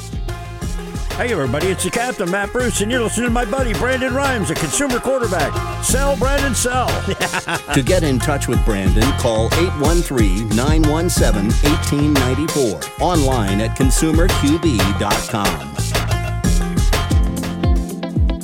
Hey, 1.16 1.32
everybody, 1.32 1.68
it's 1.68 1.84
the 1.84 1.92
captain, 1.92 2.32
Matt 2.32 2.52
Bruce, 2.52 2.82
and 2.82 2.92
you're 2.92 3.04
listening 3.04 3.28
to 3.28 3.32
my 3.32 3.46
buddy, 3.46 3.72
Brandon 3.74 4.16
Rhymes, 4.16 4.50
a 4.50 4.56
consumer 4.56 5.00
quarterback. 5.00 5.54
Sell, 5.84 6.18
Brandon, 6.18 6.56
sell. 6.56 6.88
To 7.74 7.84
get 7.84 8.04
in 8.04 8.18
touch 8.20 8.48
with 8.48 8.64
Brandon, 8.66 9.04
call 9.20 9.46
813 9.54 10.50
917 10.50 11.52
1894. 11.72 12.80
Online 13.00 13.62
at 13.62 13.78
consumerqb.com. 13.78 15.93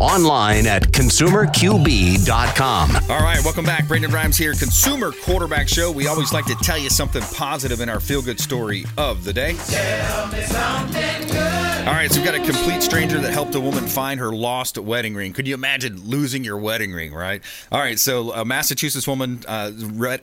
Online 0.00 0.66
at 0.66 0.82
consumerqb.com. 0.82 2.90
All 3.10 3.22
right, 3.22 3.42
welcome 3.44 3.64
back. 3.64 3.86
Brandon 3.86 4.10
Rhymes 4.10 4.36
here, 4.36 4.52
Consumer 4.54 5.12
Quarterback 5.22 5.68
Show. 5.68 5.92
We 5.92 6.08
always 6.08 6.32
like 6.32 6.46
to 6.46 6.56
tell 6.56 6.78
you 6.78 6.90
something 6.90 7.22
positive 7.34 7.80
in 7.80 7.88
our 7.88 8.00
feel 8.00 8.20
good 8.20 8.40
story 8.40 8.84
of 8.98 9.22
the 9.24 9.32
day. 9.32 9.56
All 11.86 11.92
right, 11.92 12.10
so 12.10 12.18
we've 12.18 12.24
got 12.24 12.34
a 12.34 12.44
complete 12.44 12.82
stranger 12.82 13.20
that 13.20 13.32
helped 13.32 13.54
a 13.54 13.60
woman 13.60 13.86
find 13.86 14.18
her 14.18 14.32
lost 14.32 14.78
wedding 14.78 15.14
ring. 15.14 15.34
Could 15.34 15.46
you 15.46 15.52
imagine 15.52 16.00
losing 16.08 16.42
your 16.42 16.56
wedding 16.56 16.92
ring, 16.92 17.12
right? 17.12 17.42
All 17.70 17.78
right, 17.78 17.98
so 17.98 18.32
a 18.32 18.42
Massachusetts 18.42 19.06
woman 19.06 19.42
uh, 19.46 19.70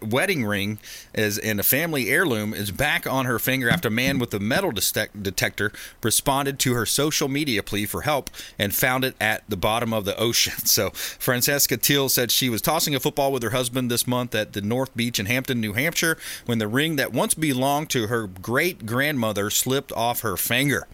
wedding 0.01 0.43
ring 0.43 0.79
is 1.13 1.37
in 1.37 1.59
a 1.59 1.63
family 1.63 2.09
heirloom 2.09 2.55
is 2.55 2.71
back 2.71 3.05
on 3.05 3.25
her 3.25 3.37
finger 3.37 3.69
after 3.69 3.89
a 3.89 3.91
man 3.91 4.17
with 4.17 4.33
a 4.33 4.39
metal 4.39 4.71
detector 4.71 5.71
responded 6.01 6.57
to 6.59 6.73
her 6.73 6.87
social 6.87 7.27
media 7.27 7.61
plea 7.61 7.85
for 7.85 8.01
help 8.01 8.31
and 8.57 8.73
found 8.73 9.05
it 9.05 9.15
at 9.21 9.43
the 9.47 9.57
bottom 9.61 9.93
of 9.93 10.05
the 10.05 10.17
ocean. 10.17 10.53
So 10.71 10.91
Francesca 10.91 11.75
Teal 11.75 12.07
said 12.07 12.31
she 12.31 12.49
was 12.49 12.61
tossing 12.61 12.95
a 12.95 12.99
football 12.99 13.31
with 13.33 13.43
her 13.43 13.49
husband 13.49 13.91
this 13.91 14.07
month 14.07 14.33
at 14.33 14.53
the 14.53 14.61
North 14.61 14.95
Beach 14.95 15.19
in 15.19 15.25
Hampton, 15.25 15.59
New 15.59 15.73
Hampshire, 15.73 16.17
when 16.45 16.59
the 16.59 16.67
ring 16.67 16.95
that 16.95 17.11
once 17.11 17.33
belonged 17.33 17.89
to 17.89 18.07
her 18.07 18.25
great 18.27 18.85
grandmother 18.85 19.49
slipped 19.49 19.91
off 19.91 20.21
her 20.21 20.37
finger 20.37 20.87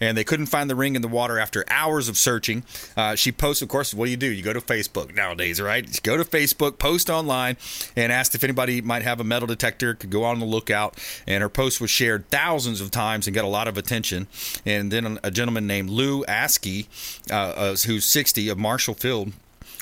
and 0.00 0.16
they 0.16 0.24
couldn't 0.24 0.46
find 0.46 0.70
the 0.70 0.76
ring 0.76 0.94
in 0.94 1.02
the 1.02 1.08
water 1.08 1.38
after 1.38 1.64
hours 1.68 2.08
of 2.08 2.16
searching. 2.16 2.62
Uh, 2.96 3.14
she 3.14 3.32
posts, 3.32 3.62
of 3.62 3.68
course, 3.68 3.92
what 3.92 4.06
do 4.06 4.10
you 4.10 4.16
do? 4.16 4.26
You 4.26 4.42
go 4.42 4.52
to 4.52 4.60
Facebook 4.60 5.14
nowadays, 5.14 5.60
right? 5.60 6.00
Go 6.02 6.16
to 6.16 6.24
Facebook, 6.24 6.78
post 6.78 7.10
online, 7.10 7.56
and 7.96 8.12
asked 8.12 8.34
if 8.34 8.44
anybody 8.44 8.80
might 8.80 9.02
have 9.02 9.20
a 9.20 9.24
metal 9.24 9.46
detector, 9.46 9.94
could 9.94 10.10
go 10.10 10.24
on 10.24 10.38
the 10.38 10.46
lookout. 10.46 10.96
And 11.26 11.42
her 11.42 11.48
post 11.48 11.80
was 11.80 11.90
shared 11.90 12.28
thousands 12.30 12.80
of 12.80 12.90
times 12.90 13.26
and 13.26 13.34
got 13.34 13.44
a 13.44 13.48
lot 13.48 13.68
of 13.68 13.76
attention. 13.76 14.28
And 14.64 14.90
then 14.90 15.18
a 15.22 15.30
gentleman 15.30 15.66
named 15.66 15.90
Lou 15.90 16.24
Askey, 16.24 16.86
uh, 17.30 17.34
uh, 17.34 17.76
who's 17.86 18.04
60 18.06 18.48
of 18.48 18.58
Marshallfield, 18.58 19.32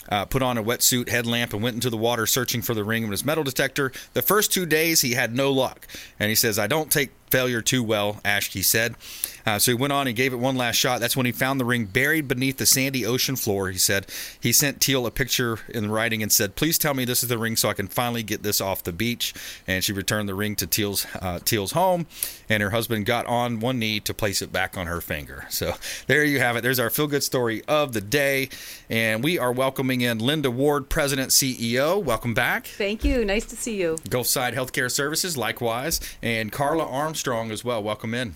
uh, 0.08 0.24
put 0.24 0.42
on 0.42 0.58
a 0.58 0.62
wetsuit, 0.62 1.08
headlamp, 1.08 1.52
and 1.52 1.62
went 1.62 1.74
into 1.74 1.90
the 1.90 1.96
water 1.96 2.26
searching 2.26 2.62
for 2.62 2.74
the 2.74 2.84
ring 2.84 3.02
with 3.02 3.12
his 3.12 3.24
metal 3.24 3.44
detector. 3.44 3.92
The 4.12 4.22
first 4.22 4.52
two 4.52 4.66
days, 4.66 5.00
he 5.00 5.12
had 5.12 5.34
no 5.34 5.50
luck. 5.50 5.86
And 6.18 6.28
he 6.28 6.34
says, 6.34 6.58
I 6.58 6.66
don't 6.66 6.90
take 6.90 7.10
failure 7.30 7.62
too 7.62 7.82
well, 7.82 8.20
Ashkey 8.24 8.64
said. 8.64 8.96
Uh, 9.46 9.58
so 9.58 9.70
he 9.70 9.74
went 9.74 9.92
on 9.92 10.06
and 10.06 10.16
gave 10.16 10.32
it 10.32 10.36
one 10.36 10.56
last 10.56 10.76
shot. 10.76 11.00
That's 11.00 11.16
when 11.16 11.26
he 11.26 11.32
found 11.32 11.60
the 11.60 11.64
ring 11.64 11.84
buried 11.84 12.28
beneath 12.28 12.56
the 12.56 12.66
sandy 12.66 13.04
ocean 13.04 13.36
floor. 13.36 13.68
He 13.70 13.78
said 13.78 14.06
he 14.40 14.52
sent 14.52 14.80
Teal 14.80 15.06
a 15.06 15.10
picture 15.10 15.58
in 15.68 15.90
writing 15.90 16.22
and 16.22 16.32
said, 16.32 16.56
"Please 16.56 16.78
tell 16.78 16.94
me 16.94 17.04
this 17.04 17.22
is 17.22 17.28
the 17.28 17.38
ring 17.38 17.56
so 17.56 17.68
I 17.68 17.74
can 17.74 17.88
finally 17.88 18.22
get 18.22 18.42
this 18.42 18.60
off 18.60 18.82
the 18.82 18.92
beach." 18.92 19.34
And 19.66 19.84
she 19.84 19.92
returned 19.92 20.28
the 20.28 20.34
ring 20.34 20.56
to 20.56 20.66
Teal's 20.66 21.06
uh, 21.20 21.38
Teal's 21.44 21.72
home, 21.72 22.06
and 22.48 22.62
her 22.62 22.70
husband 22.70 23.06
got 23.06 23.26
on 23.26 23.60
one 23.60 23.78
knee 23.78 24.00
to 24.00 24.14
place 24.14 24.40
it 24.42 24.52
back 24.52 24.78
on 24.78 24.86
her 24.86 25.00
finger. 25.00 25.46
So 25.50 25.74
there 26.06 26.24
you 26.24 26.40
have 26.40 26.56
it. 26.56 26.62
There's 26.62 26.78
our 26.78 26.90
feel 26.90 27.06
good 27.06 27.22
story 27.22 27.62
of 27.68 27.92
the 27.92 28.00
day, 28.00 28.48
and 28.88 29.22
we 29.22 29.38
are 29.38 29.52
welcoming 29.52 30.00
in 30.00 30.18
Linda 30.18 30.50
Ward, 30.50 30.88
President 30.88 31.30
CEO. 31.30 32.02
Welcome 32.02 32.34
back. 32.34 32.66
Thank 32.66 33.04
you. 33.04 33.24
Nice 33.24 33.44
to 33.46 33.56
see 33.56 33.80
you. 33.80 33.96
Gulfside 34.08 34.54
Healthcare 34.54 34.90
Services, 34.90 35.36
likewise, 35.36 36.00
and 36.22 36.50
Carla 36.50 36.86
Armstrong 36.86 37.50
as 37.50 37.64
well. 37.64 37.82
Welcome 37.82 38.14
in. 38.14 38.34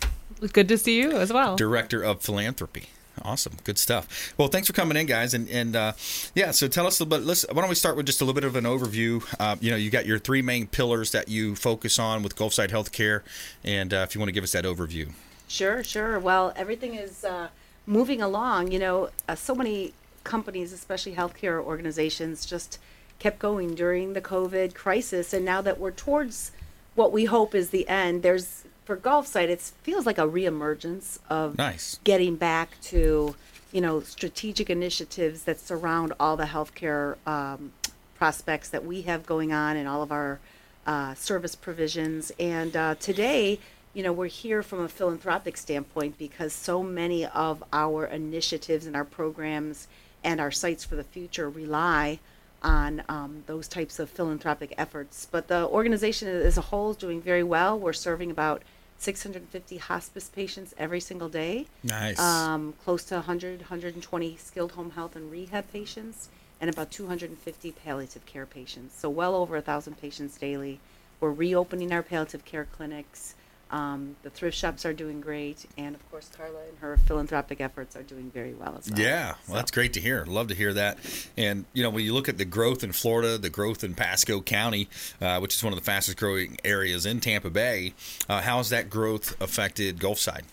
Good 0.52 0.68
to 0.68 0.78
see 0.78 0.98
you 0.98 1.12
as 1.12 1.32
well. 1.32 1.56
Director 1.56 2.02
of 2.02 2.22
Philanthropy. 2.22 2.88
Awesome, 3.22 3.54
good 3.64 3.78
stuff. 3.78 4.32
Well, 4.36 4.48
thanks 4.48 4.68
for 4.68 4.72
coming 4.72 4.96
in, 4.96 5.06
guys, 5.06 5.34
and 5.34 5.48
and 5.48 5.74
uh, 5.74 5.92
yeah. 6.34 6.50
So 6.52 6.68
tell 6.68 6.86
us 6.86 7.00
a 7.00 7.04
little 7.04 7.18
bit. 7.18 7.26
Let's. 7.26 7.44
Why 7.50 7.60
don't 7.60 7.68
we 7.68 7.74
start 7.74 7.96
with 7.96 8.06
just 8.06 8.20
a 8.20 8.24
little 8.24 8.34
bit 8.34 8.44
of 8.44 8.56
an 8.56 8.64
overview? 8.64 9.24
Uh, 9.40 9.56
you 9.60 9.70
know, 9.70 9.76
you 9.76 9.90
got 9.90 10.06
your 10.06 10.18
three 10.18 10.42
main 10.42 10.66
pillars 10.66 11.12
that 11.12 11.28
you 11.28 11.54
focus 11.54 11.98
on 11.98 12.22
with 12.22 12.36
Gulfside 12.36 12.70
Healthcare, 12.70 13.22
and 13.64 13.92
uh, 13.92 14.06
if 14.08 14.14
you 14.14 14.20
want 14.20 14.28
to 14.28 14.32
give 14.32 14.44
us 14.44 14.52
that 14.52 14.64
overview. 14.64 15.10
Sure, 15.48 15.82
sure. 15.82 16.18
Well, 16.18 16.52
everything 16.54 16.94
is 16.94 17.24
uh, 17.24 17.48
moving 17.86 18.22
along. 18.22 18.70
You 18.70 18.78
know, 18.78 19.10
uh, 19.28 19.34
so 19.34 19.54
many 19.54 19.94
companies, 20.24 20.72
especially 20.72 21.14
healthcare 21.14 21.60
organizations, 21.60 22.46
just 22.46 22.78
kept 23.18 23.38
going 23.38 23.74
during 23.74 24.12
the 24.12 24.20
COVID 24.20 24.74
crisis, 24.74 25.32
and 25.32 25.44
now 25.44 25.60
that 25.62 25.80
we're 25.80 25.90
towards 25.90 26.52
what 26.94 27.12
we 27.12 27.24
hope 27.24 27.54
is 27.54 27.70
the 27.70 27.88
end, 27.88 28.22
there's 28.22 28.64
for 28.88 28.96
Gulfside, 28.96 29.50
it 29.50 29.60
feels 29.60 30.06
like 30.06 30.16
a 30.16 30.26
reemergence 30.26 31.18
of 31.28 31.58
nice. 31.58 32.00
getting 32.04 32.36
back 32.36 32.80
to 32.80 33.36
you 33.70 33.82
know 33.82 34.00
strategic 34.00 34.70
initiatives 34.70 35.42
that 35.42 35.60
surround 35.60 36.14
all 36.18 36.38
the 36.38 36.46
healthcare 36.46 37.16
um, 37.26 37.72
prospects 38.16 38.70
that 38.70 38.86
we 38.86 39.02
have 39.02 39.26
going 39.26 39.52
on 39.52 39.76
and 39.76 39.86
all 39.86 40.02
of 40.02 40.10
our 40.10 40.40
uh, 40.86 41.12
service 41.12 41.54
provisions. 41.54 42.32
And 42.40 42.74
uh, 42.74 42.94
today, 42.94 43.58
you 43.92 44.02
know, 44.02 44.10
we're 44.10 44.24
here 44.24 44.62
from 44.62 44.80
a 44.80 44.88
philanthropic 44.88 45.58
standpoint 45.58 46.16
because 46.16 46.54
so 46.54 46.82
many 46.82 47.26
of 47.26 47.62
our 47.74 48.06
initiatives 48.06 48.86
and 48.86 48.96
our 48.96 49.04
programs 49.04 49.86
and 50.24 50.40
our 50.40 50.50
sites 50.50 50.86
for 50.86 50.96
the 50.96 51.04
future 51.04 51.50
rely 51.50 52.20
on 52.62 53.02
um, 53.10 53.44
those 53.46 53.68
types 53.68 53.98
of 53.98 54.08
philanthropic 54.08 54.72
efforts. 54.78 55.28
But 55.30 55.48
the 55.48 55.66
organization 55.66 56.26
as 56.28 56.56
a 56.56 56.62
whole 56.62 56.92
is 56.92 56.96
doing 56.96 57.20
very 57.20 57.42
well. 57.42 57.78
We're 57.78 57.92
serving 57.92 58.30
about 58.30 58.62
650 58.98 59.76
hospice 59.78 60.28
patients 60.28 60.74
every 60.76 61.00
single 61.00 61.28
day. 61.28 61.66
Nice. 61.84 62.18
Um, 62.18 62.74
close 62.84 63.04
to 63.04 63.14
100, 63.14 63.60
120 63.60 64.36
skilled 64.36 64.72
home 64.72 64.90
health 64.90 65.14
and 65.14 65.30
rehab 65.30 65.70
patients, 65.72 66.28
and 66.60 66.68
about 66.68 66.90
250 66.90 67.72
palliative 67.72 68.26
care 68.26 68.46
patients. 68.46 68.98
So 68.98 69.08
well 69.08 69.34
over 69.34 69.56
a 69.56 69.62
thousand 69.62 70.00
patients 70.00 70.36
daily. 70.36 70.80
We're 71.20 71.32
reopening 71.32 71.92
our 71.92 72.02
palliative 72.02 72.44
care 72.44 72.64
clinics. 72.64 73.34
Um, 73.70 74.16
the 74.22 74.30
thrift 74.30 74.56
shops 74.56 74.86
are 74.86 74.94
doing 74.94 75.20
great, 75.20 75.66
and 75.76 75.94
of 75.94 76.10
course, 76.10 76.30
Carla 76.34 76.60
and 76.68 76.78
her 76.78 76.96
philanthropic 76.96 77.60
efforts 77.60 77.96
are 77.96 78.02
doing 78.02 78.30
very 78.30 78.54
well 78.54 78.76
as 78.78 78.90
well. 78.90 78.98
Yeah, 78.98 79.34
well, 79.46 79.56
that's 79.56 79.70
great 79.70 79.92
to 79.92 80.00
hear. 80.00 80.24
Love 80.24 80.48
to 80.48 80.54
hear 80.54 80.72
that. 80.72 80.98
And 81.36 81.66
you 81.74 81.82
know, 81.82 81.90
when 81.90 82.04
you 82.04 82.14
look 82.14 82.30
at 82.30 82.38
the 82.38 82.46
growth 82.46 82.82
in 82.82 82.92
Florida, 82.92 83.36
the 83.36 83.50
growth 83.50 83.84
in 83.84 83.94
Pasco 83.94 84.40
County, 84.40 84.88
uh, 85.20 85.38
which 85.40 85.54
is 85.54 85.62
one 85.62 85.72
of 85.72 85.78
the 85.78 85.84
fastest 85.84 86.16
growing 86.16 86.56
areas 86.64 87.04
in 87.04 87.20
Tampa 87.20 87.50
Bay, 87.50 87.92
uh, 88.28 88.40
how 88.40 88.56
has 88.56 88.70
that 88.70 88.88
growth 88.88 89.38
affected 89.40 89.98
Gulfside? 89.98 90.44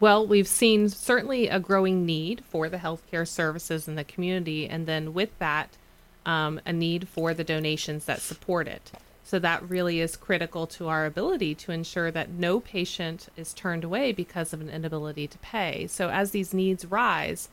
Well, 0.00 0.24
we've 0.24 0.46
seen 0.46 0.88
certainly 0.88 1.48
a 1.48 1.58
growing 1.58 2.06
need 2.06 2.44
for 2.44 2.68
the 2.68 2.76
healthcare 2.76 3.26
services 3.26 3.88
in 3.88 3.96
the 3.96 4.04
community, 4.04 4.68
and 4.68 4.86
then 4.86 5.12
with 5.12 5.36
that, 5.40 5.70
um, 6.24 6.60
a 6.64 6.72
need 6.72 7.08
for 7.08 7.34
the 7.34 7.42
donations 7.42 8.04
that 8.04 8.20
support 8.20 8.68
it. 8.68 8.92
So 9.28 9.38
that 9.40 9.68
really 9.68 10.00
is 10.00 10.16
critical 10.16 10.66
to 10.68 10.88
our 10.88 11.04
ability 11.04 11.54
to 11.56 11.70
ensure 11.70 12.10
that 12.10 12.30
no 12.30 12.60
patient 12.60 13.28
is 13.36 13.52
turned 13.52 13.84
away 13.84 14.10
because 14.10 14.54
of 14.54 14.62
an 14.62 14.70
inability 14.70 15.26
to 15.26 15.36
pay. 15.40 15.86
So 15.86 16.08
as 16.08 16.30
these 16.30 16.54
needs 16.54 16.86
rise, 16.86 17.50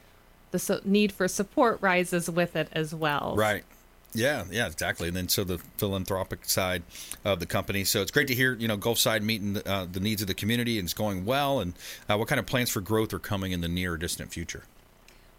the 0.52 0.60
so- 0.60 0.80
need 0.86 1.12
for 1.12 1.28
support 1.28 1.80
rises 1.82 2.30
with 2.30 2.56
it 2.56 2.70
as 2.72 2.96
well. 2.96 3.36
Right. 3.36 3.66
Yeah, 4.14 4.46
yeah, 4.50 4.68
exactly. 4.68 5.10
And 5.10 5.18
then 5.18 5.28
so 5.28 5.44
the 5.44 5.58
philanthropic 5.58 6.46
side 6.46 6.84
of 7.26 7.42
the 7.42 7.46
company. 7.46 7.84
So 7.84 8.02
it's 8.02 8.12
great 8.12 8.30
to 8.30 8.36
hear, 8.36 8.54
you 8.54 8.70
know, 8.70 8.78
Gulfside 8.78 9.22
meeting 9.22 9.52
the, 9.52 9.70
uh, 9.70 9.86
the 9.92 10.00
needs 10.00 10.22
of 10.22 10.30
the 10.30 10.34
community 10.34 10.80
and 10.80 10.86
it's 10.86 10.94
going 10.94 11.26
well. 11.26 11.60
And 11.60 11.74
uh, 12.10 12.18
what 12.18 12.30
kind 12.30 12.40
of 12.40 12.46
plans 12.46 12.70
for 12.70 12.80
growth 12.80 13.14
are 13.14 13.20
coming 13.20 13.52
in 13.52 13.60
the 13.60 13.68
near 13.68 13.96
or 13.96 13.98
distant 13.98 14.32
future? 14.32 14.64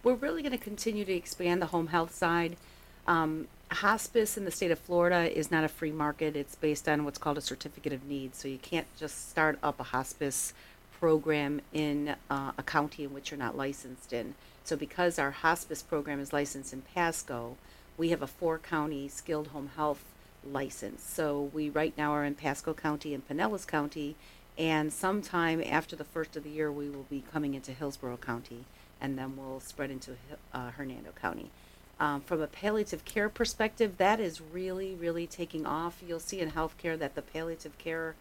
We're 0.03 0.13
really 0.13 0.43
going 0.43 0.53
to 0.53 0.63
continue 0.63 1.07
to 1.07 1.15
expand 1.15 1.63
the 1.63 1.67
home 1.69 1.87
health 1.87 2.15
side. 2.15 2.59
Um, 3.07 3.49
hospice 3.75 4.37
in 4.37 4.45
the 4.45 4.51
state 4.51 4.71
of 4.71 4.79
Florida 4.79 5.37
is 5.37 5.51
not 5.51 5.65
a 5.65 5.69
free 5.69 5.93
market. 5.93 6.37
It's 6.37 6.55
based 6.55 6.89
on 6.89 7.05
what's 7.05 7.19
called 7.19 7.39
a 7.39 7.43
certificate 7.43 7.93
of 7.93 8.05
need. 8.05 8.35
So 8.35 8.49
you 8.49 8.59
can't 8.59 8.87
just 8.97 9.29
start 9.29 9.59
up 9.63 9.81
a 9.81 9.85
hospice 9.85 10.55
program 10.99 11.61
in 11.73 12.17
uh, 12.31 12.53
a 12.57 12.63
county 12.63 13.05
in 13.05 13.13
which 13.13 13.31
you're 13.31 13.39
not 13.39 13.57
licensed 13.57 14.13
in. 14.13 14.35
So 14.65 14.77
because 14.77 15.19
our 15.19 15.31
hospice 15.31 15.83
program 15.83 16.21
is 16.21 16.33
licensed 16.33 16.73
in 16.73 16.83
Pasco, 16.83 17.57
we 17.97 18.11
have 18.11 18.23
a 18.23 18.27
four 18.27 18.59
county 18.59 19.09
skilled 19.09 19.49
home 19.49 19.71
health 19.77 20.05
license. 20.45 21.03
So 21.03 21.51
we 21.53 21.69
right 21.71 21.97
now 21.99 22.13
are 22.13 22.25
in 22.25 22.35
Pasco 22.35 22.73
County 22.73 23.15
and 23.15 23.27
Pinellas 23.29 23.67
County, 23.67 24.17
and 24.59 24.93
sometime 24.93 25.63
after 25.65 25.97
the 25.97 26.05
first 26.05 26.37
of 26.37 26.45
the 26.45 26.51
year, 26.51 26.73
we 26.73 26.89
will 26.89 27.07
be 27.11 27.23
coming 27.33 27.55
into 27.55 27.73
Hillsborough 27.73 28.19
County. 28.19 28.65
and 29.01 29.19
then 29.19 29.37
we'll 29.37 29.61
spread 29.61 29.91
into 29.91 30.13
uh, 30.53 30.71
Hernando 30.71 31.11
County. 31.21 31.51
Um, 31.99 32.21
from 32.21 32.43
a 32.43 32.47
palliative 32.47 33.05
care 33.05 33.29
perspective, 33.31 33.97
that 33.97 34.21
is 34.21 34.41
really, 34.41 34.95
really 34.95 35.27
taking 35.27 35.65
off. 35.65 36.03
You'll 36.07 36.21
see 36.21 36.41
in 36.41 36.51
healthcare 36.51 36.99
that 36.99 37.15
the 37.15 37.23
palliative 37.23 37.79
care 37.79 38.15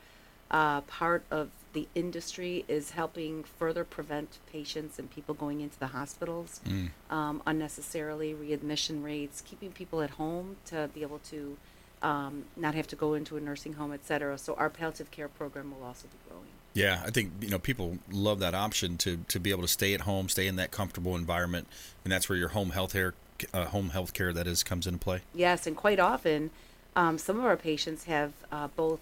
uh, 0.49 0.81
part 0.81 1.23
of 1.29 1.49
the 1.73 1.87
industry 1.93 2.63
is 2.69 2.91
helping 2.91 3.43
further 3.43 3.83
prevent 3.83 4.37
patients 4.49 4.97
and 4.97 5.09
people 5.11 5.33
going 5.35 5.59
into 5.59 5.77
the 5.79 5.87
hospitals 5.87 6.61
Mm. 6.65 6.89
um, 7.09 7.41
unnecessarily, 7.45 8.33
readmission 8.33 9.03
rates, 9.03 9.41
keeping 9.45 9.71
people 9.71 10.01
at 10.01 10.11
home 10.11 10.55
to 10.67 10.89
be 10.93 11.01
able 11.01 11.19
to 11.19 11.57
um, 12.01 12.45
not 12.55 12.75
have 12.75 12.87
to 12.87 12.95
go 12.95 13.13
into 13.13 13.35
a 13.35 13.41
nursing 13.41 13.73
home, 13.73 13.91
et 13.91 14.05
cetera. 14.05 14.37
So 14.37 14.53
our 14.53 14.69
palliative 14.69 15.11
care 15.11 15.27
program 15.27 15.73
will 15.77 15.85
also 15.85 16.07
be 16.07 16.29
growing. 16.29 16.47
Yeah, 16.73 17.01
I 17.05 17.09
think 17.09 17.31
you 17.41 17.49
know 17.49 17.57
people 17.59 17.97
love 18.11 18.39
that 18.39 18.53
option 18.53 18.97
to 18.99 19.17
to 19.29 19.39
be 19.39 19.49
able 19.49 19.63
to 19.63 19.67
stay 19.67 19.93
at 19.93 20.01
home, 20.01 20.29
stay 20.29 20.45
in 20.45 20.57
that 20.57 20.71
comfortable 20.71 21.15
environment, 21.15 21.67
and 22.03 22.11
that's 22.11 22.29
where 22.29 22.37
your 22.37 22.49
home 22.49 22.71
health 22.71 22.93
care, 22.93 23.13
uh, 23.53 23.65
home 23.65 23.89
health 23.89 24.13
care 24.13 24.33
that 24.33 24.47
is 24.47 24.63
comes 24.63 24.87
into 24.87 24.99
play. 24.99 25.21
Yes, 25.33 25.67
and 25.67 25.75
quite 25.75 25.99
often, 25.99 26.51
um, 26.95 27.17
some 27.17 27.37
of 27.37 27.45
our 27.45 27.57
patients 27.57 28.05
have 28.05 28.31
uh, 28.51 28.67
both 28.75 28.99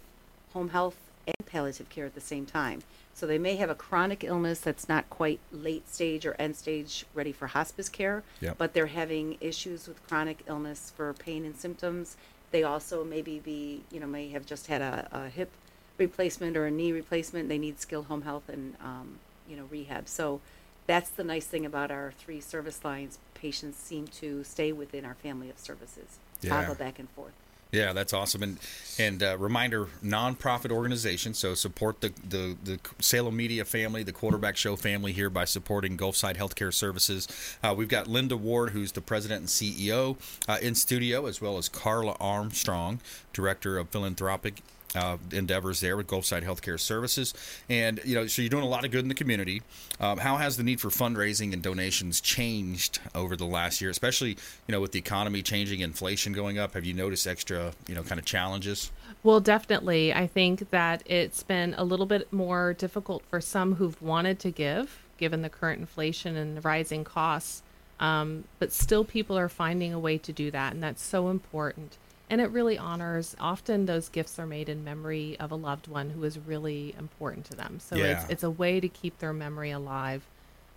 home 0.54 0.70
health 0.70 0.96
and 1.26 1.46
palliative 1.46 1.90
care 1.90 2.06
at 2.06 2.16
the 2.16 2.22
same 2.22 2.46
time. 2.46 2.84
So 3.16 3.28
they 3.28 3.38
may 3.38 3.56
have 3.58 3.70
a 3.70 3.76
chronic 3.76 4.24
illness 4.24 4.60
that's 4.60 4.90
not 4.90 5.10
quite 5.10 5.40
late 5.52 5.88
stage 5.88 6.26
or 6.26 6.36
end 6.40 6.56
stage 6.56 7.06
ready 7.14 7.32
for 7.32 7.48
hospice 7.48 7.88
care, 7.88 8.24
Yep. 8.42 8.58
but 8.58 8.74
they're 8.74 8.88
having 8.88 9.38
issues 9.40 9.88
with 9.88 10.06
chronic 10.08 10.40
illness 10.48 10.92
for 10.96 11.14
pain 11.14 11.46
and 11.46 11.56
symptoms. 11.56 12.18
They 12.52 12.64
also 12.64 13.04
maybe 13.04 13.40
be, 13.40 13.82
you 13.92 14.00
know, 14.00 14.08
may 14.08 14.30
have 14.30 14.46
just 14.46 14.68
had 14.68 14.82
a, 14.82 15.08
a 15.12 15.30
hip 15.30 15.52
replacement 15.98 16.58
or 16.58 16.66
a 16.66 16.72
knee 16.72 16.92
replacement. 16.92 17.50
They 17.50 17.60
need 17.60 17.80
skilled 17.80 18.08
home 18.08 18.24
health 18.24 18.50
and, 18.50 18.76
um, 18.82 19.20
you 19.48 19.56
know, 19.56 19.66
rehab. 19.70 20.08
So 20.10 20.42
that's 20.88 21.10
the 21.10 21.24
nice 21.24 21.46
thing 21.46 21.66
about 21.66 21.92
our 21.92 22.14
three 22.18 22.42
service 22.42 22.84
lines. 22.84 23.20
Patients 23.44 23.78
seem 23.78 24.08
to 24.22 24.42
stay 24.46 24.72
within 24.72 25.04
our 25.04 25.16
family 25.16 25.50
of 25.50 25.60
services, 25.60 26.18
Yeah. 26.42 26.52
toggle 26.62 26.76
back 26.76 26.98
and 26.98 27.10
forth. 27.10 27.34
Yeah, 27.74 27.92
that's 27.92 28.14
awesome. 28.14 28.42
And 28.42 28.58
and 28.98 29.22
uh, 29.22 29.38
reminder, 29.38 29.88
nonprofit 30.02 30.72
organization. 30.72 31.34
So 31.34 31.54
support 31.54 32.00
the, 32.00 32.14
the 32.30 32.56
the 32.64 32.80
Salem 33.00 33.36
Media 33.36 33.66
family, 33.66 34.02
the 34.04 34.14
Quarterback 34.14 34.56
Show 34.56 34.78
family 34.78 35.12
here 35.12 35.30
by 35.30 35.44
supporting 35.44 35.98
Gulfside 35.98 36.38
Healthcare 36.38 36.74
Services. 36.74 37.28
Uh, 37.62 37.74
we've 37.76 37.90
got 37.90 38.08
Linda 38.08 38.38
Ward, 38.38 38.70
who's 38.70 38.94
the 38.94 39.02
president 39.02 39.40
and 39.42 39.50
CEO, 39.50 40.16
uh, 40.48 40.60
in 40.62 40.74
studio, 40.74 41.26
as 41.26 41.42
well 41.42 41.58
as 41.58 41.68
Carla 41.68 42.16
Armstrong, 42.22 43.02
director 43.34 43.78
of 43.78 43.90
philanthropic. 43.90 44.62
Uh, 44.96 45.18
endeavors 45.32 45.80
there 45.80 45.98
with 45.98 46.06
Gulfside 46.06 46.44
Healthcare 46.44 46.80
Services, 46.80 47.34
and 47.68 48.00
you 48.06 48.14
know, 48.14 48.28
so 48.28 48.42
you're 48.44 48.50
doing 48.50 48.64
a 48.64 48.68
lot 48.68 48.86
of 48.86 48.92
good 48.92 49.02
in 49.02 49.08
the 49.08 49.16
community. 49.16 49.64
Um, 50.00 50.20
how 50.20 50.38
has 50.38 50.56
the 50.58 50.64
need 50.64 50.80
for 50.80 50.90
fundraising 50.90 51.52
and 51.52 51.64
donations 51.64 52.22
changed 52.22 53.00
over 53.16 53.36
the 53.36 53.46
last 53.46 53.82
year, 53.82 53.90
especially 53.90 54.38
you 54.68 54.72
know 54.72 54.82
with 54.82 54.92
the 54.92 55.00
economy 55.00 55.42
changing, 55.42 55.80
inflation 55.80 56.34
going 56.34 56.60
up? 56.60 56.74
Have 56.76 56.86
you 56.86 56.94
noticed 56.94 57.26
extra 57.26 57.74
you 57.88 57.96
know 57.96 58.04
kind 58.04 58.20
of 58.20 58.26
challenges? 58.26 58.92
Well, 59.24 59.40
definitely. 59.40 60.14
I 60.14 60.28
think 60.28 60.70
that 60.72 61.02
it's 61.06 61.44
been 61.44 61.74
a 61.78 61.84
little 61.84 62.06
bit 62.06 62.32
more 62.32 62.74
difficult 62.74 63.24
for 63.30 63.40
some 63.40 63.76
who've 63.76 64.00
wanted 64.02 64.38
to 64.40 64.52
give, 64.52 65.00
given 65.18 65.42
the 65.42 65.50
current 65.50 65.80
inflation 65.80 66.36
and 66.36 66.58
the 66.58 66.62
rising 66.62 67.04
costs. 67.04 67.64
Um, 68.00 68.44
but 68.60 68.74
still, 68.74 69.06
people 69.06 69.38
are 69.38 69.50
finding 69.50 69.94
a 69.94 70.00
way 70.00 70.18
to 70.18 70.34
do 70.34 70.52
that, 70.52 70.74
and 70.74 70.84
that's 70.84 71.02
so 71.02 71.30
important. 71.30 71.98
And 72.30 72.42
it 72.42 72.50
really 72.52 72.78
honors. 72.78 73.36
Often, 73.40 73.86
those 73.86 74.10
gifts 74.10 74.40
are 74.40 74.48
made 74.48 74.70
in 74.70 74.84
memory 74.84 75.38
of 75.40 75.52
a 75.52 75.56
loved 75.56 75.88
one 75.88 76.10
who 76.10 76.24
is 76.24 76.40
really 76.40 76.96
important 76.98 77.46
to 77.48 77.56
them. 77.56 77.80
So 77.80 77.96
Yeah. 77.96 78.06
it's 78.22 78.26
it's 78.30 78.44
a 78.44 78.50
way 78.50 78.80
to 78.80 78.88
keep 78.88 79.20
their 79.20 79.34
memory 79.34 79.72
alive. 79.72 80.26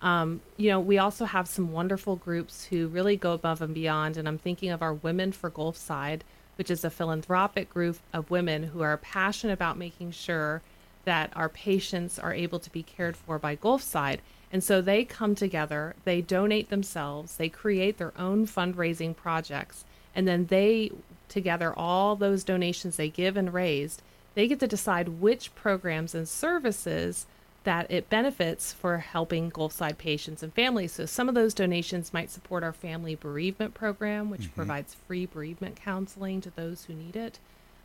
Um, 0.01 0.41
you 0.57 0.69
know, 0.69 0.79
we 0.79 0.99
also 0.99 1.25
have 1.25 1.47
some 1.47 1.71
wonderful 1.71 2.15
groups 2.17 2.65
who 2.65 2.87
really 2.87 3.17
go 3.17 3.33
above 3.33 3.61
and 3.61 3.73
beyond. 3.73 4.17
And 4.17 4.27
I'm 4.27 4.37
thinking 4.37 4.69
of 4.69 4.83
our 4.83 4.93
Women 4.93 5.31
for 5.31 5.49
Gulfside, 5.49 6.21
which 6.55 6.69
is 6.69 6.83
a 6.85 6.91
philanthropic 6.91 7.69
group 7.73 7.97
of 8.13 8.29
women 8.29 8.63
who 8.63 8.81
are 8.81 8.97
passionate 8.97 9.53
about 9.53 9.77
making 9.77 10.11
sure 10.11 10.61
that 11.05 11.31
our 11.35 11.49
patients 11.49 12.19
are 12.19 12.33
able 12.33 12.59
to 12.59 12.69
be 12.69 12.83
cared 12.83 13.17
for 13.17 13.39
by 13.39 13.55
Gulfside. 13.55 14.19
And 14.51 14.63
so 14.63 14.81
they 14.81 15.03
come 15.03 15.33
together, 15.35 15.95
they 16.03 16.21
donate 16.21 16.69
themselves, 16.69 17.37
they 17.37 17.49
create 17.49 17.97
their 17.97 18.13
own 18.19 18.45
fundraising 18.45 19.15
projects, 19.15 19.83
and 20.15 20.27
then 20.27 20.45
they, 20.47 20.91
together, 21.29 21.73
all 21.77 22.15
those 22.15 22.43
donations 22.43 22.95
they 22.97 23.09
give 23.09 23.37
and 23.37 23.53
raised, 23.53 24.01
they 24.35 24.47
get 24.47 24.59
to 24.59 24.67
decide 24.67 25.19
which 25.21 25.53
programs 25.55 26.13
and 26.15 26.27
services 26.27 27.25
that 27.63 27.89
it 27.91 28.09
benefits 28.09 28.71
for 28.71 28.99
helping 28.99 29.51
Gulfside 29.51 29.97
patients 29.97 30.41
and 30.41 30.53
families. 30.53 30.93
So 30.93 31.05
some 31.05 31.27
of 31.27 31.35
those 31.35 31.53
donations 31.53 32.13
might 32.13 32.29
support 32.31 32.63
our 32.63 32.71
family 32.71 33.15
bereavement 33.15 33.73
program, 33.73 34.29
which 34.29 34.43
Mhm. 34.43 34.55
provides 34.55 34.93
free 34.93 35.25
bereavement 35.25 35.75
counseling 35.75 36.39
to 36.41 36.49
those 36.51 36.85
who 36.85 36.93
need 36.93 37.15
it. 37.17 37.39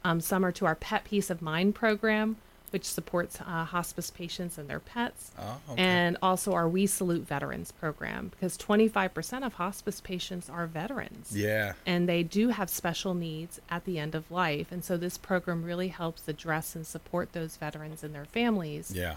Um, 0.05 0.21
some 0.21 0.45
are 0.45 0.53
to 0.53 0.67
our 0.67 0.77
Pet 0.77 1.05
Peace 1.05 1.31
of 1.31 1.43
Mind 1.43 1.75
program, 1.75 2.37
which 2.73 2.85
supports 2.85 3.41
uh, 3.41 3.65
hospice 3.65 4.11
patients 4.11 4.59
and 4.59 4.69
their 4.69 4.81
pets. 4.81 5.31
Oh, 5.39 5.61
okay. 5.71 5.83
And 5.83 6.17
also 6.23 6.53
our 6.53 6.69
We 6.69 6.87
Salute 6.87 7.27
Veterans 7.27 7.71
program, 7.73 8.29
because 8.31 8.57
25% 8.59 9.45
of 9.45 9.55
hospice 9.55 10.01
patients 10.01 10.49
are 10.49 10.67
veterans 10.67 11.37
Yeah. 11.37 11.75
and 11.87 12.09
they 12.09 12.23
do 12.23 12.49
have 12.49 12.71
special 12.71 13.15
needs 13.15 13.61
at 13.71 13.85
the 13.85 13.99
end 13.99 14.15
of 14.15 14.31
life. 14.31 14.73
And 14.73 14.85
so 14.85 14.97
this 14.97 15.19
program 15.19 15.63
really 15.65 15.89
helps 15.89 16.27
address 16.29 16.75
and 16.75 16.87
support 16.87 17.33
those 17.33 17.57
veterans 17.57 18.03
and 18.03 18.15
their 18.15 18.25
families. 18.25 18.93
Yeah. 18.95 19.17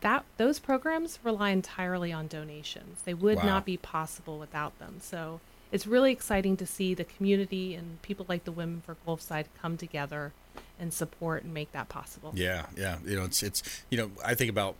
That 0.00 0.24
those 0.36 0.58
programs 0.58 1.18
rely 1.22 1.50
entirely 1.50 2.12
on 2.12 2.26
donations. 2.26 3.02
They 3.04 3.14
would 3.14 3.36
Wow. 3.38 3.44
not 3.44 3.64
be 3.64 3.76
possible 3.76 4.38
without 4.38 4.78
them. 4.78 4.96
So 5.00 5.40
it's 5.70 5.86
really 5.86 6.12
exciting 6.12 6.56
to 6.58 6.66
see 6.66 6.92
the 6.94 7.04
community 7.04 7.74
and 7.74 8.02
people 8.02 8.26
like 8.28 8.44
the 8.44 8.52
Women 8.52 8.82
for 8.84 8.96
Gulfside 9.06 9.46
come 9.60 9.76
together 9.76 10.32
and 10.78 10.92
support 10.92 11.44
and 11.44 11.54
make 11.54 11.72
that 11.72 11.88
possible. 11.88 12.32
Yeah, 12.34 12.66
yeah. 12.76 12.98
You 13.04 13.16
know, 13.16 13.24
it's 13.24 13.42
it's 13.42 13.62
you 13.90 13.98
know, 13.98 14.10
I 14.24 14.34
think 14.34 14.50
about 14.50 14.74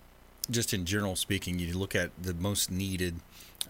just 0.50 0.74
in 0.74 0.84
general 0.84 1.16
speaking, 1.16 1.58
you 1.58 1.76
look 1.76 1.94
at 1.94 2.10
the 2.20 2.34
most 2.34 2.70
needed 2.70 3.20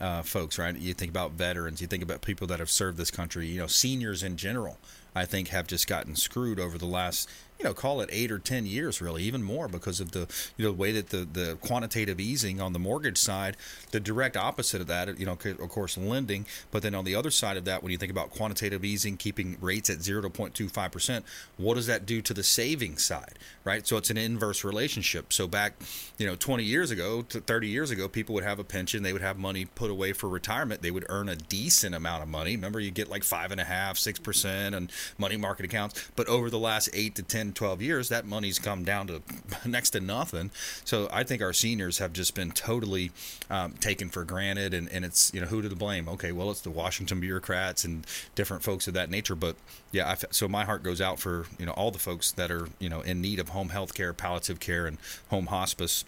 uh, 0.00 0.22
folks, 0.22 0.59
right? 0.59 0.74
You 0.74 0.94
think 0.94 1.11
about 1.11 1.32
veterans, 1.32 1.80
you 1.80 1.86
think 1.86 2.03
about 2.03 2.22
people 2.22 2.46
that 2.48 2.59
have 2.59 2.70
served 2.70 2.98
this 2.98 3.11
country. 3.11 3.46
You 3.46 3.61
know, 3.61 3.66
seniors 3.66 4.22
in 4.22 4.36
general, 4.36 4.78
I 5.14 5.24
think 5.26 5.48
have 5.48 5.66
just 5.66 5.86
gotten 5.86 6.16
screwed 6.16 6.59
over 6.59 6.78
the 6.78 6.86
last 6.86 7.28
you 7.62 7.68
know, 7.68 7.74
call 7.74 8.00
it 8.00 8.08
eight 8.10 8.32
or 8.32 8.40
ten 8.40 8.66
years, 8.66 9.00
really, 9.00 9.22
even 9.22 9.40
more 9.40 9.68
because 9.68 10.00
of 10.00 10.10
the 10.10 10.26
you 10.56 10.64
know 10.64 10.72
the 10.72 10.76
way 10.76 10.90
that 10.90 11.10
the 11.10 11.18
the 11.18 11.56
quantitative 11.60 12.18
easing 12.18 12.60
on 12.60 12.72
the 12.72 12.78
mortgage 12.80 13.18
side, 13.18 13.56
the 13.92 14.00
direct 14.00 14.36
opposite 14.36 14.80
of 14.80 14.88
that, 14.88 15.16
you 15.16 15.24
know, 15.24 15.38
of 15.44 15.68
course, 15.68 15.96
lending. 15.96 16.44
But 16.72 16.82
then 16.82 16.92
on 16.92 17.04
the 17.04 17.14
other 17.14 17.30
side 17.30 17.56
of 17.56 17.64
that, 17.66 17.82
when 17.82 17.92
you 17.92 17.98
think 17.98 18.10
about 18.10 18.30
quantitative 18.30 18.84
easing, 18.84 19.16
keeping 19.16 19.56
rates 19.60 19.88
at 19.90 20.02
zero 20.02 20.22
to 20.22 20.28
0.25 20.28 20.90
percent, 20.90 21.24
what 21.56 21.74
does 21.74 21.86
that 21.86 22.04
do 22.04 22.20
to 22.20 22.34
the 22.34 22.42
savings 22.42 23.04
side, 23.04 23.38
right? 23.64 23.86
So 23.86 23.96
it's 23.96 24.10
an 24.10 24.16
inverse 24.16 24.64
relationship. 24.64 25.32
So 25.32 25.46
back, 25.46 25.74
you 26.18 26.26
know, 26.26 26.34
20 26.34 26.64
years 26.64 26.90
ago 26.90 27.22
to 27.22 27.40
30 27.40 27.68
years 27.68 27.92
ago, 27.92 28.08
people 28.08 28.34
would 28.34 28.44
have 28.44 28.58
a 28.58 28.64
pension, 28.64 29.04
they 29.04 29.12
would 29.12 29.22
have 29.22 29.38
money 29.38 29.66
put 29.66 29.90
away 29.90 30.12
for 30.12 30.28
retirement, 30.28 30.82
they 30.82 30.90
would 30.90 31.06
earn 31.08 31.28
a 31.28 31.36
decent 31.36 31.94
amount 31.94 32.24
of 32.24 32.28
money. 32.28 32.56
Remember, 32.56 32.80
you 32.80 32.90
get 32.90 33.08
like 33.08 33.22
five 33.22 33.52
and 33.52 33.60
a 33.60 33.64
half, 33.64 33.98
six 33.98 34.18
percent 34.18 34.74
on 34.74 34.90
money 35.16 35.36
market 35.36 35.64
accounts. 35.64 36.10
But 36.16 36.26
over 36.26 36.50
the 36.50 36.58
last 36.58 36.88
eight 36.92 37.14
to 37.16 37.22
10, 37.22 37.51
12 37.53 37.82
years, 37.82 38.09
that 38.09 38.24
money's 38.24 38.59
come 38.59 38.84
down 38.84 39.07
to 39.09 39.22
next 39.68 39.90
to 39.90 40.00
nothing. 40.00 40.50
So 40.84 41.09
I 41.12 41.22
think 41.24 41.42
our 41.42 41.53
seniors 41.53 41.98
have 41.98 42.12
just 42.12 42.34
been 42.34 42.53
totally 42.53 43.11
um, 43.50 43.72
taken 43.72 44.09
for 44.09 44.24
granted, 44.24 44.74
and, 44.74 44.88
and 44.90 45.05
it's 45.05 45.32
you 45.34 45.40
know 45.40 45.46
who 45.46 45.62
to 45.62 45.74
blame? 45.74 46.09
Okay, 46.09 46.32
well 46.32 46.50
it's 46.50 46.61
the 46.61 46.70
Washington 46.70 47.20
bureaucrats 47.20 47.84
and 47.84 48.07
different 48.34 48.62
folks 48.62 48.86
of 48.86 48.94
that 48.94 49.11
nature. 49.11 49.34
But 49.34 49.57
yeah, 49.90 50.11
I, 50.11 50.16
so 50.30 50.48
my 50.48 50.64
heart 50.64 50.82
goes 50.82 51.00
out 51.00 51.18
for 51.18 51.46
you 51.59 51.66
know 51.66 51.72
all 51.72 51.90
the 51.90 51.98
folks 51.98 52.32
that 52.32 52.50
are 52.50 52.68
you 52.78 52.88
know 52.88 53.00
in 53.00 53.20
need 53.20 53.38
of 53.38 53.50
home 53.50 53.70
health 53.70 53.94
care, 53.94 54.12
palliative 54.12 54.61
care, 54.61 54.86
and 54.86 54.98
home 55.28 55.46
hospice 55.46 56.05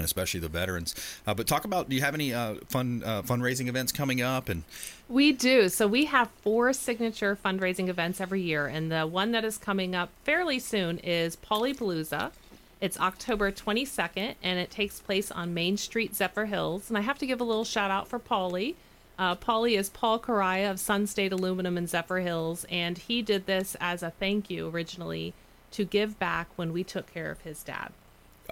and 0.00 0.04
especially 0.06 0.40
the 0.40 0.48
veterans. 0.48 0.94
Uh, 1.26 1.34
but 1.34 1.46
talk 1.46 1.66
about 1.66 1.90
do 1.90 1.94
you 1.94 2.00
have 2.00 2.14
any 2.14 2.32
uh, 2.32 2.54
fun 2.68 3.02
uh, 3.04 3.20
fundraising 3.20 3.68
events 3.68 3.92
coming 3.92 4.22
up? 4.22 4.48
And 4.48 4.64
We 5.08 5.30
do. 5.32 5.68
So 5.68 5.86
we 5.86 6.06
have 6.06 6.30
four 6.42 6.72
signature 6.72 7.36
fundraising 7.44 7.88
events 7.88 8.18
every 8.20 8.40
year, 8.40 8.66
and 8.66 8.90
the 8.90 9.06
one 9.06 9.32
that 9.32 9.44
is 9.44 9.58
coming 9.58 9.94
up 9.94 10.08
fairly 10.24 10.58
soon 10.58 10.98
is 10.98 11.36
Pauly 11.36 11.76
Palooza. 11.76 12.32
It's 12.80 12.98
October 12.98 13.52
22nd, 13.52 14.36
and 14.42 14.58
it 14.58 14.70
takes 14.70 15.00
place 15.00 15.30
on 15.30 15.52
Main 15.52 15.76
Street, 15.76 16.14
Zephyrhills. 16.14 16.88
And 16.88 16.96
I 16.96 17.02
have 17.02 17.18
to 17.18 17.26
give 17.26 17.42
a 17.42 17.44
little 17.44 17.64
shout 17.64 17.90
out 17.90 18.08
for 18.08 18.18
Paulie. 18.18 18.74
Uh, 19.18 19.36
Paulie 19.36 19.78
is 19.78 19.90
Paul 19.90 20.18
Correa 20.18 20.70
of 20.70 20.80
Sun 20.80 21.08
State 21.08 21.30
Aluminum 21.30 21.76
in 21.76 21.84
Zephyrhills, 21.84 22.64
and 22.70 22.96
he 22.96 23.20
did 23.20 23.44
this 23.44 23.76
as 23.78 24.02
a 24.02 24.08
thank 24.08 24.48
you 24.48 24.70
originally 24.70 25.34
to 25.72 25.84
give 25.84 26.18
back 26.18 26.48
when 26.56 26.72
we 26.72 26.82
took 26.82 27.12
care 27.12 27.30
of 27.30 27.42
his 27.42 27.62
dad. 27.62 27.92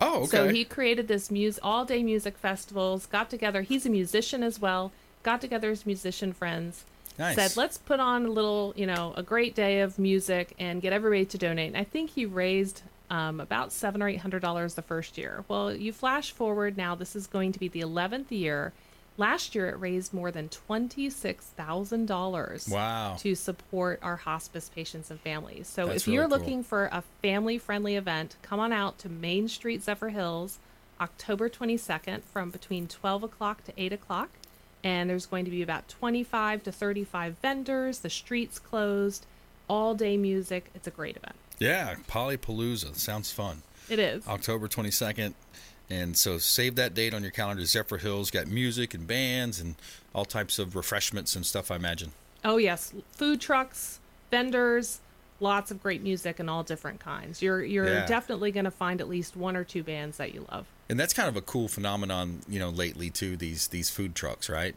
Oh, 0.01 0.19
okay. 0.23 0.27
So 0.29 0.49
he 0.49 0.65
created 0.65 1.09
this 1.09 1.31
mus- 1.31 1.59
all 1.63 1.85
day 1.85 2.03
music 2.03 2.37
festivals, 2.39 3.07
got 3.07 3.31
together. 3.31 3.63
He's 3.63 3.87
a 3.87 3.91
musician 3.91 4.43
as 4.43 4.61
well. 4.61 4.93
Got 5.23 5.41
together 5.41 5.71
his 5.71 5.85
musician 5.85 6.33
friends. 6.33 6.85
Nice. 7.19 7.35
Said, 7.35 7.57
let's 7.57 7.79
put 7.79 7.99
on 7.99 8.27
a 8.27 8.31
little, 8.31 8.73
you 8.77 8.87
know, 8.87 9.13
a 9.17 9.23
great 9.25 9.55
day 9.57 9.81
of 9.81 9.99
music 9.99 10.55
and 10.59 10.81
get 10.81 10.93
everybody 10.93 11.25
to 11.25 11.39
donate. 11.39 11.69
And 11.69 11.77
I 11.77 11.83
think 11.83 12.11
he 12.11 12.25
raised 12.25 12.83
um, 13.11 13.41
about 13.41 13.73
seven 13.73 14.03
or 14.03 14.09
eight 14.09 14.21
hundred 14.21 14.43
dollars 14.43 14.75
the 14.75 14.83
first 14.83 15.19
year. 15.19 15.45
Well, 15.49 15.75
you 15.75 15.93
flash 15.93 16.31
forward 16.31 16.77
now. 16.77 16.95
This 16.95 17.17
is 17.17 17.27
going 17.27 17.53
to 17.53 17.59
be 17.59 17.67
the 17.67 17.81
eleventh 17.81 18.31
year. 18.31 18.73
Last 19.19 19.55
year, 19.57 19.69
it 19.69 19.79
raised 19.81 20.15
more 20.15 20.31
than 20.31 20.49
$26,000 20.49 22.69
Wow. 22.71 23.17
to 23.19 23.35
support 23.35 23.99
our 24.01 24.15
hospice 24.17 24.71
patients 24.73 25.11
and 25.11 25.19
families. 25.21 25.67
So 25.67 25.87
That's 25.89 26.07
if 26.07 26.13
you're 26.13 26.29
cool. 26.29 26.39
looking 26.39 26.63
for 26.63 26.89
a 26.93 27.03
family 27.21 27.59
friendly 27.59 27.97
event, 27.97 28.37
come 28.43 28.61
on 28.61 28.73
out 28.73 28.97
to 29.01 29.09
Main 29.09 29.49
Street, 29.49 29.83
Zephyrhills, 29.85 30.59
October 31.01 31.49
22nd 31.49 32.23
from 32.23 32.51
between 32.51 32.87
12 32.87 33.25
o'clock 33.25 33.65
to 33.65 33.73
8 33.77 33.93
o'clock. 33.93 34.29
And 34.85 35.11
there's 35.11 35.27
going 35.27 35.45
to 35.45 35.51
be 35.51 35.63
about 35.63 35.89
25 35.89 36.63
to 36.63 36.71
35 36.71 37.39
vendors, 37.43 37.99
the 37.99 38.11
streets 38.11 38.61
closed, 38.61 39.27
all 39.69 39.97
day 39.97 40.17
music. 40.17 40.71
It's 40.77 40.87
a 40.87 40.93
great 40.93 41.17
event. 41.17 41.35
Yeah, 41.59 41.97
Polypalooza 42.09 42.95
sounds 42.95 43.33
fun. 43.33 43.63
It 43.89 43.99
is. 43.99 44.25
October 44.29 44.69
22nd. 44.69 45.35
And 45.91 46.17
so 46.17 46.39
save 46.39 46.75
that 46.77 46.95
date 46.95 47.15
on 47.15 47.23
your 47.23 47.31
calendar. 47.31 47.63
Zephyrhills 47.63 48.31
got 48.31 48.47
music 48.47 48.93
and 48.95 49.07
bands 49.07 49.59
and 49.61 49.75
all 50.15 50.25
types 50.25 50.59
of 50.59 50.77
refreshments 50.77 51.35
and 51.35 51.47
stuff, 51.47 51.71
I 51.71 51.77
imagine. 51.77 52.13
Oh 52.45 52.57
yes, 52.59 52.93
food 53.13 53.41
trucks, 53.41 53.99
vendors, 54.31 55.01
lots 55.41 55.71
of 55.71 55.83
great 55.83 56.03
music 56.03 56.39
and 56.41 56.51
all 56.51 56.63
different 56.63 57.01
kinds. 57.01 57.41
You're 57.43 57.63
you're 57.65 57.87
Yeah. 57.87 58.07
definitely 58.07 58.53
going 58.53 58.65
to 58.65 58.71
find 58.71 59.01
at 59.01 59.09
least 59.09 59.37
one 59.37 59.57
or 59.57 59.65
two 59.65 59.83
bands 59.83 60.19
that 60.19 60.35
you 60.35 60.47
love. 60.51 60.67
And 60.91 60.99
that's 60.99 61.13
kind 61.15 61.29
of 61.29 61.37
a 61.37 61.43
cool 61.43 61.69
phenomenon, 61.69 62.41
you 62.49 62.59
know, 62.59 62.71
lately 62.71 63.11
too. 63.11 63.37
These 63.37 63.69
these 63.69 63.89
food 63.91 64.15
trucks, 64.15 64.49
right? 64.49 64.75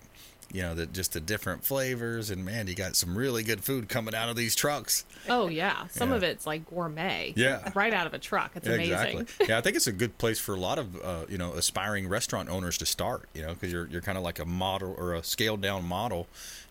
You 0.53 0.61
know, 0.63 0.75
that 0.75 0.93
just 0.93 1.13
the 1.13 1.19
different 1.19 1.63
flavors, 1.63 2.29
and 2.29 2.43
man, 2.45 2.67
you 2.67 2.75
got 2.75 2.95
some 2.95 3.17
really 3.17 3.43
good 3.43 3.63
food 3.63 3.89
coming 3.89 4.13
out 4.15 4.29
of 4.29 4.35
these 4.35 4.55
trucks. 4.55 5.05
Oh 5.29 5.47
yeah, 5.47 5.87
some 5.87 6.09
Yeah. 6.09 6.15
of 6.17 6.23
it's 6.23 6.45
like 6.45 6.69
gourmet. 6.69 7.33
Yeah. 7.35 7.69
right 7.75 7.93
out 7.93 8.07
of 8.07 8.13
a 8.13 8.19
truck. 8.19 8.51
It's 8.55 8.67
amazing. 8.67 9.19
Exactly. 9.19 9.45
yeah, 9.47 9.57
I 9.57 9.61
think 9.61 9.75
it's 9.75 9.87
a 9.87 9.91
good 9.91 10.17
place 10.17 10.39
for 10.39 10.53
a 10.55 10.59
lot 10.59 10.77
of 10.79 10.95
uh, 11.03 11.25
you 11.29 11.37
know 11.37 11.53
aspiring 11.53 12.07
restaurant 12.07 12.49
owners 12.49 12.77
to 12.79 12.85
start. 12.85 13.29
You 13.33 13.43
know, 13.43 13.53
because 13.53 13.71
you're 13.71 13.87
you're 13.87 14.01
kind 14.01 14.17
of 14.17 14.23
like 14.23 14.39
a 14.39 14.45
model 14.45 14.93
or 14.97 15.13
a 15.13 15.23
scaled 15.23 15.61
down 15.61 15.85
model, 15.85 16.27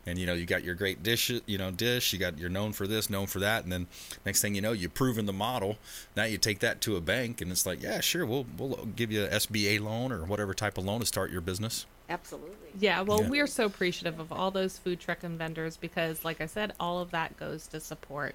and 0.07 0.19
you 0.19 0.27
know 0.27 0.35
you 0.35 0.47
got 0.47 0.63
your 0.65 0.75
great 0.75 1.03
dish, 1.03 1.31
you 1.47 1.59
know, 1.59 1.71
dish. 1.71 2.13
You 2.13 2.19
got 2.19 2.39
you're 2.39 2.51
known 2.51 2.73
for 2.73 2.87
this, 2.87 3.09
known 3.11 3.27
for 3.27 3.39
that, 3.41 3.65
and 3.65 3.73
then 3.73 3.87
next 4.27 4.41
thing 4.43 4.55
you 4.55 4.61
know, 4.61 4.73
you've 4.73 4.95
proven 4.95 5.27
the 5.27 5.33
model. 5.33 5.79
Now 6.17 6.25
you 6.25 6.39
take 6.39 6.59
that 6.61 6.81
to 6.83 6.97
a 6.97 7.01
bank, 7.01 7.41
and 7.41 7.51
it's 7.51 7.65
like, 7.67 7.83
yeah, 7.83 8.01
sure, 8.01 8.27
we'll 8.27 8.47
we'll 8.59 8.87
give 8.97 9.11
you 9.13 9.25
a 9.25 9.29
SBA 9.29 9.81
loan 9.81 10.13
or 10.13 10.25
whatever 10.25 10.55
type 10.55 10.77
of 10.79 10.85
loan 10.85 11.01
to 11.01 11.07
start 11.07 11.31
your 11.31 11.41
business. 11.41 11.87
Absolutely. 12.11 12.71
Yeah, 12.79 13.03
well, 13.03 13.23
Yeah. 13.23 13.29
we're 13.29 13.47
so 13.47 13.67
appreciative 13.67 14.19
of 14.19 14.33
all 14.33 14.51
those 14.51 14.79
food 14.79 15.01
truck 15.01 15.23
and 15.23 15.39
vendors 15.39 15.77
because, 15.77 16.25
like 16.25 16.41
I 16.41 16.47
said, 16.47 16.75
all 16.81 16.99
of 16.99 17.11
that 17.13 17.37
goes 17.37 17.67
to 17.69 17.81
support 17.81 18.35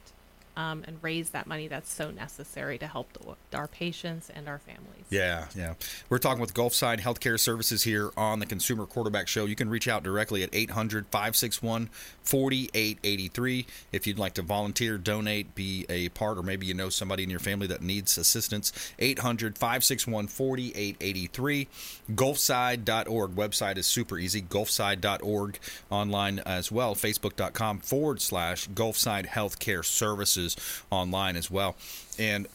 um, 0.57 0.83
and 0.87 0.97
raise 1.01 1.31
that 1.31 1.47
money 1.47 1.67
that's 1.67 1.91
so 1.91 2.11
necessary 2.11 2.77
to 2.77 2.87
help 2.87 3.11
the, 3.13 3.57
our 3.57 3.67
patients 3.67 4.29
and 4.29 4.47
our 4.47 4.59
families. 4.59 5.05
Yeah, 5.09 5.47
yeah. 5.55 5.73
We're 6.09 6.17
talking 6.17 6.41
with 6.41 6.53
Gulfside 6.53 6.99
Healthcare 6.99 7.39
Services 7.39 7.83
here 7.83 8.11
on 8.15 8.39
the 8.39 8.45
Consumer 8.45 8.85
Quarterback 8.85 9.27
Show. 9.27 9.45
You 9.45 9.55
can 9.55 9.69
reach 9.69 9.87
out 9.87 10.03
directly 10.03 10.43
at 10.43 10.49
800 10.53 11.07
561 11.07 11.89
4883 12.23 13.65
if 13.91 14.07
you'd 14.07 14.17
like 14.17 14.33
to 14.35 14.41
volunteer, 14.41 14.97
donate, 14.97 15.55
be 15.55 15.85
a 15.89 16.09
part, 16.09 16.37
or 16.37 16.43
maybe 16.43 16.65
you 16.65 16.73
know 16.73 16.89
somebody 16.89 17.23
in 17.23 17.29
your 17.29 17.39
family 17.39 17.67
that 17.67 17.81
needs 17.81 18.17
assistance. 18.17 18.71
800 18.99 19.57
561 19.57 20.27
4883. 20.27 21.67
Gulfside.org. 22.13 23.31
Website 23.31 23.77
is 23.77 23.87
super 23.87 24.17
easy. 24.17 24.41
Gulfside.org. 24.41 25.59
Online 25.89 26.39
as 26.39 26.71
well. 26.71 26.95
Facebook.com 26.95 27.79
forward 27.79 28.21
slash 28.21 28.69
Gulfside 28.69 29.27
Healthcare 29.27 29.83
Services 29.83 30.44
online 30.91 31.35
as 31.35 31.49
well. 31.49 31.75
And 32.19 32.47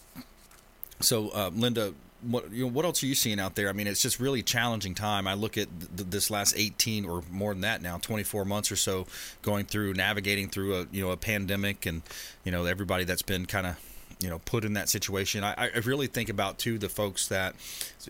so, 1.01 1.31
uh, 1.31 1.51
Linda, 1.55 1.95
what 2.23 2.51
you 2.53 2.67
know, 2.67 2.71
what 2.71 2.85
else 2.85 3.03
are 3.03 3.07
you 3.07 3.15
seeing 3.15 3.41
out 3.41 3.55
there? 3.55 3.69
I 3.69 3.73
mean, 3.73 3.87
it's 3.87 4.03
just 4.03 4.21
really 4.21 4.43
challenging 4.43 4.95
time. 4.95 5.27
I 5.27 5.35
look 5.35 5.57
at 5.57 5.69
th- 5.97 6.11
this 6.11 6.31
last 6.31 6.55
18 6.57 7.05
or 7.05 7.23
more 7.31 7.53
than 7.55 7.63
that 7.63 7.83
now, 7.83 7.99
24 7.99 8.45
months 8.45 8.71
or 8.71 8.77
so, 8.77 9.07
going 9.43 9.65
through 9.65 9.95
navigating 9.95 10.49
through 10.49 10.75
a 10.77 10.87
you 10.93 11.03
know 11.03 11.11
a 11.11 11.17
pandemic, 11.17 11.87
and 11.87 12.03
you 12.45 12.53
know 12.53 12.67
everybody 12.67 13.05
that's 13.05 13.23
been 13.23 13.47
kind 13.47 13.67
of 13.67 13.77
you 14.21 14.29
know 14.29 14.39
put 14.45 14.65
in 14.65 14.75
that 14.75 14.89
situation. 14.89 15.43
I, 15.43 15.71
I 15.75 15.79
really 15.85 16.07
think 16.07 16.29
about 16.29 16.59
too 16.59 16.79
the 16.79 16.89
folks 16.89 17.29
that 17.29 17.55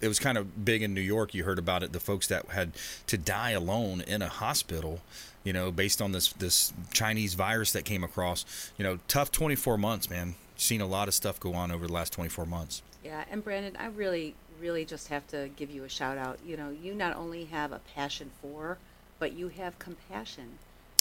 it 0.03 0.09
was 0.09 0.19
kind 0.19 0.37
of 0.37 0.65
big 0.65 0.83
in 0.83 0.93
New 0.93 1.01
York. 1.01 1.35
You 1.35 1.45
heard 1.45 1.59
about 1.59 1.83
it, 1.83 1.93
the 1.93 2.01
folks 2.01 2.27
that 2.29 2.47
had 2.47 2.73
to 3.07 3.17
die 3.17 3.51
alone 3.51 4.01
in 4.01 4.23
a 4.23 4.29
hospital. 4.29 5.01
You 5.45 5.53
know, 5.53 5.71
based 5.71 6.03
on 6.03 6.13
this 6.13 6.33
this 6.35 6.73
Chinese 6.93 7.35
virus 7.35 7.73
that 7.73 7.85
came 7.85 8.05
across. 8.05 8.45
You 8.77 8.85
know, 8.85 8.99
tough 9.09 9.33
24 9.33 9.79
months, 9.79 10.11
man. 10.11 10.35
Seen 10.57 10.81
a 10.81 10.87
lot 10.87 11.09
of 11.09 11.15
stuff 11.15 11.41
go 11.41 11.55
on 11.55 11.71
over 11.71 11.87
the 11.87 11.93
last 11.93 12.13
24 12.13 12.45
months. 12.45 12.83
Yeah, 13.03 13.25
and 13.31 13.43
Brandon, 13.43 13.77
I 13.79 13.87
really, 13.87 14.35
really 14.61 14.85
just 14.85 15.09
have 15.09 15.27
to 15.29 15.49
give 15.57 15.71
you 15.71 15.85
a 15.85 15.89
shout 15.89 16.19
out. 16.19 16.39
You 16.45 16.57
know, 16.57 16.69
you 16.71 16.95
not 16.95 17.17
only 17.17 17.47
have 17.47 17.73
a 17.73 17.81
passion 17.95 18.31
for, 18.43 18.77
but 19.19 19.33
you 19.33 19.49
have 19.49 19.79
compassion 19.79 20.59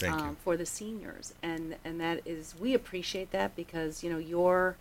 um, 0.07 0.37
for 0.43 0.55
the 0.55 0.65
seniors, 0.65 1.33
and 1.43 1.75
and 1.83 1.99
that 1.99 2.21
is 2.25 2.55
we 2.59 2.73
appreciate 2.73 3.31
that 3.31 3.55
because 3.55 4.03
you 4.03 4.09
know 4.09 4.17
your 4.17 4.77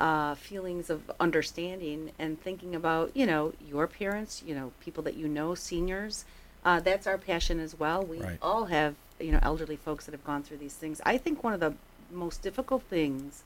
uh, 0.00 0.34
feelings 0.34 0.90
of 0.90 1.10
understanding 1.18 2.12
and 2.18 2.40
thinking 2.40 2.74
about 2.74 3.16
you 3.16 3.26
know 3.26 3.52
your 3.66 3.86
parents, 3.86 4.42
you 4.44 4.54
know 4.54 4.72
people 4.80 5.02
that 5.04 5.14
you 5.14 5.28
know, 5.28 5.54
seniors. 5.54 6.24
Uh, 6.68 6.80
that's 6.80 7.06
our 7.06 7.16
passion 7.16 7.60
as 7.60 7.78
well. 7.78 8.04
We 8.04 8.20
Right. 8.20 8.38
all 8.42 8.66
have 8.66 8.94
you 9.18 9.32
know 9.32 9.38
elderly 9.40 9.76
folks 9.76 10.04
that 10.04 10.12
have 10.12 10.22
gone 10.22 10.42
through 10.42 10.58
these 10.58 10.74
things. 10.74 11.00
I 11.06 11.16
think 11.16 11.42
one 11.42 11.54
of 11.54 11.60
the 11.60 11.72
most 12.12 12.42
difficult 12.42 12.82
things 12.82 13.42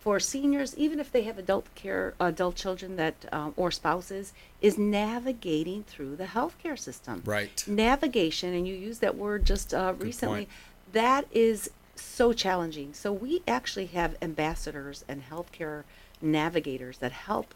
for 0.00 0.18
seniors, 0.18 0.76
even 0.76 0.98
if 0.98 1.12
they 1.12 1.22
have 1.22 1.38
adult 1.38 1.72
care, 1.76 2.14
adult 2.18 2.56
children 2.56 2.96
that 2.96 3.14
um, 3.30 3.54
or 3.56 3.70
spouses, 3.70 4.32
is 4.60 4.76
navigating 4.76 5.84
through 5.84 6.16
the 6.16 6.24
healthcare 6.24 6.76
system. 6.76 7.22
Right. 7.24 7.62
Navigation, 7.68 8.52
and 8.52 8.66
you 8.66 8.74
used 8.74 9.00
that 9.02 9.14
word 9.16 9.44
just 9.44 9.72
uh, 9.72 9.94
recently. 9.96 10.46
point. 10.46 10.48
That 10.92 11.26
is 11.30 11.70
so 11.94 12.32
challenging. 12.32 12.92
So 12.92 13.12
we 13.12 13.42
actually 13.46 13.86
have 13.86 14.16
ambassadors 14.20 15.04
and 15.06 15.22
healthcare 15.30 15.84
navigators 16.20 16.98
that 16.98 17.12
help 17.12 17.54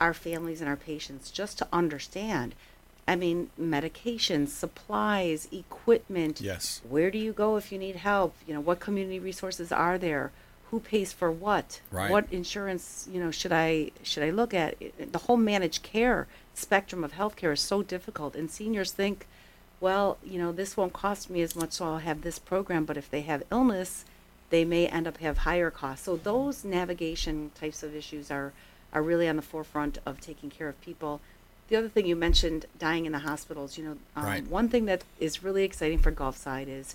our 0.00 0.12
families 0.12 0.60
and 0.60 0.68
our 0.68 0.76
patients 0.76 1.30
just 1.30 1.56
to 1.58 1.68
understand. 1.72 2.56
I 3.08 3.14
mean, 3.14 3.50
medications, 3.60 4.48
supplies, 4.48 5.48
equipment. 5.52 6.40
Yes. 6.40 6.80
Where 6.88 7.10
do 7.10 7.18
you 7.18 7.32
go 7.32 7.56
if 7.56 7.70
you 7.70 7.78
need 7.78 7.96
help? 7.96 8.34
You 8.46 8.54
know, 8.54 8.60
what 8.60 8.80
community 8.80 9.20
resources 9.20 9.70
are 9.70 9.96
there? 9.96 10.32
Who 10.70 10.80
pays 10.80 11.12
for 11.12 11.30
what? 11.30 11.80
Right. 11.92 12.10
What 12.10 12.26
insurance, 12.32 13.08
you 13.10 13.20
know, 13.20 13.30
should 13.30 13.52
I 13.52 13.92
should 14.02 14.24
I 14.24 14.30
look 14.30 14.52
at? 14.52 14.74
The 15.12 15.18
whole 15.18 15.36
managed 15.36 15.84
care 15.84 16.26
spectrum 16.54 17.04
of 17.04 17.12
healthcare 17.12 17.52
is 17.52 17.60
so 17.60 17.84
difficult, 17.84 18.34
and 18.34 18.50
seniors 18.50 18.90
think, 18.90 19.26
well, 19.80 20.18
you 20.24 20.38
know, 20.40 20.50
this 20.50 20.76
won't 20.76 20.92
cost 20.92 21.30
me 21.30 21.42
as 21.42 21.54
much, 21.54 21.72
so 21.72 21.84
I'll 21.84 21.98
have 21.98 22.22
this 22.22 22.40
program. 22.40 22.84
But 22.84 22.96
if 22.96 23.08
they 23.08 23.20
have 23.20 23.44
illness, 23.52 24.04
they 24.50 24.64
may 24.64 24.88
end 24.88 25.06
up 25.06 25.18
have 25.18 25.38
higher 25.38 25.70
costs. 25.70 26.04
So 26.04 26.16
those 26.16 26.64
navigation 26.64 27.52
types 27.54 27.84
of 27.84 27.94
issues 27.94 28.32
are 28.32 28.52
are 28.92 29.02
really 29.02 29.28
on 29.28 29.36
the 29.36 29.42
forefront 29.42 29.98
of 30.04 30.20
taking 30.20 30.50
care 30.50 30.68
of 30.68 30.80
people. 30.80 31.20
The 31.68 31.76
other 31.76 31.88
thing 31.88 32.06
you 32.06 32.14
mentioned, 32.16 32.66
dying 32.78 33.06
in 33.06 33.12
the 33.12 33.20
hospitals. 33.20 33.76
You 33.76 33.84
know, 33.84 33.98
um, 34.14 34.24
Right. 34.24 34.46
one 34.46 34.68
thing 34.68 34.84
that 34.86 35.02
is 35.18 35.42
really 35.42 35.64
exciting 35.64 35.98
for 35.98 36.12
Gulfside 36.12 36.68
is 36.68 36.94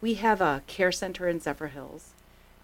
we 0.00 0.14
have 0.14 0.40
a 0.40 0.62
care 0.66 0.90
center 0.92 1.28
in 1.28 1.40
Zephyrhills, 1.40 2.08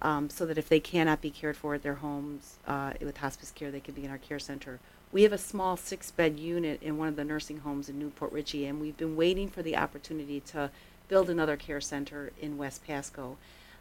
um, 0.02 0.28
so 0.28 0.44
that 0.46 0.58
if 0.58 0.68
they 0.68 0.80
cannot 0.80 1.20
be 1.20 1.30
cared 1.30 1.56
for 1.56 1.74
at 1.74 1.82
their 1.82 1.94
homes 1.96 2.56
uh, 2.66 2.94
with 3.00 3.18
hospice 3.18 3.52
care, 3.52 3.70
they 3.70 3.80
can 3.80 3.94
be 3.94 4.04
in 4.04 4.10
our 4.10 4.18
care 4.18 4.38
center. 4.38 4.80
We 5.12 5.22
have 5.22 5.32
a 5.32 5.38
small 5.38 5.76
six-bed 5.76 6.38
unit 6.38 6.82
in 6.82 6.98
one 6.98 7.08
of 7.08 7.16
the 7.16 7.24
nursing 7.24 7.60
homes 7.60 7.88
in 7.88 7.98
New 7.98 8.10
Port 8.10 8.32
Richey, 8.32 8.66
and 8.66 8.80
we've 8.80 8.96
been 8.96 9.14
waiting 9.16 9.48
for 9.48 9.62
the 9.62 9.76
opportunity 9.76 10.40
to 10.40 10.70
build 11.08 11.30
another 11.30 11.56
care 11.56 11.80
center 11.80 12.32
in 12.40 12.58
West 12.58 12.84
Pasco. 12.84 13.36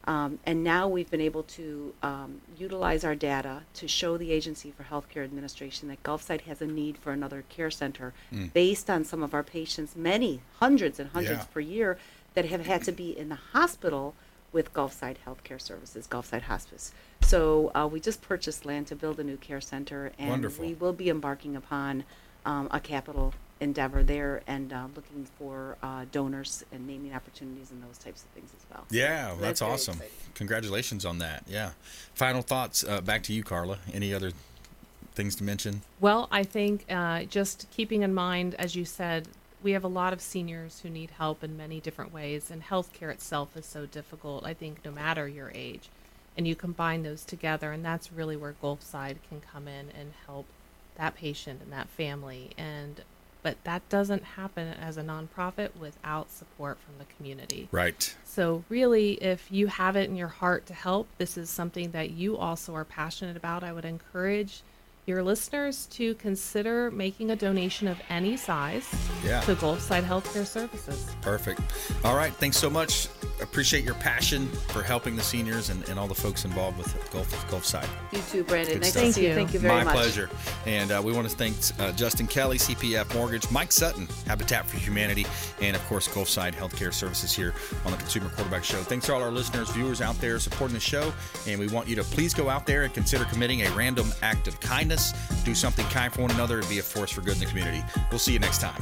Um, 0.07 0.39
and 0.45 0.63
now 0.63 0.87
we've 0.87 1.09
been 1.09 1.21
able 1.21 1.43
to 1.43 1.93
um, 2.03 2.41
utilize 2.57 3.03
our 3.03 3.15
data 3.15 3.63
to 3.75 3.87
show 3.87 4.17
the 4.17 4.31
Agency 4.31 4.71
for 4.71 4.83
Healthcare 4.83 5.23
Administration 5.23 5.87
that 5.89 6.03
Gulfside 6.03 6.41
has 6.41 6.61
a 6.61 6.67
need 6.67 6.97
for 6.97 7.11
another 7.11 7.43
care 7.49 7.71
center 7.71 8.13
Mm. 8.31 8.53
based 8.53 8.89
on 8.89 9.03
some 9.03 9.23
of 9.23 9.33
our 9.33 9.43
patients, 9.43 9.95
many 9.95 10.41
hundreds 10.59 10.99
and 10.99 11.09
hundreds 11.09 11.39
Yeah. 11.39 11.53
per 11.53 11.59
year, 11.59 11.97
that 12.35 12.45
have 12.45 12.65
had 12.65 12.83
to 12.83 12.91
be 12.91 13.17
in 13.17 13.29
the 13.29 13.39
hospital 13.53 14.13
with 14.51 14.73
Gulfside 14.73 15.15
Healthcare 15.25 15.59
Services, 15.59 16.05
Gulfside 16.07 16.43
Hospice. 16.43 16.91
So 17.21 17.71
uh, 17.73 17.87
we 17.91 17.99
just 17.99 18.21
purchased 18.21 18.65
land 18.65 18.87
to 18.87 18.95
build 18.95 19.19
a 19.19 19.23
new 19.23 19.37
care 19.37 19.61
center, 19.61 20.11
and 20.19 20.29
Wonderful. 20.29 20.65
we 20.65 20.73
will 20.75 20.93
be 20.93 21.09
embarking 21.09 21.55
upon 21.55 22.03
um, 22.45 22.67
a 22.71 22.79
capital 22.79 23.33
endeavor 23.59 24.03
there 24.03 24.41
and 24.47 24.73
uh, 24.73 24.87
looking 24.95 25.25
for 25.37 25.77
uh, 25.81 26.05
donors 26.11 26.65
and 26.71 26.85
naming 26.85 27.13
opportunities 27.13 27.71
and 27.71 27.81
those 27.83 27.97
types 27.97 28.23
of 28.23 28.29
things 28.29 28.49
as 28.55 28.65
well. 28.69 28.85
Yeah, 28.89 29.35
So 29.35 29.41
that's, 29.41 29.59
very 29.61 29.71
awesome. 29.71 29.93
exciting. 29.93 30.15
Congratulations 30.33 31.05
on 31.05 31.19
that. 31.19 31.43
Yeah. 31.47 31.71
Final 32.13 32.41
thoughts. 32.41 32.83
Uh, 32.83 33.01
back 33.01 33.23
to 33.23 33.33
you, 33.33 33.43
Carla. 33.43 33.79
Any 33.93 34.13
other 34.13 34.31
things 35.13 35.35
to 35.37 35.43
mention? 35.43 35.81
Well, 36.01 36.27
I 36.31 36.43
think 36.43 36.85
uh, 36.89 37.23
just 37.23 37.67
keeping 37.71 38.01
in 38.01 38.13
mind, 38.13 38.55
as 38.55 38.75
you 38.75 38.83
said, 38.83 39.27
we 39.63 39.71
have 39.71 39.83
a 39.83 39.87
lot 39.89 40.13
of 40.13 40.21
seniors 40.21 40.81
who 40.81 40.89
need 40.89 41.11
help 41.11 41.43
in 41.43 41.57
many 41.57 41.79
different 41.79 42.13
ways, 42.13 42.51
and 42.51 42.61
healthcare 42.61 43.09
itself 43.09 43.55
is 43.57 43.65
so 43.65 43.85
difficult, 43.85 44.45
I 44.45 44.53
think, 44.53 44.83
no 44.85 44.91
matter 44.91 45.27
your 45.27 45.51
age. 45.55 45.89
And 46.37 46.45
you 46.47 46.55
combine 46.55 47.03
those 47.03 47.23
together, 47.23 47.71
and 47.71 47.83
that's 47.83 48.11
really 48.11 48.35
where 48.35 48.53
Gulfside 48.61 49.15
can 49.29 49.41
come 49.41 49.67
in 49.67 49.89
and 49.97 50.11
help 50.27 50.45
that 50.97 51.15
patient 51.15 51.61
and 51.63 51.71
that 51.71 51.87
family. 51.87 52.51
And 52.57 53.01
but 53.45 53.63
that 53.63 53.87
doesn't 53.89 54.23
happen 54.23 54.69
as 54.69 54.97
a 54.97 55.03
nonprofit 55.03 55.69
without 55.79 56.31
support 56.31 56.79
from 56.79 56.95
the 56.97 57.05
community. 57.15 57.69
Right. 57.71 58.15
So, 58.23 58.63
really, 58.69 59.23
if 59.23 59.51
you 59.51 59.67
have 59.67 59.95
it 59.95 60.09
in 60.09 60.15
your 60.15 60.29
heart 60.29 60.65
to 60.65 60.73
help, 60.73 61.07
this 61.19 61.37
is 61.37 61.47
something 61.47 61.91
that 61.91 62.09
you 62.09 62.37
also 62.37 62.73
are 62.73 62.83
passionate 62.83 63.37
about. 63.37 63.63
I 63.63 63.71
would 63.71 63.85
encourage 63.85 64.63
your 65.05 65.21
listeners 65.21 65.85
to 65.87 66.15
consider 66.15 66.89
making 66.89 67.29
a 67.29 67.35
donation 67.35 67.87
of 67.87 67.97
any 68.09 68.35
size 68.35 68.87
Yeah. 69.23 69.39
to 69.41 69.55
Gulfside 69.55 70.03
Healthcare 70.03 70.45
Services. 70.47 71.05
Perfect. 71.21 71.61
All 72.03 72.15
right. 72.15 72.33
Thanks 72.33 72.57
so 72.57 72.69
much. 72.71 73.07
Appreciate 73.41 73.83
your 73.83 73.93
passion 73.95 74.47
for 74.69 74.81
helping 74.81 75.15
the 75.15 75.21
seniors 75.21 75.69
and, 75.69 75.87
and 75.89 75.99
all 75.99 76.07
the 76.07 76.15
folks 76.15 76.43
involved 76.45 76.77
with 76.79 76.87
Gulf 77.11 77.29
Gulfside. 77.51 77.87
You 78.11 78.19
too, 78.31 78.43
Brandon. 78.43 78.75
Good 78.75 78.81
nice 78.81 78.91
stuff. 78.91 79.03
to 79.03 79.13
see 79.13 79.27
you. 79.27 79.33
Thank 79.35 79.53
you 79.53 79.59
very 79.59 79.73
My 79.75 79.83
much. 79.83 79.93
My 79.95 80.01
pleasure. 80.01 80.29
And 80.65 80.91
uh, 80.91 81.01
we 81.03 81.11
want 81.13 81.29
to 81.29 81.35
thank 81.35 81.55
uh, 81.79 81.91
Justin 81.91 82.25
Kelly, 82.27 82.57
CPF 82.57 83.13
Mortgage, 83.13 83.49
Mike 83.51 83.71
Sutton, 83.71 84.07
Habitat 84.25 84.65
for 84.65 84.77
Humanity, 84.77 85.25
and 85.61 85.75
of 85.75 85.85
course, 85.85 86.07
Gulfside 86.07 86.53
Healthcare 86.55 86.93
Services 86.93 87.31
here 87.35 87.53
on 87.85 87.91
the 87.91 87.97
Consumer 87.97 88.29
Quarterback 88.29 88.63
Show. 88.63 88.77
Thanks 88.77 89.05
to 89.07 89.13
all 89.13 89.21
our 89.21 89.31
listeners, 89.31 89.69
viewers 89.69 90.01
out 90.01 90.19
there 90.19 90.39
supporting 90.39 90.73
the 90.73 90.79
show. 90.79 91.13
And 91.47 91.59
we 91.59 91.67
want 91.67 91.87
you 91.87 91.95
to 91.97 92.03
please 92.03 92.33
go 92.33 92.49
out 92.49 92.65
there 92.65 92.83
and 92.83 92.93
consider 92.93 93.25
committing 93.25 93.61
a 93.61 93.69
random 93.71 94.07
act 94.23 94.47
of 94.47 94.59
kindness. 94.95 95.43
Do 95.43 95.55
something 95.55 95.85
kind 95.87 96.11
for 96.11 96.21
one 96.21 96.31
another 96.31 96.59
and 96.59 96.69
be 96.69 96.79
a 96.79 96.83
force 96.83 97.11
for 97.11 97.21
good 97.21 97.35
in 97.35 97.39
the 97.39 97.45
community. 97.45 97.83
We'll 98.09 98.19
see 98.19 98.33
you 98.33 98.39
next 98.39 98.61
time. 98.61 98.81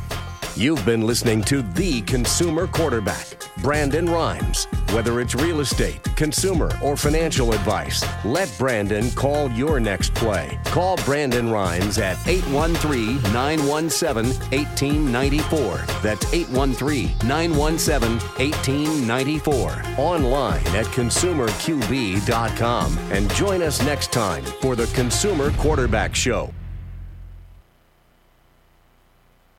You've 0.55 0.85
been 0.85 1.07
listening 1.07 1.41
to 1.45 1.63
The 1.63 2.03
Consumer 2.03 2.67
Quarterback, 2.67 3.25
Brandon 3.63 4.07
Rhymes. 4.07 4.65
Whether 4.91 5.19
it's 5.19 5.33
real 5.33 5.61
estate, 5.61 6.03
consumer, 6.15 6.69
or 6.83 6.95
financial 6.95 7.53
advice, 7.53 8.05
let 8.23 8.53
Brandon 8.59 9.09
call 9.11 9.49
your 9.49 9.79
next 9.79 10.13
play. 10.13 10.59
Call 10.65 10.97
Brandon 10.97 11.49
Rhymes 11.49 11.97
at 11.97 12.19
813 12.27 13.15
917 13.33 14.31
1894. 14.51 15.77
That's 16.03 16.31
813 16.31 17.17
917 17.27 18.19
1894. 18.37 19.83
Online 19.97 20.67
at 20.75 20.85
consumerqb.com. 20.85 22.97
And 23.11 23.33
join 23.33 23.63
us 23.63 23.81
next 23.81 24.11
time 24.11 24.43
for 24.61 24.75
the 24.75 24.85
Consumer 24.93 25.49
Quarterback 25.53 26.02
Show. 26.11 26.53